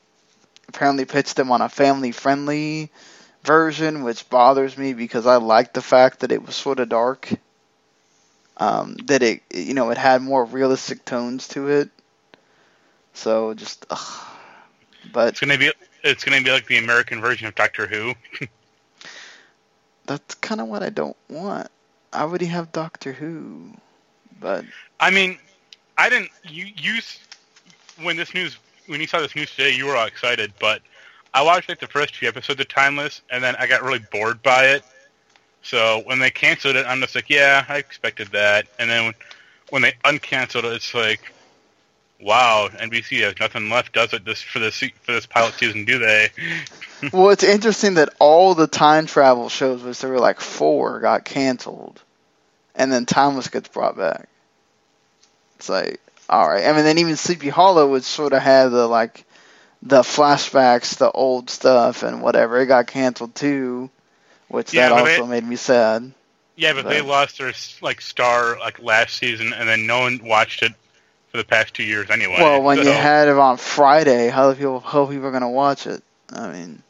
apparently 0.67 1.05
pitched 1.05 1.35
them 1.35 1.51
on 1.51 1.61
a 1.61 1.69
family 1.69 2.11
friendly 2.11 2.89
version, 3.43 4.01
which 4.01 4.27
bothers 4.27 4.75
me 4.75 4.95
because 4.95 5.27
I 5.27 5.35
like 5.35 5.73
the 5.73 5.83
fact 5.83 6.21
that 6.21 6.31
it 6.31 6.43
was 6.43 6.55
sort 6.55 6.79
of 6.79 6.89
dark. 6.89 7.31
Um, 8.57 8.95
that 9.05 9.21
it, 9.21 9.43
you 9.53 9.75
know, 9.75 9.91
it 9.91 9.99
had 9.99 10.23
more 10.23 10.43
realistic 10.43 11.05
tones 11.05 11.49
to 11.49 11.67
it. 11.67 11.91
So 13.15 13.53
just, 13.53 13.85
ugh. 13.89 14.27
but 15.11 15.29
it's 15.29 15.39
gonna 15.39 15.57
be 15.57 15.71
it's 16.03 16.23
gonna 16.23 16.41
be 16.41 16.51
like 16.51 16.67
the 16.67 16.77
American 16.77 17.21
version 17.21 17.47
of 17.47 17.55
Doctor 17.55 17.87
Who. 17.87 18.13
that's 20.05 20.35
kind 20.35 20.61
of 20.61 20.67
what 20.67 20.83
I 20.83 20.89
don't 20.89 21.17
want. 21.29 21.69
I 22.13 22.21
already 22.21 22.45
have 22.45 22.71
Doctor 22.71 23.13
Who, 23.13 23.71
but 24.39 24.65
I 24.99 25.09
mean, 25.09 25.37
I 25.97 26.09
didn't. 26.09 26.29
You 26.43 26.67
you 26.77 26.99
when 28.01 28.17
this 28.17 28.33
news 28.33 28.57
when 28.87 29.01
you 29.01 29.07
saw 29.07 29.19
this 29.19 29.35
news 29.35 29.49
today, 29.49 29.71
you 29.71 29.85
were 29.85 29.95
all 29.95 30.05
excited, 30.05 30.53
but 30.59 30.81
I 31.33 31.41
watched 31.41 31.69
like 31.69 31.79
the 31.79 31.87
first 31.87 32.15
few 32.15 32.27
episodes 32.27 32.59
of 32.59 32.67
Timeless, 32.67 33.21
and 33.29 33.43
then 33.43 33.55
I 33.57 33.65
got 33.65 33.81
really 33.81 34.03
bored 34.11 34.43
by 34.43 34.67
it. 34.67 34.83
So 35.63 36.03
when 36.05 36.19
they 36.19 36.29
canceled 36.29 36.75
it, 36.75 36.85
I'm 36.85 37.01
just 37.01 37.15
like, 37.15 37.29
yeah, 37.29 37.65
I 37.67 37.77
expected 37.77 38.27
that. 38.27 38.67
And 38.77 38.89
then 38.89 39.05
when, 39.05 39.13
when 39.71 39.81
they 39.81 39.93
uncanceled 40.03 40.63
it, 40.63 40.73
it's 40.73 40.93
like, 40.93 41.33
wow, 42.19 42.69
NBC 42.71 43.21
has 43.21 43.39
nothing 43.39 43.69
left, 43.69 43.93
does 43.93 44.13
it? 44.13 44.25
This 44.25 44.41
for 44.41 44.59
this 44.59 44.77
for 44.77 45.11
this 45.11 45.25
pilot 45.25 45.53
season, 45.55 45.85
do 45.85 45.99
they? 45.99 46.29
well, 47.13 47.29
it's 47.29 47.43
interesting 47.43 47.95
that 47.95 48.13
all 48.19 48.55
the 48.55 48.67
time 48.67 49.05
travel 49.05 49.49
shows, 49.49 49.83
which 49.83 49.99
there 49.99 50.09
were 50.09 50.19
like 50.19 50.39
four, 50.39 50.99
got 50.99 51.25
canceled, 51.25 52.01
and 52.75 52.91
then 52.91 53.05
Timeless 53.05 53.49
gets 53.49 53.69
brought 53.69 53.97
back. 53.97 54.27
It's 55.57 55.69
like, 55.69 55.99
all 56.29 56.47
right. 56.47 56.65
I 56.65 56.73
mean, 56.73 56.83
then 56.83 56.97
even 56.97 57.15
Sleepy 57.15 57.49
Hollow 57.49 57.89
would 57.91 58.03
sort 58.03 58.33
of 58.33 58.41
have 58.41 58.71
the 58.71 58.87
like 58.87 59.25
the 59.81 60.01
flashbacks, 60.01 60.97
the 60.97 61.11
old 61.11 61.49
stuff, 61.49 62.03
and 62.03 62.21
whatever. 62.21 62.59
It 62.59 62.67
got 62.67 62.87
canceled 62.87 63.35
too, 63.35 63.89
which 64.47 64.73
yeah, 64.73 64.89
that 64.89 64.99
also 64.99 65.25
they, 65.25 65.41
made 65.41 65.47
me 65.47 65.55
sad. 65.55 66.11
Yeah, 66.55 66.73
but, 66.73 66.85
but, 66.85 66.89
they 66.89 67.01
lost 67.01 67.37
their 67.37 67.53
like 67.81 68.01
star 68.01 68.57
like 68.57 68.81
last 68.81 69.15
season, 69.15 69.53
and 69.53 69.67
then 69.67 69.85
no 69.85 69.99
one 69.99 70.21
watched 70.23 70.63
it 70.63 70.73
for 71.35 71.41
the 71.41 71.47
past 71.47 71.73
two 71.73 71.83
years 71.83 72.09
anyway. 72.09 72.37
Well, 72.39 72.63
when 72.63 72.77
so. 72.77 72.83
you 72.83 72.91
had 72.91 73.27
it 73.27 73.37
on 73.37 73.57
Friday, 73.57 74.29
how 74.29 74.53
people 74.53 74.79
how 74.79 75.05
people 75.05 75.25
are 75.25 75.31
gonna 75.31 75.49
watch 75.49 75.85
it? 75.85 76.01
I 76.31 76.51
mean, 76.51 76.81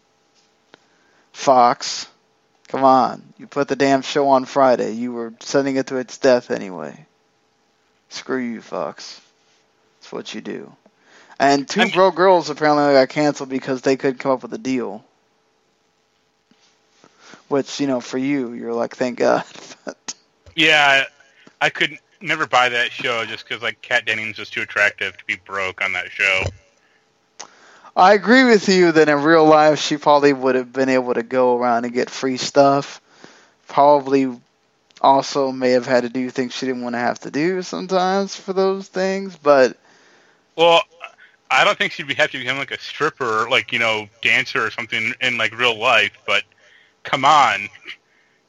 Fox, 1.33 2.07
come 2.67 2.83
on! 2.83 3.23
You 3.39 3.47
put 3.47 3.67
the 3.67 3.75
damn 3.75 4.03
show 4.03 4.29
on 4.29 4.45
Friday. 4.45 4.91
You 4.91 5.13
were 5.13 5.33
sending 5.39 5.77
it 5.77 5.87
to 5.87 5.97
its 5.97 6.19
death 6.19 6.51
anyway. 6.51 7.05
Screw 8.09 8.37
you, 8.37 8.61
Fox. 8.61 9.19
That's 9.99 10.11
what 10.11 10.33
you 10.35 10.41
do. 10.41 10.71
And 11.39 11.67
2 11.67 11.89
Broke 11.89 12.15
Girls 12.15 12.49
apparently 12.49 12.93
got 12.93 13.09
canceled 13.09 13.49
because 13.49 13.81
they 13.81 13.97
couldn't 13.97 14.19
come 14.19 14.31
up 14.31 14.43
with 14.43 14.53
a 14.53 14.57
deal. 14.57 15.03
Which, 17.49 17.81
you 17.81 17.87
know, 17.87 17.99
for 17.99 18.17
you, 18.17 18.53
you're 18.53 18.73
like, 18.73 18.95
thank 18.95 19.19
God. 19.19 19.43
yeah, 20.55 21.05
I, 21.59 21.65
I 21.65 21.69
could 21.69 21.99
never 22.25 22.47
buy 22.47 22.69
that 22.69 22.91
show 22.91 23.25
just 23.25 23.47
because, 23.47 23.61
like, 23.61 23.81
Kat 23.81 24.05
Dennings 24.05 24.37
was 24.37 24.49
too 24.49 24.61
attractive 24.61 25.15
to 25.17 25.25
be 25.25 25.37
broke 25.45 25.83
on 25.83 25.93
that 25.93 26.11
show. 26.11 26.43
I 27.95 28.13
agree 28.13 28.43
with 28.43 28.67
you 28.67 28.91
that 28.91 29.07
in 29.07 29.23
real 29.23 29.45
life 29.45 29.79
she 29.79 29.95
probably 29.95 30.33
would 30.33 30.55
have 30.55 30.73
been 30.73 30.89
able 30.89 31.13
to 31.13 31.23
go 31.23 31.57
around 31.57 31.85
and 31.85 31.93
get 31.93 32.09
free 32.09 32.37
stuff. 32.37 32.99
Probably 33.67 34.37
also 35.01 35.51
may 35.51 35.71
have 35.71 35.85
had 35.85 36.03
to 36.03 36.09
do 36.09 36.29
things 36.29 36.53
she 36.53 36.65
didn't 36.65 36.81
want 36.81 36.95
to 36.95 36.99
have 36.99 37.19
to 37.19 37.31
do 37.31 37.61
sometimes 37.61 38.35
for 38.35 38.53
those 38.53 38.87
things, 38.87 39.37
but 39.37 39.77
well, 40.55 40.81
I 41.51 41.63
don't 41.63 41.77
think 41.77 41.91
she'd 41.91 42.07
be 42.07 42.13
happy 42.13 42.33
to 42.33 42.37
become 42.39 42.57
like 42.57 42.71
a 42.71 42.79
stripper, 42.79 43.43
or, 43.43 43.49
like 43.49 43.71
you 43.71 43.79
know, 43.79 44.07
dancer 44.21 44.65
or 44.65 44.71
something 44.71 45.13
in 45.21 45.37
like 45.37 45.57
real 45.57 45.77
life. 45.77 46.11
But 46.25 46.43
come 47.03 47.25
on, 47.25 47.67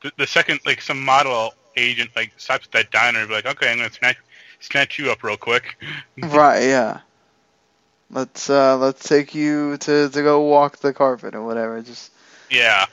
the, 0.03 0.13
the 0.17 0.27
second 0.27 0.61
like 0.65 0.81
some 0.81 1.05
model 1.05 1.55
agent 1.77 2.11
like 2.17 2.33
stops 2.37 2.67
at 2.67 2.73
that 2.73 2.91
diner 2.91 3.21
and 3.21 3.29
be 3.29 3.35
like, 3.35 3.47
okay, 3.47 3.71
I'm 3.71 3.79
gonna 3.79 3.93
snatch 3.93 4.19
snatch 4.61 4.99
you 4.99 5.11
up 5.11 5.23
real 5.23 5.37
quick. 5.37 5.77
right. 6.23 6.63
Yeah. 6.63 7.01
Let's 8.11 8.49
uh 8.49 8.77
let's 8.79 9.07
take 9.07 9.35
you 9.35 9.77
to 9.79 10.09
to 10.09 10.23
go 10.23 10.43
walk 10.43 10.79
the 10.79 10.93
carpet 10.93 11.35
or 11.35 11.45
whatever. 11.45 11.81
Just 11.83 12.13
yeah. 12.51 12.87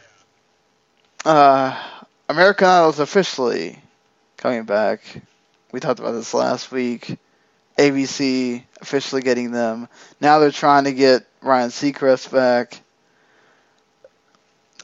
Uh, 1.26 1.82
American 2.28 2.68
Idol 2.68 2.90
is 2.90 3.00
officially 3.00 3.80
coming 4.38 4.64
back. 4.64 5.02
We 5.72 5.80
talked 5.80 6.00
about 6.00 6.14
this 6.14 6.34
last 6.34 6.72
week. 6.72 7.18
ABC 7.78 8.64
officially 8.82 9.22
getting 9.22 9.52
them. 9.52 9.88
Now 10.22 10.40
they're 10.40 10.52
trying 10.52 10.84
to 10.84 10.94
get 10.94 11.26
Ryan 11.42 11.70
Seacrest 11.70 12.32
back. 12.32 12.80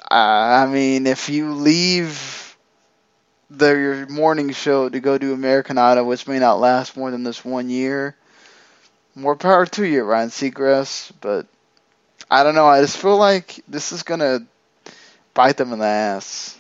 Uh, 0.10 0.16
I 0.16 0.66
mean, 0.66 1.06
if 1.06 1.30
you 1.30 1.54
leave 1.54 2.49
the 3.50 3.70
your 3.70 4.08
morning 4.08 4.52
show 4.52 4.90
to 4.90 5.00
go 5.00 5.18
do 5.18 5.34
American 5.34 5.78
Idol, 5.78 6.06
which 6.06 6.28
may 6.28 6.40
not 6.40 6.60
last 6.60 6.96
more 6.96 7.12
than 7.12 7.24
this 7.24 7.44
one 7.44 7.70
year, 7.70 8.16
more 9.16 9.36
power 9.36 9.66
to 9.66 9.86
you, 9.86 10.04
Ryan 10.04 10.30
Seacrest. 10.30 11.12
But 11.22 11.48
I 12.30 12.44
don't 12.44 12.56
know. 12.56 12.68
I 12.68 12.82
just 12.82 12.98
feel 12.98 13.18
like 13.18 13.64
this 13.68 13.92
is 13.92 14.04
gonna 14.04 14.46
bite 15.34 15.58
them 15.58 15.74
in 15.74 15.80
the 15.80 15.86
ass. 15.86 16.58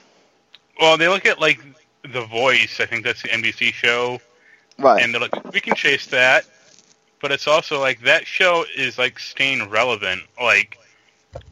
Well, 0.80 0.98
they 0.98 1.08
look 1.08 1.26
at 1.26 1.40
like 1.40 1.60
The 2.04 2.26
Voice. 2.26 2.80
I 2.80 2.86
think 2.86 3.04
that's 3.04 3.22
the 3.22 3.30
NBC 3.30 3.74
show 3.74 4.20
Right. 4.80 5.04
And 5.04 5.14
they're 5.14 5.22
like, 5.22 5.54
we 5.54 5.60
can 5.60 5.76
chase 5.76 6.08
that, 6.08 6.46
but 7.22 7.32
it's 7.32 7.48
also 7.48 7.80
like 7.80 8.02
that 8.02 8.26
show 8.26 8.66
is 8.76 8.98
like 8.98 9.20
staying 9.20 9.70
relevant, 9.70 10.22
like, 10.42 10.78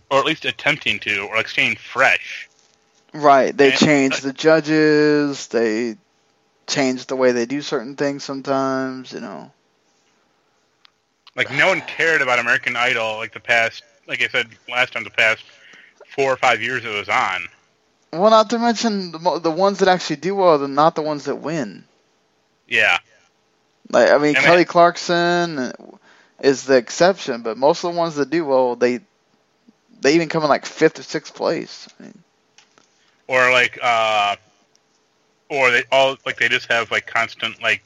or 0.09 0.19
at 0.19 0.25
least 0.25 0.45
attempting 0.45 0.99
to, 0.99 1.27
or 1.27 1.35
like 1.35 1.49
staying 1.49 1.75
fresh. 1.75 2.46
Right. 3.13 3.55
They 3.55 3.71
and, 3.71 3.79
change 3.79 4.21
the 4.21 4.33
judges. 4.33 5.47
They 5.47 5.97
change 6.67 7.05
the 7.05 7.15
way 7.15 7.31
they 7.31 7.45
do 7.45 7.61
certain 7.61 7.95
things 7.95 8.23
sometimes. 8.23 9.13
You 9.13 9.21
know. 9.21 9.51
Like 11.35 11.51
no 11.51 11.67
one 11.67 11.81
cared 11.81 12.21
about 12.21 12.39
American 12.39 12.75
Idol 12.75 13.17
like 13.17 13.31
the 13.31 13.39
past, 13.39 13.83
like 14.07 14.23
I 14.23 14.27
said 14.27 14.47
last 14.67 14.93
time, 14.93 15.03
the 15.03 15.11
past 15.11 15.43
four 16.15 16.33
or 16.33 16.37
five 16.37 16.61
years 16.61 16.83
it 16.83 16.89
was 16.89 17.09
on. 17.09 17.47
Well, 18.11 18.31
not 18.31 18.49
to 18.49 18.59
mention 18.59 19.11
the, 19.11 19.39
the 19.39 19.51
ones 19.51 19.79
that 19.79 19.87
actually 19.87 20.15
do 20.15 20.35
well, 20.35 20.63
are 20.63 20.67
not 20.67 20.95
the 20.95 21.01
ones 21.03 21.25
that 21.25 21.35
win. 21.35 21.83
Yeah. 22.67 22.97
Like 23.91 24.09
I 24.09 24.17
mean, 24.17 24.35
I 24.35 24.41
Kelly 24.41 24.65
Clarkson 24.65 25.71
is 26.41 26.65
the 26.65 26.77
exception, 26.77 27.43
but 27.43 27.57
most 27.57 27.83
of 27.83 27.93
the 27.93 27.97
ones 27.97 28.15
that 28.15 28.29
do 28.29 28.43
well, 28.43 28.75
they 28.75 29.01
they 30.01 30.15
even 30.15 30.29
come 30.29 30.43
in 30.43 30.49
like 30.49 30.65
fifth 30.65 30.99
or 30.99 31.03
sixth 31.03 31.35
place. 31.35 31.87
I 31.99 32.03
mean, 32.03 32.23
or 33.27 33.51
like, 33.51 33.77
uh, 33.81 34.35
or 35.49 35.71
they 35.71 35.83
all 35.91 36.17
like 36.25 36.37
they 36.37 36.49
just 36.49 36.71
have 36.71 36.91
like 36.91 37.05
constant 37.07 37.61
like 37.61 37.83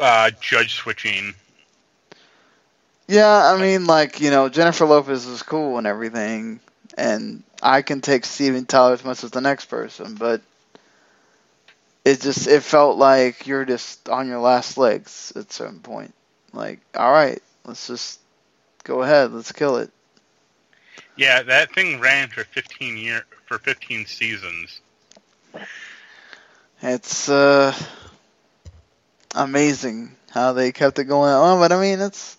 uh, 0.00 0.30
judge 0.40 0.74
switching. 0.74 1.34
Yeah, 3.08 3.52
I 3.52 3.60
mean, 3.60 3.86
like 3.86 4.20
you 4.20 4.30
know, 4.30 4.48
Jennifer 4.48 4.86
Lopez 4.86 5.26
is 5.26 5.42
cool 5.42 5.78
and 5.78 5.86
everything, 5.86 6.60
and 6.96 7.42
I 7.62 7.82
can 7.82 8.00
take 8.00 8.24
Steven 8.24 8.66
Tyler 8.66 8.94
as 8.94 9.04
much 9.04 9.24
as 9.24 9.30
the 9.30 9.40
next 9.40 9.66
person, 9.66 10.14
but 10.14 10.40
it 12.04 12.20
just 12.20 12.46
it 12.46 12.62
felt 12.62 12.98
like 12.98 13.46
you're 13.46 13.64
just 13.64 14.08
on 14.08 14.28
your 14.28 14.38
last 14.40 14.78
legs 14.78 15.32
at 15.36 15.52
certain 15.52 15.80
point. 15.80 16.14
Like, 16.52 16.80
all 16.96 17.12
right, 17.12 17.42
let's 17.64 17.86
just 17.86 18.20
go 18.84 19.02
ahead, 19.02 19.32
let's 19.32 19.52
kill 19.52 19.76
it. 19.78 19.90
Yeah, 21.16 21.42
that 21.42 21.74
thing 21.74 22.00
ran 22.00 22.28
for 22.28 22.44
15 22.44 22.96
year 22.96 23.24
for 23.46 23.58
15 23.58 24.06
seasons. 24.06 24.80
It's 26.82 27.28
uh 27.28 27.74
amazing 29.34 30.16
how 30.30 30.52
they 30.52 30.72
kept 30.72 30.98
it 30.98 31.04
going 31.04 31.32
on, 31.32 31.58
but 31.58 31.72
I 31.72 31.80
mean, 31.80 32.00
it's 32.00 32.38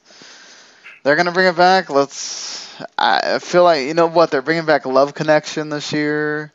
they're 1.04 1.16
gonna 1.16 1.32
bring 1.32 1.48
it 1.48 1.58
back. 1.58 1.90
Let's. 1.90 2.52
I 2.98 3.38
feel 3.40 3.64
like 3.64 3.86
you 3.86 3.94
know 3.94 4.08
what 4.08 4.32
they're 4.32 4.42
bringing 4.42 4.66
back 4.66 4.86
Love 4.86 5.14
Connection 5.14 5.70
this 5.70 5.94
year. 5.94 6.52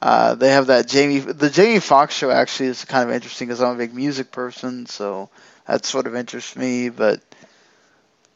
Uh, 0.00 0.34
they 0.34 0.48
have 0.48 0.66
that 0.66 0.88
Jamie, 0.88 1.20
the 1.20 1.48
Jamie 1.48 1.78
Foxx 1.78 2.14
show 2.14 2.30
actually 2.30 2.70
is 2.70 2.84
kind 2.84 3.08
of 3.08 3.14
interesting 3.14 3.46
because 3.46 3.62
I'm 3.62 3.74
a 3.74 3.78
big 3.78 3.94
music 3.94 4.32
person, 4.32 4.86
so 4.86 5.30
that 5.66 5.84
sort 5.84 6.08
of 6.08 6.16
interests 6.16 6.56
me. 6.56 6.88
But 6.88 7.20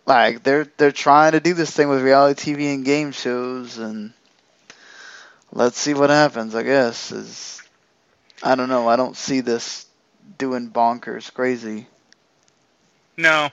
like 0.07 0.43
they're 0.43 0.67
they're 0.77 0.93
trying 0.93 1.33
to 1.33 1.41
do 1.41 1.55
this 1.55 1.71
thing 1.71 1.89
with 1.89 2.03
reality 2.03 2.55
TV 2.55 2.75
and 2.75 2.85
game 2.85 3.13
shows, 3.13 3.79
and 3.79 4.13
let's 5.53 5.79
see 5.79 5.95
what 5.95 6.11
happens. 6.11 6.55
I 6.55 6.63
guess 6.63 7.13
is 7.13 7.63
I 8.43 8.55
don't 8.55 8.69
know. 8.69 8.89
I 8.89 8.97
don't 8.97 9.17
see 9.17 9.41
this 9.41 9.87
doing 10.39 10.71
bonkers 10.71 11.33
crazy. 11.33 11.87
No. 13.17 13.49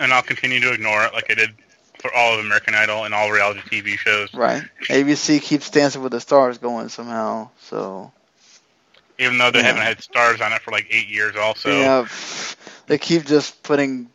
And 0.00 0.12
I'll 0.12 0.22
continue 0.22 0.60
to 0.60 0.72
ignore 0.72 1.04
it 1.04 1.12
like 1.12 1.30
I 1.30 1.34
did 1.34 1.50
for 1.98 2.12
all 2.14 2.34
of 2.34 2.40
American 2.40 2.74
Idol 2.74 3.04
and 3.04 3.12
all 3.12 3.30
reality 3.30 3.60
TV 3.60 3.96
shows. 3.98 4.32
Right. 4.32 4.62
ABC 4.88 5.40
keeps 5.42 5.70
Dancing 5.70 6.02
with 6.02 6.12
the 6.12 6.20
Stars 6.20 6.58
going 6.58 6.88
somehow. 6.88 7.50
So 7.62 8.12
Even 9.18 9.38
though 9.38 9.50
they 9.50 9.58
Yeah. 9.58 9.66
haven't 9.66 9.82
had 9.82 10.00
stars 10.02 10.40
on 10.40 10.52
it 10.52 10.62
for 10.62 10.70
like 10.70 10.86
eight 10.90 11.08
years, 11.08 11.34
also. 11.34 11.70
yeah, 11.70 12.06
they 12.86 12.98
keep 12.98 13.26
just 13.26 13.60
putting 13.64 14.08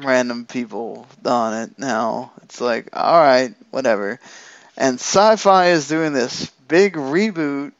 random 0.00 0.46
people 0.46 1.06
on 1.24 1.54
it 1.62 1.78
now. 1.78 2.32
It's 2.42 2.60
like, 2.60 2.88
all 2.92 3.20
right, 3.20 3.54
whatever. 3.70 4.18
And 4.76 4.94
Sci-Fi 4.94 5.68
is 5.68 5.88
doing 5.88 6.12
this 6.12 6.50
big 6.68 6.94
reboot. 6.94 7.72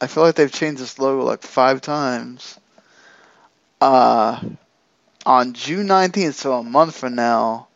I 0.00 0.06
feel 0.06 0.22
like 0.24 0.34
they've 0.34 0.52
changed 0.52 0.80
this 0.82 0.98
logo 0.98 1.24
like 1.24 1.42
five 1.42 1.80
times. 1.80 2.58
Uh, 3.80 4.40
on 5.24 5.54
June 5.54 5.86
19th, 5.86 6.34
so 6.34 6.54
a 6.54 6.62
month 6.62 6.96
from 6.96 7.14
now, 7.14 7.68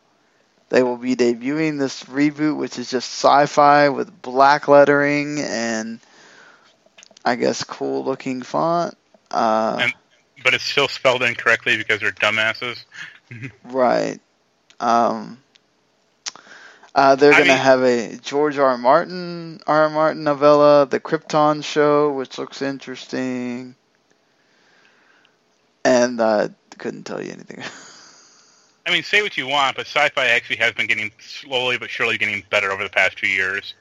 they 0.69 0.83
will 0.83 0.97
be 0.97 1.17
debuting 1.17 1.79
this 1.79 2.05
reboot, 2.05 2.57
which 2.57 2.79
is 2.79 2.91
just 2.91 3.11
sci-fi 3.11 3.89
with 3.89 4.23
black 4.23 4.69
lettering 4.69 5.39
and 5.41 5.99
I 7.25 7.35
guess 7.37 7.65
cool 7.65 8.05
looking 8.05 8.43
font. 8.43 8.97
Uh, 9.31 9.79
And- 9.81 9.95
But 10.43 10.55
it's 10.55 10.65
still 10.65 10.89
spelled 10.89 11.23
incorrectly 11.23 11.77
because 11.77 12.01
they're 12.01 12.13
dumbasses. 12.13 12.85
Right. 13.65 14.19
Um, 14.81 15.39
uh, 16.95 17.15
they're 17.15 17.33
I 17.33 17.39
gonna 17.39 17.49
mean- 17.51 17.59
have 17.59 17.83
a 17.83 18.17
George 18.17 18.59
R. 18.59 18.67
R. 18.71 18.79
Martin 18.79 19.61
R. 19.67 19.83
R. 19.85 19.91
Martin 19.91 20.25
novella, 20.25 20.87
The 20.87 20.99
Krypton 21.01 21.63
Show, 21.63 22.13
which 22.13 22.39
looks 22.39 22.63
interesting, 22.63 23.75
and 25.85 26.21
uh, 26.21 26.49
couldn't 26.79 27.05
tell 27.05 27.23
you 27.23 27.33
anything. 27.33 27.63
I 28.87 28.91
mean, 28.93 29.03
say 29.03 29.23
what 29.23 29.37
you 29.37 29.47
want, 29.47 29.77
but 29.77 29.87
sci-fi 29.87 30.27
actually 30.27 30.57
has 30.57 30.73
been 30.73 30.87
getting 30.87 31.13
slowly 31.21 31.79
but 31.79 31.91
surely 31.91 32.19
getting 32.19 32.43
better 32.51 32.73
over 32.73 32.83
the 32.83 32.91
past 32.91 33.17
two 33.19 33.29
years. 33.29 33.75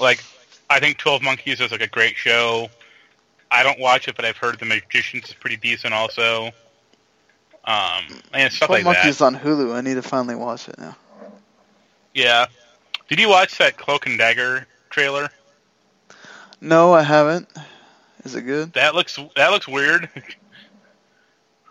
Like, 0.00 0.22
I 0.70 0.80
think 0.80 0.96
Twelve 0.96 1.22
Monkeys 1.22 1.60
is 1.60 1.70
like 1.70 1.82
a 1.82 1.86
great 1.88 2.16
show. 2.16 2.70
I 3.50 3.62
don't 3.62 3.78
watch 3.78 4.08
it, 4.08 4.16
but 4.16 4.24
I've 4.24 4.38
heard 4.38 4.58
The 4.58 4.64
Magicians 4.64 5.28
is 5.28 5.34
pretty 5.34 5.56
decent 5.58 5.92
also. 5.92 6.52
Um, 7.64 8.20
and 8.32 8.52
stuff 8.52 8.68
Twelve 8.68 8.84
like 8.84 8.96
Monkeys 8.96 9.18
that. 9.18 9.24
on 9.24 9.36
Hulu. 9.36 9.74
I 9.74 9.80
need 9.80 9.94
to 9.94 10.02
finally 10.02 10.34
watch 10.34 10.68
it 10.68 10.78
now. 10.78 10.96
Yeah. 12.14 12.46
Did 13.08 13.20
you 13.20 13.28
watch 13.28 13.58
that 13.58 13.76
Cloak 13.76 14.06
and 14.06 14.18
Dagger 14.18 14.66
trailer? 14.90 15.30
No, 16.60 16.92
I 16.92 17.02
haven't. 17.02 17.48
Is 18.24 18.34
it 18.34 18.42
good? 18.42 18.72
That 18.72 18.94
looks 18.94 19.18
that 19.36 19.50
looks 19.50 19.68
weird. 19.68 20.08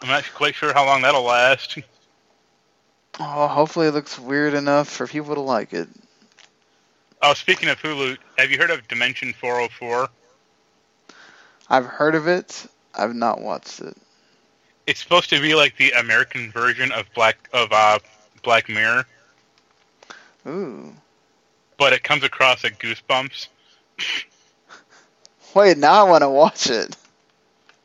I'm 0.02 0.08
not 0.08 0.24
quite 0.34 0.56
sure 0.56 0.74
how 0.74 0.86
long 0.86 1.02
that'll 1.02 1.24
last. 1.24 1.78
Oh, 3.20 3.48
hopefully 3.48 3.88
it 3.88 3.94
looks 3.94 4.18
weird 4.18 4.54
enough 4.54 4.90
for 4.90 5.06
people 5.06 5.36
to 5.36 5.42
like 5.42 5.74
it. 5.74 5.88
Oh, 7.22 7.34
speaking 7.34 7.70
of 7.70 7.80
Hulu, 7.80 8.18
have 8.38 8.50
you 8.50 8.58
heard 8.58 8.72
of 8.72 8.88
Dimension 8.88 9.34
404? 9.34 10.10
I've 11.70 11.86
heard 11.86 12.16
of 12.16 12.28
it. 12.28 12.66
I've 12.96 13.14
not 13.14 13.42
watched 13.42 13.80
it. 13.80 13.96
It's 14.92 15.02
supposed 15.02 15.30
to 15.30 15.40
be 15.40 15.56
like 15.56 15.78
the 15.78 15.92
American 15.92 16.52
version 16.52 16.92
of 16.92 17.06
Black 17.14 17.50
of 17.54 17.72
uh, 17.72 18.00
Black 18.44 18.68
Mirror, 18.68 19.06
Ooh. 20.46 20.94
but 21.78 21.94
it 21.94 22.04
comes 22.04 22.26
across 22.26 22.66
like 22.66 22.78
Goosebumps. 22.78 23.48
Wait, 25.56 25.78
now 25.78 26.06
I 26.06 26.10
want 26.10 26.24
to 26.24 26.30
watch 26.30 26.70
it. 26.70 26.98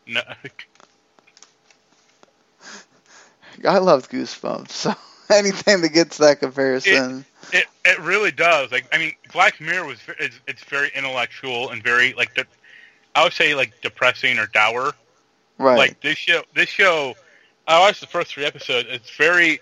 No, 0.08 0.20
I 3.68 3.78
loved 3.78 4.10
Goosebumps, 4.10 4.70
so 4.70 4.92
anything 5.30 5.82
that 5.82 5.90
gets 5.90 6.18
that 6.18 6.40
comparison. 6.40 7.24
it 7.52 7.66
it 7.84 8.00
really 8.00 8.32
does. 8.32 8.72
Like 8.72 8.88
I 8.92 8.98
mean, 8.98 9.12
Black 9.32 9.60
Mirror 9.60 9.86
was 9.86 10.00
it's, 10.18 10.40
it's 10.48 10.64
very 10.64 10.90
intellectual 10.92 11.70
and 11.70 11.84
very 11.84 12.14
like 12.14 12.34
de- 12.34 12.46
I 13.14 13.22
would 13.22 13.32
say 13.32 13.54
like 13.54 13.80
depressing 13.80 14.40
or 14.40 14.48
dour. 14.48 14.92
Right. 15.58 15.78
Like 15.78 16.00
this 16.00 16.18
show, 16.18 16.42
this 16.54 16.68
show, 16.68 17.14
I 17.66 17.80
watched 17.80 18.00
the 18.00 18.06
first 18.06 18.32
three 18.32 18.44
episodes. 18.44 18.88
It's 18.90 19.16
very, 19.16 19.60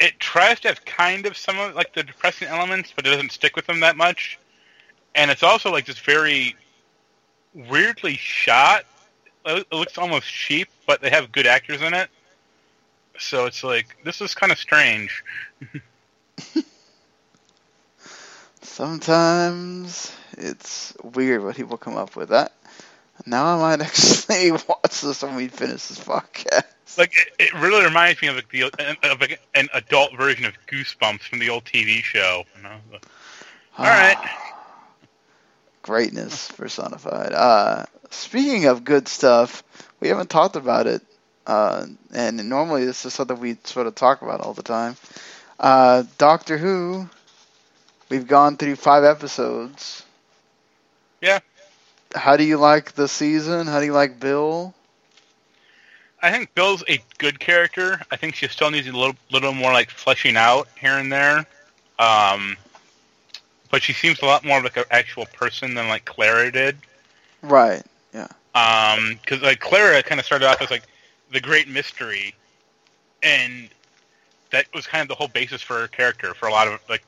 it 0.00 0.18
tries 0.18 0.60
to 0.60 0.68
have 0.68 0.84
kind 0.84 1.26
of 1.26 1.36
some 1.36 1.58
of 1.58 1.74
like 1.74 1.94
the 1.94 2.02
depressing 2.02 2.48
elements, 2.48 2.92
but 2.94 3.06
it 3.06 3.10
doesn't 3.10 3.32
stick 3.32 3.56
with 3.56 3.66
them 3.66 3.80
that 3.80 3.96
much. 3.96 4.38
And 5.14 5.30
it's 5.30 5.42
also 5.42 5.70
like 5.70 5.84
just 5.84 6.00
very 6.04 6.56
weirdly 7.54 8.16
shot. 8.16 8.84
It 9.44 9.66
it 9.70 9.76
looks 9.76 9.98
almost 9.98 10.26
cheap, 10.26 10.68
but 10.86 11.00
they 11.00 11.10
have 11.10 11.32
good 11.32 11.46
actors 11.46 11.82
in 11.82 11.94
it. 11.94 12.08
So 13.18 13.46
it's 13.46 13.62
like 13.62 13.96
this 14.04 14.20
is 14.20 14.34
kind 14.34 14.52
of 14.52 14.58
strange. 14.58 15.22
Sometimes 18.62 20.14
it's 20.38 20.94
weird 21.02 21.42
what 21.42 21.56
people 21.56 21.76
come 21.76 21.96
up 21.96 22.16
with. 22.16 22.30
That 22.30 22.52
now 23.26 23.56
I 23.56 23.76
might 23.76 23.80
actually 23.86 24.52
watch 24.52 25.00
this 25.00 25.22
when 25.22 25.36
we 25.36 25.48
finish 25.48 25.86
this 25.86 26.00
podcast. 26.00 26.98
Like 26.98 27.14
it, 27.16 27.32
it 27.38 27.54
really 27.54 27.84
reminds 27.84 28.20
me 28.20 28.28
of 28.28 28.36
like 28.36 28.48
the 28.50 28.64
of 28.64 29.20
like 29.20 29.40
an 29.54 29.68
adult 29.72 30.14
version 30.16 30.44
of 30.44 30.54
Goosebumps 30.66 31.22
from 31.22 31.38
the 31.38 31.50
old 31.50 31.64
TV 31.64 32.02
show. 32.02 32.44
You 32.56 32.62
know? 32.62 32.76
All 33.78 33.86
right. 33.86 34.18
Greatness 35.82 36.50
personified. 36.52 37.32
Uh, 37.32 37.86
speaking 38.10 38.66
of 38.66 38.84
good 38.84 39.08
stuff, 39.08 39.64
we 40.00 40.08
haven't 40.08 40.30
talked 40.30 40.56
about 40.56 40.86
it, 40.86 41.02
uh, 41.46 41.86
and 42.12 42.48
normally 42.48 42.84
this 42.84 43.04
is 43.04 43.14
something 43.14 43.40
we 43.40 43.56
sort 43.64 43.86
of 43.86 43.94
talk 43.94 44.22
about 44.22 44.40
all 44.40 44.52
the 44.52 44.62
time. 44.62 44.96
Uh, 45.58 46.04
Doctor 46.18 46.58
Who. 46.58 47.08
We've 48.12 48.26
gone 48.26 48.58
through 48.58 48.76
five 48.76 49.04
episodes. 49.04 50.04
Yeah. 51.22 51.38
How 52.14 52.36
do 52.36 52.44
you 52.44 52.58
like 52.58 52.92
the 52.92 53.08
season? 53.08 53.66
How 53.66 53.80
do 53.80 53.86
you 53.86 53.92
like 53.92 54.20
Bill? 54.20 54.74
I 56.22 56.30
think 56.30 56.54
Bill's 56.54 56.84
a 56.88 57.02
good 57.18 57.40
character. 57.40 58.00
I 58.10 58.16
think 58.16 58.34
she 58.34 58.46
still 58.48 58.70
needs 58.70 58.86
a 58.86 58.92
little, 58.92 59.16
little 59.30 59.52
more 59.52 59.72
like 59.72 59.90
fleshing 59.90 60.36
out 60.36 60.68
here 60.78 60.98
and 60.98 61.10
there. 61.10 61.46
Um, 61.98 62.56
but 63.70 63.82
she 63.82 63.92
seems 63.92 64.20
a 64.22 64.26
lot 64.26 64.44
more 64.44 64.62
like 64.62 64.76
an 64.76 64.84
actual 64.90 65.26
person 65.26 65.74
than 65.74 65.88
like 65.88 66.04
Clara 66.04 66.52
did. 66.52 66.76
Right. 67.42 67.82
Um, 68.54 69.18
because 69.22 69.40
like 69.42 69.60
Clara 69.60 70.02
kind 70.02 70.20
of 70.20 70.26
started 70.26 70.46
off 70.46 70.60
as 70.60 70.70
like 70.70 70.82
the 71.30 71.40
great 71.40 71.68
mystery, 71.68 72.34
and 73.22 73.68
that 74.50 74.66
was 74.74 74.86
kind 74.86 75.02
of 75.02 75.08
the 75.08 75.14
whole 75.14 75.28
basis 75.28 75.62
for 75.62 75.80
her 75.80 75.88
character 75.88 76.34
for 76.34 76.48
a 76.48 76.50
lot 76.50 76.68
of 76.68 76.78
like 76.88 77.02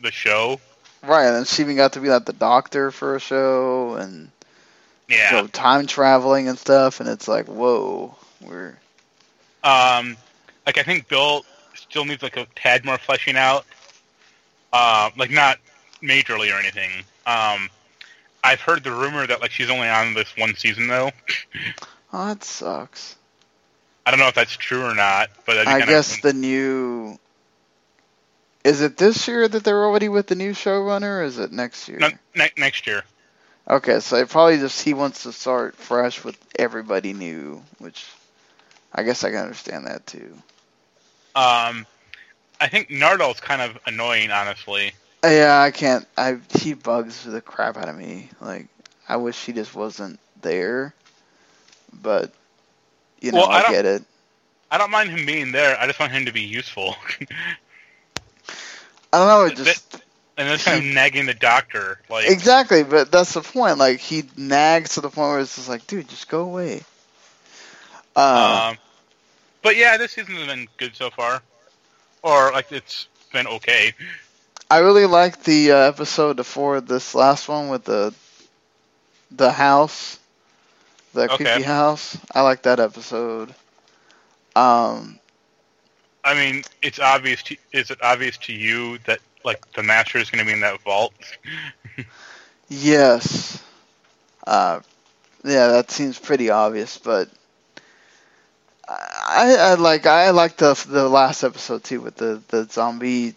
the 0.00 0.10
show. 0.10 0.58
Right, 1.02 1.26
and 1.26 1.46
she 1.46 1.62
even 1.62 1.76
got 1.76 1.92
to 1.92 2.00
be 2.00 2.08
like 2.08 2.24
the 2.24 2.32
doctor 2.32 2.90
for 2.90 3.16
a 3.16 3.20
show 3.20 3.96
and 3.96 4.30
Yeah. 5.08 5.30
go 5.30 5.46
time 5.46 5.86
traveling 5.86 6.48
and 6.48 6.58
stuff, 6.58 7.00
and 7.00 7.08
it's 7.08 7.28
like, 7.28 7.46
whoa, 7.46 8.16
we're 8.40 8.76
Um, 9.62 10.16
like 10.66 10.78
I 10.78 10.82
think 10.82 11.08
Bill 11.08 11.44
still 11.74 12.04
needs 12.04 12.22
like 12.22 12.36
a 12.36 12.46
tad 12.56 12.84
more 12.84 12.98
fleshing 12.98 13.36
out. 13.36 13.64
Uh, 14.72 15.10
like 15.16 15.30
not 15.30 15.58
majorly 16.02 16.54
or 16.54 16.58
anything. 16.58 16.90
Um, 17.26 17.70
I've 18.42 18.60
heard 18.60 18.84
the 18.84 18.92
rumor 18.92 19.26
that 19.26 19.40
like 19.40 19.50
she's 19.50 19.70
only 19.70 19.88
on 19.88 20.14
this 20.14 20.36
one 20.36 20.54
season 20.54 20.88
though. 20.88 21.10
oh, 22.12 22.26
that 22.28 22.44
sucks. 22.44 23.16
I 24.04 24.10
don't 24.10 24.20
know 24.20 24.28
if 24.28 24.34
that's 24.34 24.56
true 24.56 24.84
or 24.84 24.94
not, 24.94 25.30
but 25.46 25.66
I 25.66 25.80
guess 25.80 26.20
the 26.20 26.32
new 26.32 27.18
is 28.66 28.80
it 28.80 28.96
this 28.96 29.28
year 29.28 29.46
that 29.46 29.62
they're 29.62 29.84
already 29.84 30.08
with 30.08 30.26
the 30.26 30.34
new 30.34 30.52
showrunner, 30.52 31.20
or 31.20 31.22
is 31.22 31.38
it 31.38 31.52
next 31.52 31.88
year? 31.88 31.98
no, 31.98 32.10
ne- 32.34 32.52
next 32.56 32.86
year. 32.86 33.02
Okay, 33.68 33.98
so 34.00 34.16
it 34.16 34.28
probably 34.28 34.58
just 34.58 34.82
he 34.82 34.94
wants 34.94 35.24
to 35.24 35.32
start 35.32 35.74
fresh 35.74 36.22
with 36.22 36.38
everybody 36.56 37.12
new, 37.12 37.62
which 37.78 38.06
I 38.94 39.02
guess 39.02 39.24
I 39.24 39.30
can 39.30 39.40
understand 39.40 39.86
that 39.86 40.06
too. 40.06 40.32
Um, 41.34 41.86
I 42.60 42.68
think 42.68 42.88
Nardole's 42.88 43.40
kind 43.40 43.60
of 43.60 43.78
annoying, 43.86 44.30
honestly. 44.30 44.92
Yeah, 45.24 45.60
I 45.60 45.72
can't. 45.72 46.06
I 46.16 46.38
he 46.50 46.74
bugs 46.74 47.24
the 47.24 47.40
crap 47.40 47.76
out 47.76 47.88
of 47.88 47.96
me. 47.96 48.30
Like 48.40 48.68
I 49.08 49.16
wish 49.16 49.44
he 49.44 49.52
just 49.52 49.74
wasn't 49.74 50.20
there, 50.42 50.94
but 51.92 52.32
you 53.20 53.32
know 53.32 53.38
Well, 53.38 53.48
I 53.50 53.62
I, 53.62 53.72
get 53.72 53.84
it. 53.84 54.02
I 54.70 54.78
don't 54.78 54.92
mind 54.92 55.10
him 55.10 55.26
being 55.26 55.50
there. 55.50 55.76
I 55.78 55.86
just 55.86 55.98
want 55.98 56.12
him 56.12 56.26
to 56.26 56.32
be 56.32 56.42
useful. 56.42 56.94
I 59.12 59.18
don't 59.18 59.28
know. 59.28 59.44
It 59.46 59.56
just 59.56 60.00
and 60.36 60.48
that's 60.48 60.66
of 60.66 60.82
nagging 60.82 61.26
the 61.26 61.34
doctor. 61.34 62.00
Like, 62.08 62.26
exactly, 62.26 62.82
but 62.84 63.10
that's 63.10 63.34
the 63.34 63.42
point. 63.42 63.78
Like 63.78 63.98
he 64.00 64.24
nags 64.36 64.94
to 64.94 65.00
the 65.00 65.10
point 65.10 65.30
where 65.30 65.40
it's 65.40 65.56
just 65.56 65.68
like, 65.68 65.86
dude, 65.86 66.08
just 66.08 66.28
go 66.28 66.42
away. 66.42 66.82
Uh, 68.14 68.62
um, 68.70 68.78
but 69.62 69.76
yeah, 69.76 69.96
this 69.96 70.12
season 70.12 70.34
has 70.36 70.46
been 70.46 70.68
good 70.78 70.94
so 70.96 71.10
far, 71.10 71.42
or 72.22 72.52
like 72.52 72.70
it's 72.72 73.08
been 73.32 73.46
okay. 73.46 73.92
I 74.70 74.78
really 74.78 75.06
liked 75.06 75.44
the 75.44 75.72
uh, 75.72 75.76
episode 75.76 76.36
before 76.36 76.80
this 76.80 77.14
last 77.14 77.48
one 77.48 77.68
with 77.68 77.84
the 77.84 78.14
the 79.30 79.52
house, 79.52 80.18
the 81.12 81.28
Okay. 81.28 81.58
creepy 81.58 81.62
house. 81.62 82.16
I 82.34 82.42
like 82.42 82.62
that 82.62 82.80
episode. 82.80 83.54
Um, 84.56 85.20
I 86.24 86.34
mean, 86.34 86.64
it's 86.82 86.98
obvious. 86.98 87.42
To, 87.44 87.56
is 87.72 87.90
it 87.90 87.98
obvious 88.02 88.36
to 88.38 88.52
you 88.52 88.98
that 89.06 89.20
like 89.46 89.72
the 89.72 89.82
master 89.82 90.18
is 90.18 90.30
going 90.30 90.40
to 90.44 90.46
be 90.46 90.52
in 90.52 90.60
that 90.60 90.80
vault? 90.82 91.14
yes. 92.68 93.62
Uh, 94.46 94.80
yeah, 95.44 95.68
that 95.68 95.90
seems 95.90 96.18
pretty 96.18 96.50
obvious, 96.50 96.98
but 96.98 97.28
I, 98.88 99.56
I 99.58 99.74
like 99.74 100.06
I 100.06 100.30
like 100.30 100.56
the 100.56 100.74
the 100.88 101.08
last 101.08 101.42
episode 101.44 101.84
too 101.84 102.00
with 102.00 102.16
the 102.16 102.42
the 102.48 102.64
zombie 102.70 103.34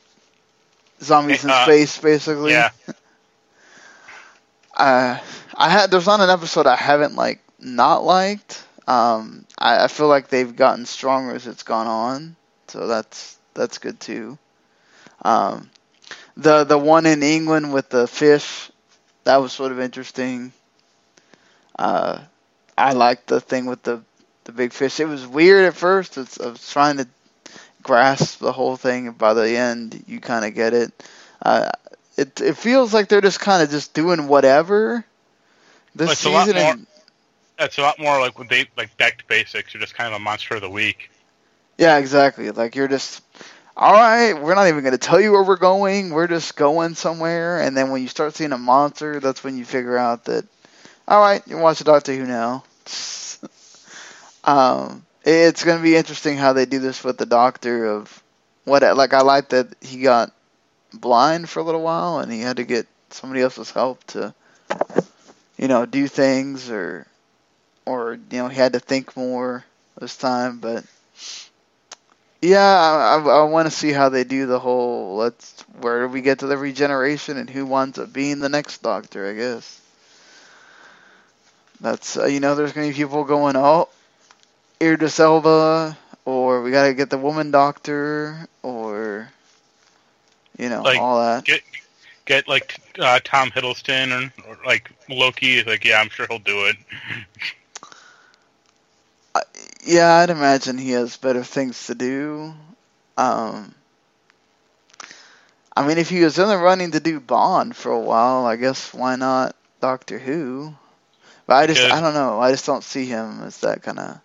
zombies 1.02 1.44
in 1.46 1.52
Uh, 1.52 1.64
space 1.64 1.98
basically. 2.00 2.52
yeah. 2.54 2.70
Uh, 4.76 5.20
I 5.56 5.70
had 5.70 5.92
there's 5.92 6.06
not 6.08 6.22
an 6.22 6.30
episode 6.30 6.66
I 6.66 6.76
haven't 6.76 7.16
like 7.16 7.42
not 7.60 8.04
liked. 8.04 8.64
Um, 8.88 9.46
I, 9.58 9.84
I 9.84 9.88
feel 9.88 10.08
like 10.08 10.30
they've 10.30 10.56
gotten 10.56 10.86
stronger 10.86 11.36
as 11.36 11.48
it's 11.48 11.64
gone 11.64 11.88
on, 11.88 12.36
so 12.68 12.88
that's 12.88 13.38
that's 13.54 13.78
good 13.78 14.00
too. 14.00 14.38
Um, 15.24 15.70
the 16.38 16.64
the 16.64 16.78
one 16.78 17.06
in 17.06 17.24
England 17.24 17.74
with 17.74 17.90
the 17.90 18.08
fish, 18.08 18.72
that 19.24 19.38
was 19.38 19.52
sort 19.54 19.72
of 19.72 19.80
interesting. 19.80 20.52
Uh, 21.78 22.20
I 22.78 22.94
liked 22.94 23.28
the 23.28 23.40
thing 23.42 23.66
with 23.66 23.84
the 23.84 24.02
the 24.46 24.52
big 24.52 24.74
fish. 24.74 25.00
It 25.00 25.06
was 25.08 25.26
weird 25.28 25.66
at 25.66 25.76
first. 25.76 26.18
It's, 26.18 26.40
I 26.40 26.48
was 26.48 26.72
trying 26.72 26.98
to 26.98 27.08
grasp 27.84 28.40
the 28.40 28.52
whole 28.52 28.76
thing, 28.78 29.12
by 29.12 29.34
the 29.34 29.56
end, 29.56 30.04
you 30.08 30.20
kind 30.20 30.44
of 30.46 30.54
get 30.54 30.74
it. 30.74 30.92
Uh, 31.42 31.70
it 32.18 32.42
it 32.42 32.58
feels 32.58 32.94
like 32.94 33.08
they're 33.10 33.22
just 33.22 33.40
kind 33.40 33.64
of 33.64 33.70
just 33.70 33.94
doing 33.94 34.28
whatever 34.28 35.06
this 35.96 36.12
It's 36.12 36.26
a 36.26 36.30
lot 36.30 36.48
season. 36.48 36.62
more- 36.62 36.76
That's 37.58 37.78
a 37.78 37.82
lot 37.82 38.00
more 38.00 38.20
like 38.20 38.38
when 38.38 38.48
they 38.48 38.68
like 38.78 38.96
back 38.98 39.18
to 39.20 39.26
basics. 39.28 39.74
You're 39.74 39.82
just 39.82 39.96
kind 39.96 40.08
of 40.14 40.20
a 40.20 40.24
monster 40.24 40.56
of 40.56 40.62
the 40.62 40.70
week. 40.70 41.10
yeah, 41.78 41.98
exactly. 41.98 42.52
Like 42.52 42.76
you're 42.76 42.88
just 42.90 43.22
all 43.80 43.94
right. 43.94 44.34
We're 44.34 44.56
not 44.56 44.68
even 44.68 44.82
going 44.82 44.92
to 44.92 44.98
tell 44.98 45.22
you 45.22 45.32
where 45.32 45.44
we're 45.44 45.56
going. 45.56 46.10
We're 46.10 46.28
just 46.28 46.56
going 46.58 46.96
somewhere, 46.96 47.62
and 47.62 47.76
then 47.76 47.90
when 47.90 48.02
you 48.02 48.10
start 48.10 48.36
seeing 48.36 48.52
a 48.52 48.58
monster, 48.58 49.20
that's 49.20 49.44
when 49.44 49.58
you 49.58 49.64
figure 49.64 49.98
out 49.98 50.26
that 50.26 50.46
all 51.10 51.20
right, 51.20 51.42
you 51.48 51.58
watch 51.58 51.84
Doctor 51.84 52.14
Who 52.14 52.28
now. 52.28 52.64
um, 54.44 55.04
it's 55.26 55.64
going 55.64 55.78
to 55.78 55.84
be 55.84 55.96
interesting 55.96 56.38
how 56.38 56.54
they 56.54 56.68
do 56.68 56.78
this 56.78 57.04
with 57.04 57.18
the 57.18 57.26
Doctor 57.26 57.88
of 57.88 58.24
what. 58.64 58.84
Like 58.84 59.14
I 59.14 59.22
like 59.22 59.50
that 59.50 59.74
he 59.82 60.02
got 60.02 60.32
blind 60.94 61.50
for 61.50 61.62
a 61.62 61.64
little 61.64 61.82
while, 61.82 62.20
and 62.20 62.32
he 62.32 62.42
had 62.42 62.58
to 62.58 62.64
get 62.64 62.86
somebody 63.10 63.42
else's 63.42 63.72
help 63.72 64.04
to, 64.08 64.36
you 65.58 65.68
know, 65.68 65.88
do 65.88 66.08
things 66.08 66.70
or, 66.70 67.08
or 67.88 68.20
you 68.30 68.38
know, 68.38 68.48
he 68.48 68.58
had 68.58 68.74
to 68.74 68.80
think 68.80 69.18
more 69.18 69.66
this 70.00 70.16
time. 70.16 70.60
But 70.60 70.84
yeah, 72.42 72.60
I, 72.60 73.22
I, 73.22 73.44
want 73.44 73.68
to 73.68 73.72
see 73.72 73.92
how 73.92 74.10
they 74.10 74.24
do 74.24 74.46
the 74.46 74.60
whole. 74.60 75.18
Let's 75.18 75.62
where 75.80 76.02
do 76.02 76.08
we 76.08 76.22
get 76.22 76.40
to 76.40 76.48
the 76.48 76.58
regeneration 76.58 77.38
and 77.38 77.50
who 77.50 77.66
winds 77.66 78.00
up 78.00 78.14
being 78.14 78.40
the 78.40 78.50
next 78.50 78.82
Doctor? 78.82 79.30
I 79.30 79.34
guess 79.34 79.82
that's 81.82 82.18
uh, 82.18 82.26
you 82.26 82.40
know, 82.40 82.56
there's 82.56 82.74
gonna 82.74 82.88
be 82.88 82.94
people 82.94 83.24
going, 83.24 83.56
oh, 83.56 83.90
Idris 84.82 85.20
Elba, 85.20 85.98
or 86.26 86.62
we 86.62 86.72
gotta 86.72 86.94
get 86.94 87.10
the 87.10 87.18
woman 87.18 87.52
Doctor, 87.52 88.48
or 88.64 89.30
you 90.58 90.70
know, 90.70 90.82
Like, 90.82 91.00
all 91.00 91.20
that. 91.20 91.46
Get 91.46 91.62
get 92.26 92.48
like 92.48 92.80
uh, 93.00 93.20
Tom 93.24 93.50
Hiddleston 93.50 94.12
or, 94.12 94.50
or 94.50 94.58
like 94.66 94.92
Loki. 95.10 95.64
Like, 95.64 95.84
yeah, 95.84 96.00
I'm 96.00 96.10
sure 96.10 96.28
he'll 96.30 96.40
do 96.40 96.66
it. 96.66 96.78
Yeah, 99.86 100.16
I'd 100.18 100.30
imagine 100.30 100.78
he 100.78 100.92
has 100.92 101.18
better 101.18 101.44
things 101.44 101.88
to 101.88 101.96
do. 101.96 102.54
Um, 103.18 103.74
I 105.76 105.88
mean, 105.88 105.98
if 105.98 106.10
he 106.10 106.22
was 106.24 106.38
in 106.38 106.48
the 106.48 106.58
running 106.58 106.92
to 106.92 107.00
do 107.00 107.20
Bond 107.20 107.76
for 107.76 107.92
a 107.92 108.00
while, 108.00 108.46
I 108.46 108.56
guess 108.56 108.94
why 108.94 109.16
not 109.16 109.56
Doctor 109.82 110.20
Who? 110.20 110.74
But 111.48 111.56
I 111.56 111.68
just, 111.68 111.82
Because- 111.82 111.98
I 111.98 112.02
don't 112.02 112.14
know. 112.14 112.40
I 112.40 112.52
just 112.52 112.66
don't 112.66 112.84
see 112.84 113.06
him 113.06 113.42
as 113.44 113.60
that 113.62 113.82
kind 113.82 114.00
of. 114.00 114.22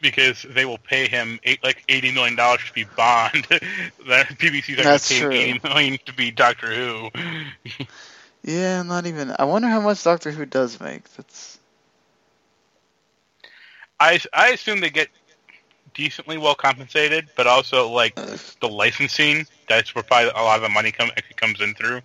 because 0.00 0.44
they 0.48 0.64
will 0.64 0.78
pay 0.78 1.08
him 1.08 1.38
eight, 1.44 1.62
like 1.62 1.84
eighty 1.88 2.10
million 2.12 2.34
dollars 2.36 2.60
to 2.66 2.72
be 2.72 2.84
Bond. 2.84 3.46
that 3.50 3.62
not 4.06 4.38
going 4.38 4.62
That's 4.76 5.08
to 5.08 5.14
pay 5.14 5.20
true. 5.20 5.30
eighty 5.30 5.60
million 5.62 5.98
to 6.06 6.12
be 6.12 6.30
Doctor 6.30 6.74
Who. 6.74 7.10
Yeah, 8.44 8.82
not 8.82 9.06
even. 9.06 9.32
I 9.38 9.44
wonder 9.44 9.68
how 9.68 9.80
much 9.80 10.02
Doctor 10.02 10.32
Who 10.32 10.44
does 10.44 10.80
make. 10.80 11.04
That's. 11.14 11.58
I 14.02 14.20
I 14.32 14.48
assume 14.48 14.80
they 14.80 14.90
get 14.90 15.08
decently 15.94 16.38
well 16.38 16.54
compensated, 16.56 17.28
but 17.36 17.46
also 17.46 17.88
like 17.88 18.16
the 18.60 18.68
licensing. 18.68 19.46
That's 19.68 19.94
where 19.94 20.02
probably 20.02 20.30
a 20.30 20.42
lot 20.42 20.56
of 20.56 20.62
the 20.62 20.68
money 20.68 20.90
come 20.90 21.10
actually 21.10 21.36
comes 21.36 21.60
in 21.60 21.74
through. 21.74 22.00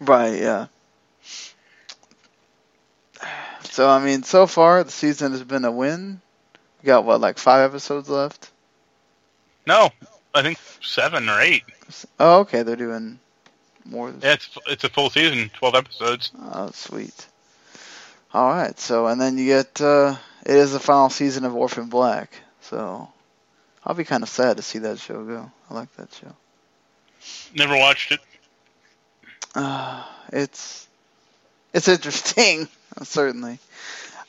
Right, 0.00 0.38
yeah. 0.40 0.66
So, 3.62 3.88
I 3.88 4.04
mean, 4.04 4.22
so 4.22 4.46
far, 4.46 4.84
the 4.84 4.90
season 4.90 5.32
has 5.32 5.42
been 5.42 5.64
a 5.64 5.72
win. 5.72 6.20
We 6.82 6.86
got, 6.86 7.04
what, 7.04 7.20
like 7.20 7.38
five 7.38 7.68
episodes 7.68 8.08
left? 8.08 8.50
No, 9.66 9.90
I 10.34 10.42
think 10.42 10.58
seven 10.82 11.28
or 11.28 11.40
eight. 11.40 11.64
Oh, 12.20 12.40
okay, 12.40 12.62
they're 12.62 12.76
doing 12.76 13.18
more. 13.84 14.10
Yeah, 14.22 14.34
it's 14.34 14.48
it's 14.66 14.84
a 14.84 14.88
full 14.88 15.10
season, 15.10 15.50
twelve 15.54 15.74
episodes. 15.74 16.30
Oh, 16.52 16.70
sweet. 16.72 17.26
All 18.32 18.48
right, 18.48 18.78
so 18.78 19.06
and 19.06 19.20
then 19.20 19.38
you 19.38 19.46
get 19.46 19.80
uh, 19.80 20.16
it 20.46 20.54
is 20.54 20.72
the 20.72 20.78
final 20.78 21.10
season 21.10 21.44
of 21.44 21.56
Orphan 21.56 21.88
Black, 21.88 22.30
so 22.60 23.08
I'll 23.84 23.96
be 23.96 24.04
kind 24.04 24.22
of 24.22 24.28
sad 24.28 24.58
to 24.58 24.62
see 24.62 24.78
that 24.78 25.00
show 25.00 25.24
go. 25.24 25.50
I 25.68 25.74
like 25.74 25.92
that 25.96 26.14
show. 26.14 26.32
Never 27.52 27.76
watched 27.76 28.12
it. 28.12 28.20
Uh, 29.56 30.04
it's 30.32 30.86
it's 31.74 31.88
interesting, 31.88 32.68
certainly. 33.02 33.58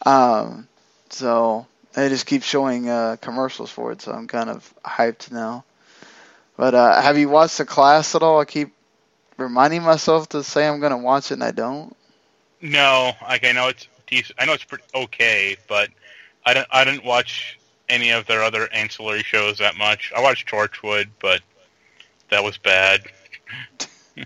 Um, 0.08 0.68
so 1.10 1.68
they 1.94 2.10
just 2.10 2.26
keep 2.26 2.42
showing 2.42 2.90
uh, 2.90 3.18
commercials 3.22 3.70
for 3.70 3.92
it, 3.92 4.02
so 4.02 4.12
I'm 4.12 4.26
kind 4.26 4.50
of 4.50 4.74
hyped 4.84 5.32
now. 5.32 5.66
But 6.56 6.74
uh, 6.74 7.00
have 7.00 7.20
you 7.20 7.30
watched 7.30 7.60
the 7.60 7.66
class 7.66 8.16
at 8.16 8.24
all? 8.24 8.40
I 8.40 8.46
keep 8.46 8.74
reminding 9.38 9.84
myself 9.84 10.30
to 10.30 10.44
say 10.44 10.68
I'm 10.68 10.80
gonna 10.80 10.98
watch 10.98 11.30
it, 11.30 11.36
and 11.36 11.44
I 11.44 11.52
don't. 11.52 11.96
No, 12.60 13.12
like 13.22 13.46
I 13.46 13.52
know 13.52 13.68
it's 13.68 13.88
decent. 14.08 14.40
I 14.40 14.46
know 14.46 14.54
it's 14.54 14.64
pretty 14.64 14.84
okay, 14.96 15.58
but 15.68 15.90
I 16.46 16.54
don't. 16.54 16.68
I 16.72 16.84
didn't 16.84 17.06
watch 17.06 17.60
any 17.90 18.12
of 18.12 18.26
their 18.26 18.44
other 18.44 18.72
ancillary 18.74 19.24
shows 19.24 19.60
that 19.60 19.78
much. 19.78 20.12
I 20.16 20.22
watched 20.22 20.48
Torchwood, 20.48 21.08
but 21.22 21.42
that 22.30 22.44
was 22.44 22.58
bad. 22.58 23.02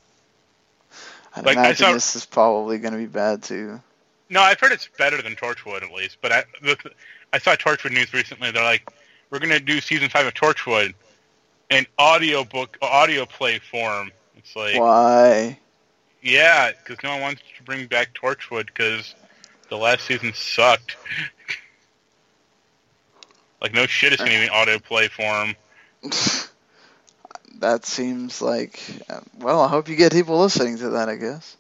I'd 1.36 1.46
Like, 1.46 1.58
I 1.58 1.74
saw- 1.74 1.94
this 1.94 2.16
is 2.16 2.26
probably 2.26 2.78
gonna 2.80 2.98
be 2.98 3.06
bad 3.06 3.44
too. 3.44 3.82
No, 4.30 4.42
I've 4.42 4.60
heard 4.60 4.72
it's 4.72 4.88
better 4.98 5.22
than 5.22 5.36
Torchwood 5.36 5.84
at 5.84 5.92
least. 5.92 6.18
But 6.22 6.32
I, 6.32 6.44
the, 6.62 6.78
I 7.34 7.38
saw 7.38 7.56
Torchwood 7.56 7.92
news 7.92 8.14
recently. 8.14 8.52
They're 8.52 8.64
like, 8.64 8.90
we're 9.30 9.40
gonna 9.40 9.60
do 9.60 9.82
season 9.82 10.10
five 10.10 10.26
of 10.26 10.34
Torchwood 10.34 10.94
in 11.70 11.86
audio 11.98 12.44
book, 12.44 12.78
audio 12.82 13.26
play 13.26 13.60
form. 13.60 14.12
It's 14.38 14.56
like, 14.56 14.80
Why? 14.80 15.60
yeah, 16.22 16.72
because 16.72 17.02
no 17.04 17.12
one 17.12 17.22
wants 17.22 17.42
to 17.58 17.64
bring 17.64 17.88
back 17.88 18.14
Torchwood 18.14 18.68
because 18.68 19.16
the 19.72 19.78
last 19.78 20.06
season 20.06 20.34
sucked. 20.36 20.98
like, 23.62 23.74
no 23.74 23.88
shit, 23.88 24.14
it's 24.14 24.22
gonna 24.22 24.38
be 24.38 24.44
in 24.44 24.50
audio 24.50 24.78
play 24.78 25.08
form. 25.08 25.56
that 27.60 27.86
seems 27.86 28.42
like 28.42 28.84
well. 29.40 29.62
I 29.62 29.70
hope 29.70 29.88
you 29.88 29.96
get 29.96 30.12
people 30.12 30.40
listening 30.40 30.78
to 30.80 30.90
that. 30.92 31.10
I 31.10 31.16
guess. 31.16 31.58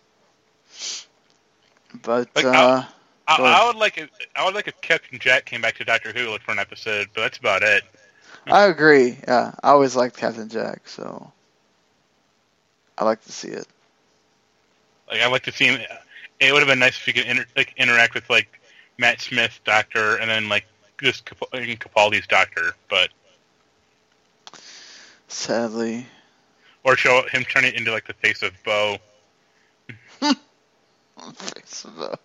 But 2.03 2.29
Like, 2.35 2.45
uh, 2.45 2.83
I, 3.27 3.35
ahead. 3.35 3.45
I 3.45 3.67
would 3.67 3.77
like 3.77 3.97
if, 3.97 4.09
I 4.35 4.45
would 4.45 4.55
like 4.55 4.67
if 4.67 4.79
Captain 4.81 5.17
Jack 5.17 5.45
came 5.45 5.61
back 5.61 5.75
to 5.77 5.85
Doctor 5.85 6.11
Who 6.11 6.29
like 6.31 6.41
for 6.41 6.51
an 6.51 6.59
episode, 6.59 7.07
but 7.15 7.21
that's 7.21 7.37
about 7.37 7.63
it. 7.63 7.83
I 8.45 8.65
agree. 8.65 9.17
Yeah, 9.25 9.53
I 9.63 9.69
always 9.69 9.95
liked 9.95 10.17
Captain 10.17 10.49
Jack, 10.49 10.89
so 10.89 11.31
I 12.97 13.05
like 13.05 13.23
to 13.23 13.31
see 13.31 13.49
it. 13.49 13.67
Like 15.09 15.21
I'd 15.21 15.31
like 15.31 15.43
to 15.43 15.51
see 15.53 15.65
him. 15.67 15.79
It 16.41 16.51
would 16.51 16.59
have 16.59 16.67
been 16.67 16.79
nice 16.79 16.97
if 16.97 17.07
you 17.07 17.13
could 17.13 17.27
inter, 17.27 17.45
like 17.55 17.73
interact 17.77 18.15
with 18.15 18.27
like 18.29 18.59
Matt 18.97 19.21
Smith, 19.21 19.59
Doctor, 19.63 20.15
and 20.15 20.29
then 20.29 20.49
like 20.49 20.65
just 20.99 21.23
Cap- 21.23 21.37
Capaldi's 21.53 22.25
Doctor, 22.25 22.73
but 22.89 23.09
Sadly, 25.27 26.07
or 26.83 26.97
show 26.97 27.21
him 27.31 27.45
turn 27.45 27.63
it 27.63 27.75
into 27.75 27.91
like 27.91 28.07
the 28.07 28.13
face 28.13 28.41
of 28.41 28.51
Boe. 28.65 28.97
Face 30.19 31.85
of 31.85 31.99
a- 31.99 32.19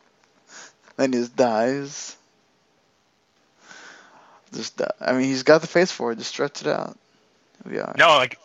then 0.97 1.12
he 1.12 1.18
just 1.18 1.36
dies. 1.36 2.16
Just 4.55 4.78
die. 4.78 4.90
I 4.98 5.12
mean, 5.12 5.24
he's 5.24 5.43
got 5.43 5.60
the 5.60 5.66
face 5.66 5.93
for 5.93 6.12
it. 6.12 6.16
Just 6.16 6.30
stretch 6.30 6.62
it 6.62 6.68
out. 6.68 6.97
It'll. 7.66 7.93
No, 7.98 8.09
like 8.16 8.38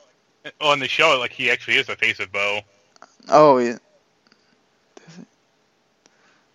on 0.60 0.80
the 0.80 0.88
show, 0.90 1.18
like 1.18 1.32
he 1.32 1.50
actually 1.50 1.78
is 1.78 1.88
the 1.88 1.96
face 1.96 2.20
of 2.20 2.32
Boe. 2.32 2.60
Oh, 3.30 3.58
yeah. 3.60 3.78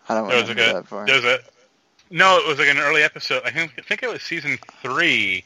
I 0.09 0.15
don't 0.15 0.29
remember 0.29 0.55
like 0.55 0.71
a 0.71 0.73
that 0.73 0.89
part. 0.89 1.07
there 1.07 1.17
was 1.17 1.25
a 1.25 1.39
no, 2.11 2.39
it 2.39 2.47
was 2.47 2.59
like 2.59 2.69
an 2.69 2.79
early 2.79 3.03
episode. 3.03 3.43
I 3.45 3.51
think 3.51 3.73
I 3.79 3.83
think 3.83 4.03
it 4.03 4.11
was 4.11 4.23
season 4.23 4.59
three. 4.83 5.45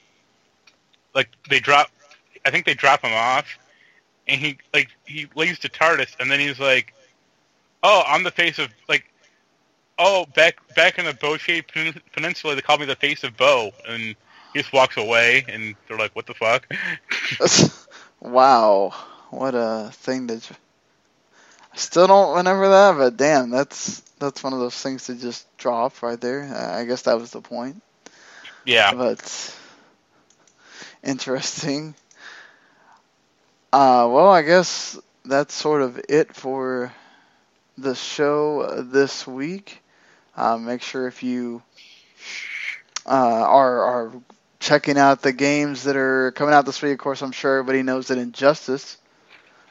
Like 1.15 1.28
they 1.49 1.61
drop, 1.61 1.91
I 2.45 2.51
think 2.51 2.66
they 2.66 2.74
drop 2.74 3.03
him 3.03 3.12
off, 3.12 3.47
and 4.28 4.41
he 4.41 4.59
like 4.74 4.89
he 5.05 5.28
leaves 5.35 5.59
to 5.61 5.69
TARDIS, 5.69 6.16
and 6.20 6.31
then 6.31 6.41
he's 6.41 6.61
like, 6.61 6.93
"Oh, 7.82 8.03
I'm 8.07 8.24
the 8.24 8.31
face 8.31 8.59
of 8.59 8.69
like." 8.89 9.05
Oh, 10.03 10.24
back 10.35 10.57
back 10.74 10.99
in 10.99 11.05
the 11.05 11.12
Boche 11.12 11.62
Pen- 11.74 12.01
Peninsula, 12.15 12.55
they 12.55 12.62
call 12.62 12.78
me 12.78 12.87
the 12.87 12.97
face 12.97 13.23
of 13.23 13.37
Boe, 13.37 13.70
and 13.87 14.01
he 14.01 14.16
just 14.55 14.73
walks 14.73 14.97
away, 14.97 15.45
and 15.47 15.74
they're 15.87 15.99
like, 15.99 16.16
"What 16.16 16.27
the 16.27 16.32
fuck?" 16.32 16.66
wow, 18.20 18.95
what 19.28 19.55
a 19.55 19.91
thing 19.93 20.27
to. 20.28 20.41
Still 21.81 22.07
don't 22.09 22.36
remember 22.36 22.69
that, 22.70 22.97
but 22.98 23.16
damn, 23.16 23.51
that's 23.51 24.01
that's 24.19 24.43
one 24.43 24.52
of 24.55 24.61
those 24.61 24.81
things 24.81 25.07
to 25.07 25.15
just 25.16 25.47
drop 25.59 26.02
right 26.02 26.20
there. 26.20 26.43
I 26.44 26.81
I 26.81 26.85
guess 26.86 27.02
that 27.02 27.19
was 27.19 27.31
the 27.32 27.43
point. 27.43 27.82
yeah, 28.65 28.93
But 28.93 29.57
interesting. 31.02 31.94
Uh, 33.73 34.09
well, 34.11 34.28
I 34.31 34.43
guess 34.43 34.98
that's 35.24 35.55
sort 35.55 35.82
of 35.82 36.01
it 36.09 36.35
for 36.35 36.93
the 37.78 37.94
show 37.94 38.82
this 38.82 39.27
week. 39.27 39.82
Uh, 40.36 40.59
make 40.59 40.82
sure 40.82 41.07
if 41.09 41.23
you 41.23 41.62
uh, 43.07 43.11
are 43.11 43.82
are 43.85 44.12
checking 44.61 44.98
out 44.98 45.23
the 45.23 45.32
games 45.32 45.85
that 45.85 45.97
are 45.97 46.32
coming 46.32 46.55
out 46.55 46.66
this 46.66 46.82
week. 46.82 46.93
Of 46.93 46.98
course, 46.98 47.23
I'm 47.23 47.32
sure 47.32 47.59
everybody 47.59 47.82
knows 47.82 48.09
that 48.09 48.19
Injustice 48.19 48.98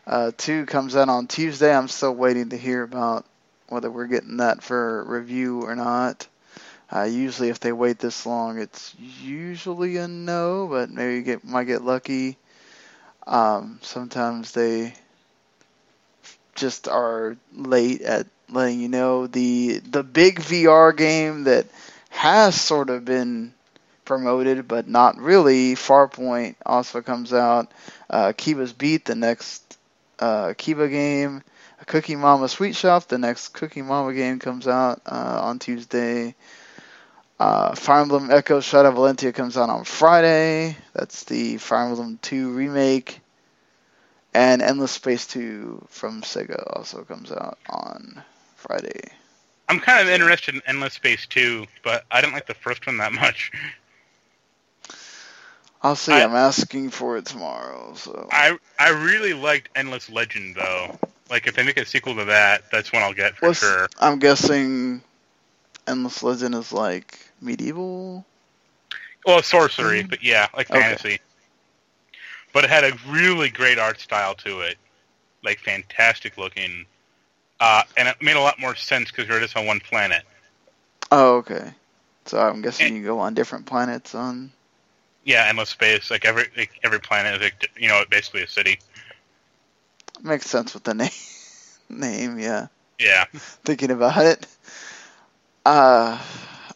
uh, 0.10 0.32
2 0.36 0.66
comes 0.66 0.96
out 0.96 1.08
on 1.08 1.28
Tuesday. 1.28 1.72
I'm 1.72 1.88
still 1.88 2.16
waiting 2.16 2.50
to 2.50 2.58
hear 2.58 2.82
about 2.82 3.28
whether 3.68 3.92
we're 3.92 4.08
getting 4.08 4.38
that 4.38 4.64
for 4.64 5.04
review 5.04 5.62
or 5.62 5.76
not. 5.76 6.28
Uh, 6.92 7.04
usually, 7.04 7.50
if 7.50 7.60
they 7.60 7.72
wait 7.72 8.00
this 8.00 8.26
long, 8.26 8.58
it's 8.58 8.96
usually 9.22 9.98
a 9.98 10.08
no, 10.08 10.66
but 10.68 10.90
maybe 10.90 11.22
get 11.22 11.44
might 11.44 11.66
get 11.66 11.84
lucky. 11.84 12.38
Um, 13.28 13.78
sometimes 13.84 14.54
they 14.54 14.96
just 16.56 16.88
are 16.88 17.38
late 17.54 18.02
at 18.02 18.26
letting 18.50 18.80
you 18.80 18.90
know 18.90 19.28
the 19.28 19.78
the 19.78 20.02
big 20.02 20.40
VR 20.40 20.98
game 20.98 21.44
that 21.44 21.68
has 22.10 22.60
sort 22.60 22.90
of 22.90 23.06
been 23.06 23.54
promoted, 24.06 24.68
but 24.68 24.88
not 24.88 25.20
really. 25.20 25.76
Farpoint 25.76 26.56
also 26.66 27.04
comes 27.04 27.32
out. 27.32 27.72
Uh, 28.10 28.34
Kiba's 28.36 28.74
Beat, 28.74 29.06
the 29.06 29.14
next 29.14 29.78
uh, 30.20 30.54
Kiba 30.58 30.90
game. 30.90 31.44
A 31.82 31.86
Cooking 31.86 32.20
Mama 32.20 32.50
Sweet 32.50 32.76
Shop, 32.76 33.08
the 33.08 33.18
next 33.18 33.50
Cooking 33.50 33.88
Mama 33.88 34.14
game 34.14 34.40
comes 34.40 34.68
out 34.68 35.02
uh, 35.06 35.42
on 35.44 35.60
Tuesday. 35.60 36.36
Uh, 37.40 37.74
Fire 37.74 38.02
Emblem 38.02 38.30
Echo 38.30 38.60
Shadow 38.60 38.92
Valentia 38.92 39.34
comes 39.34 39.56
out 39.56 39.70
on 39.70 39.86
Friday. 39.86 40.76
That's 40.94 41.24
the 41.24 41.58
Fire 41.58 41.88
Emblem 41.88 42.20
2 42.22 42.52
remake. 42.52 43.22
And 44.34 44.62
Endless 44.62 44.92
Space 44.92 45.26
2 45.28 45.88
from 45.90 46.22
Sega 46.22 46.76
also 46.76 47.04
comes 47.04 47.32
out 47.32 47.58
on 47.70 48.22
Friday. 48.56 49.02
I'm 49.70 49.80
kind 49.80 50.02
of 50.02 50.14
interested 50.14 50.56
in 50.56 50.62
Endless 50.68 50.96
Space 50.96 51.26
2, 51.28 51.66
but 51.84 52.04
I 52.12 52.20
didn't 52.22 52.34
like 52.34 52.48
the 52.48 52.54
first 52.56 52.86
one 52.86 52.98
that 52.98 53.14
much. 53.14 53.52
I'll 55.82 55.96
see. 55.96 56.12
I- 56.12 56.24
I'm 56.24 56.36
asking 56.36 56.90
for 56.90 57.18
it 57.18 57.26
tomorrow. 57.26 57.94
So 57.96 58.28
I 58.32 58.58
I 58.78 58.90
really 58.90 59.34
liked 59.34 59.70
Endless 59.76 60.10
Legend 60.10 60.56
though. 60.56 60.98
Like 61.30 61.48
if 61.48 61.56
they 61.56 61.64
make 61.64 61.78
a 61.78 61.86
sequel 61.86 62.16
to 62.16 62.26
that, 62.26 62.64
that's 62.72 62.92
one 62.92 63.04
I'll 63.04 63.14
get 63.14 63.38
for 63.38 63.48
What's- 63.50 63.60
sure. 63.60 63.88
I'm 64.00 64.20
guessing 64.20 65.02
Endless 65.88 66.22
Legend 66.24 66.56
is 66.56 66.72
like 66.74 67.18
medieval. 67.42 68.26
Well, 69.26 69.42
sorcery, 69.44 70.04
Mhm. 70.04 70.10
but 70.10 70.24
yeah, 70.24 70.48
like 70.56 70.70
Okay. 70.70 70.80
fantasy. 70.80 71.20
But 72.52 72.64
it 72.64 72.70
had 72.70 72.84
a 72.84 72.98
really 73.08 73.50
great 73.50 73.78
art 73.78 74.00
style 74.00 74.34
to 74.36 74.62
it, 74.62 74.78
like 75.44 75.60
fantastic 75.60 76.38
looking, 76.38 76.86
uh, 77.60 77.84
and 77.96 78.08
it 78.08 78.22
made 78.22 78.38
a 78.38 78.42
lot 78.42 78.60
more 78.60 78.76
sense 78.76 79.12
because 79.12 79.28
you're 79.28 79.40
just 79.40 79.56
on 79.56 79.66
one 79.68 79.80
planet. 79.82 80.24
Oh, 81.12 81.38
okay. 81.38 81.74
So 82.26 82.40
I'm 82.40 82.62
guessing 82.62 82.88
And- 82.88 82.96
you 82.98 83.04
go 83.04 83.20
on 83.20 83.34
different 83.34 83.66
planets 83.66 84.16
on. 84.16 84.52
Yeah, 85.30 85.46
endless 85.48 85.70
space. 85.70 86.10
Like 86.10 86.26
every 86.26 86.46
like 86.58 86.80
every 86.84 87.00
planet 87.00 87.36
is 87.36 87.42
like 87.42 87.70
you 87.78 87.88
know 87.88 88.04
basically 88.10 88.42
a 88.42 88.48
city. 88.48 88.80
Makes 90.24 90.48
sense 90.48 90.74
with 90.74 90.84
the 90.84 90.96
name. 90.96 91.12
name, 91.90 92.40
yeah. 92.40 92.66
Yeah, 92.98 93.26
thinking 93.64 93.92
about 93.92 94.26
it. 94.26 94.48
Uh, 95.64 96.20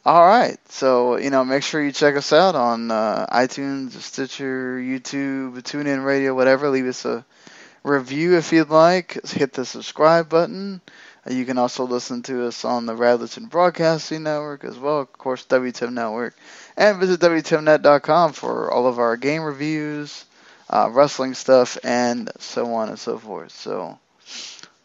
all 0.06 0.28
right. 0.28 0.60
So 0.70 1.18
you 1.18 1.32
know, 1.32 1.44
make 1.44 1.64
sure 1.64 1.84
you 1.84 1.92
check 1.92 2.16
us 2.16 2.32
out 2.32 2.54
on 2.54 2.92
uh, 2.92 3.26
iTunes, 3.32 3.94
Stitcher, 3.94 4.78
YouTube, 4.78 5.56
TuneIn 5.64 6.06
Radio, 6.06 6.36
whatever. 6.36 6.70
Leave 6.70 6.86
us 6.86 7.06
a 7.06 7.26
review 7.84 8.38
if 8.38 8.54
you'd 8.54 8.70
like. 8.70 9.18
Hit 9.26 9.54
the 9.54 9.66
subscribe 9.66 10.30
button. 10.30 10.80
Uh, 11.28 11.34
You 11.34 11.46
can 11.46 11.58
also 11.58 11.86
listen 11.86 12.22
to 12.24 12.46
us 12.46 12.64
on 12.66 12.86
the 12.86 12.94
Radlerton 12.94 13.50
Broadcasting 13.50 14.24
Network 14.24 14.64
as 14.64 14.78
well, 14.78 15.00
of 15.00 15.12
course, 15.14 15.44
W2M 15.48 15.94
Network, 15.94 16.36
and 16.76 17.00
visit 17.00 17.20
W2MNet.com 17.20 18.34
for 18.34 18.72
all 18.72 18.88
of 18.88 19.00
our 19.00 19.18
game 19.18 19.44
reviews, 19.44 20.26
uh, 20.70 20.90
wrestling 20.92 21.34
stuff, 21.34 21.78
and 21.84 22.32
so 22.40 22.74
on 22.74 22.90
and 22.90 23.00
so 23.00 23.18
forth. 23.18 23.52
So, 23.52 24.00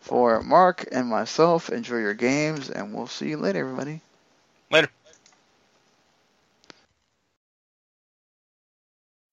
for 0.01 0.43
Marc 0.43 0.89
and 0.93 1.09
myself, 1.09 1.71
enjoy 1.71 1.99
your 1.99 2.15
games, 2.15 2.71
and 2.71 2.95
we'll 2.95 3.07
see 3.07 3.31
you 3.31 3.37
later, 3.37 3.61
everybody. 3.61 4.01
later. 4.71 4.89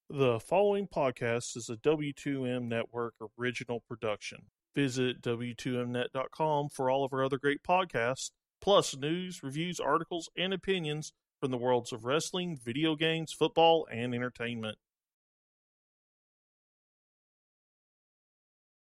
The 0.09 0.39
following 0.39 0.87
podcast 0.87 1.57
is 1.57 1.69
a 1.69 1.75
W2M 1.77 2.67
Network 2.67 3.15
original 3.37 3.81
production. 3.81 4.45
Visit 4.73 5.21
W2Mnet.com 5.21 6.69
for 6.69 6.89
all 6.89 7.03
of 7.03 7.11
our 7.11 7.23
other 7.23 7.37
great 7.37 7.63
podcasts, 7.63 8.31
plus 8.61 8.95
news, 8.95 9.43
reviews, 9.43 9.79
articles, 9.79 10.29
and 10.37 10.53
opinions 10.53 11.11
from 11.45 11.51
the 11.51 11.57
worlds 11.59 11.93
of 11.93 12.05
wrestling, 12.05 12.57
video 12.65 12.95
games, 12.95 13.31
football, 13.31 13.85
and 13.91 14.15
entertainment. 14.15 14.79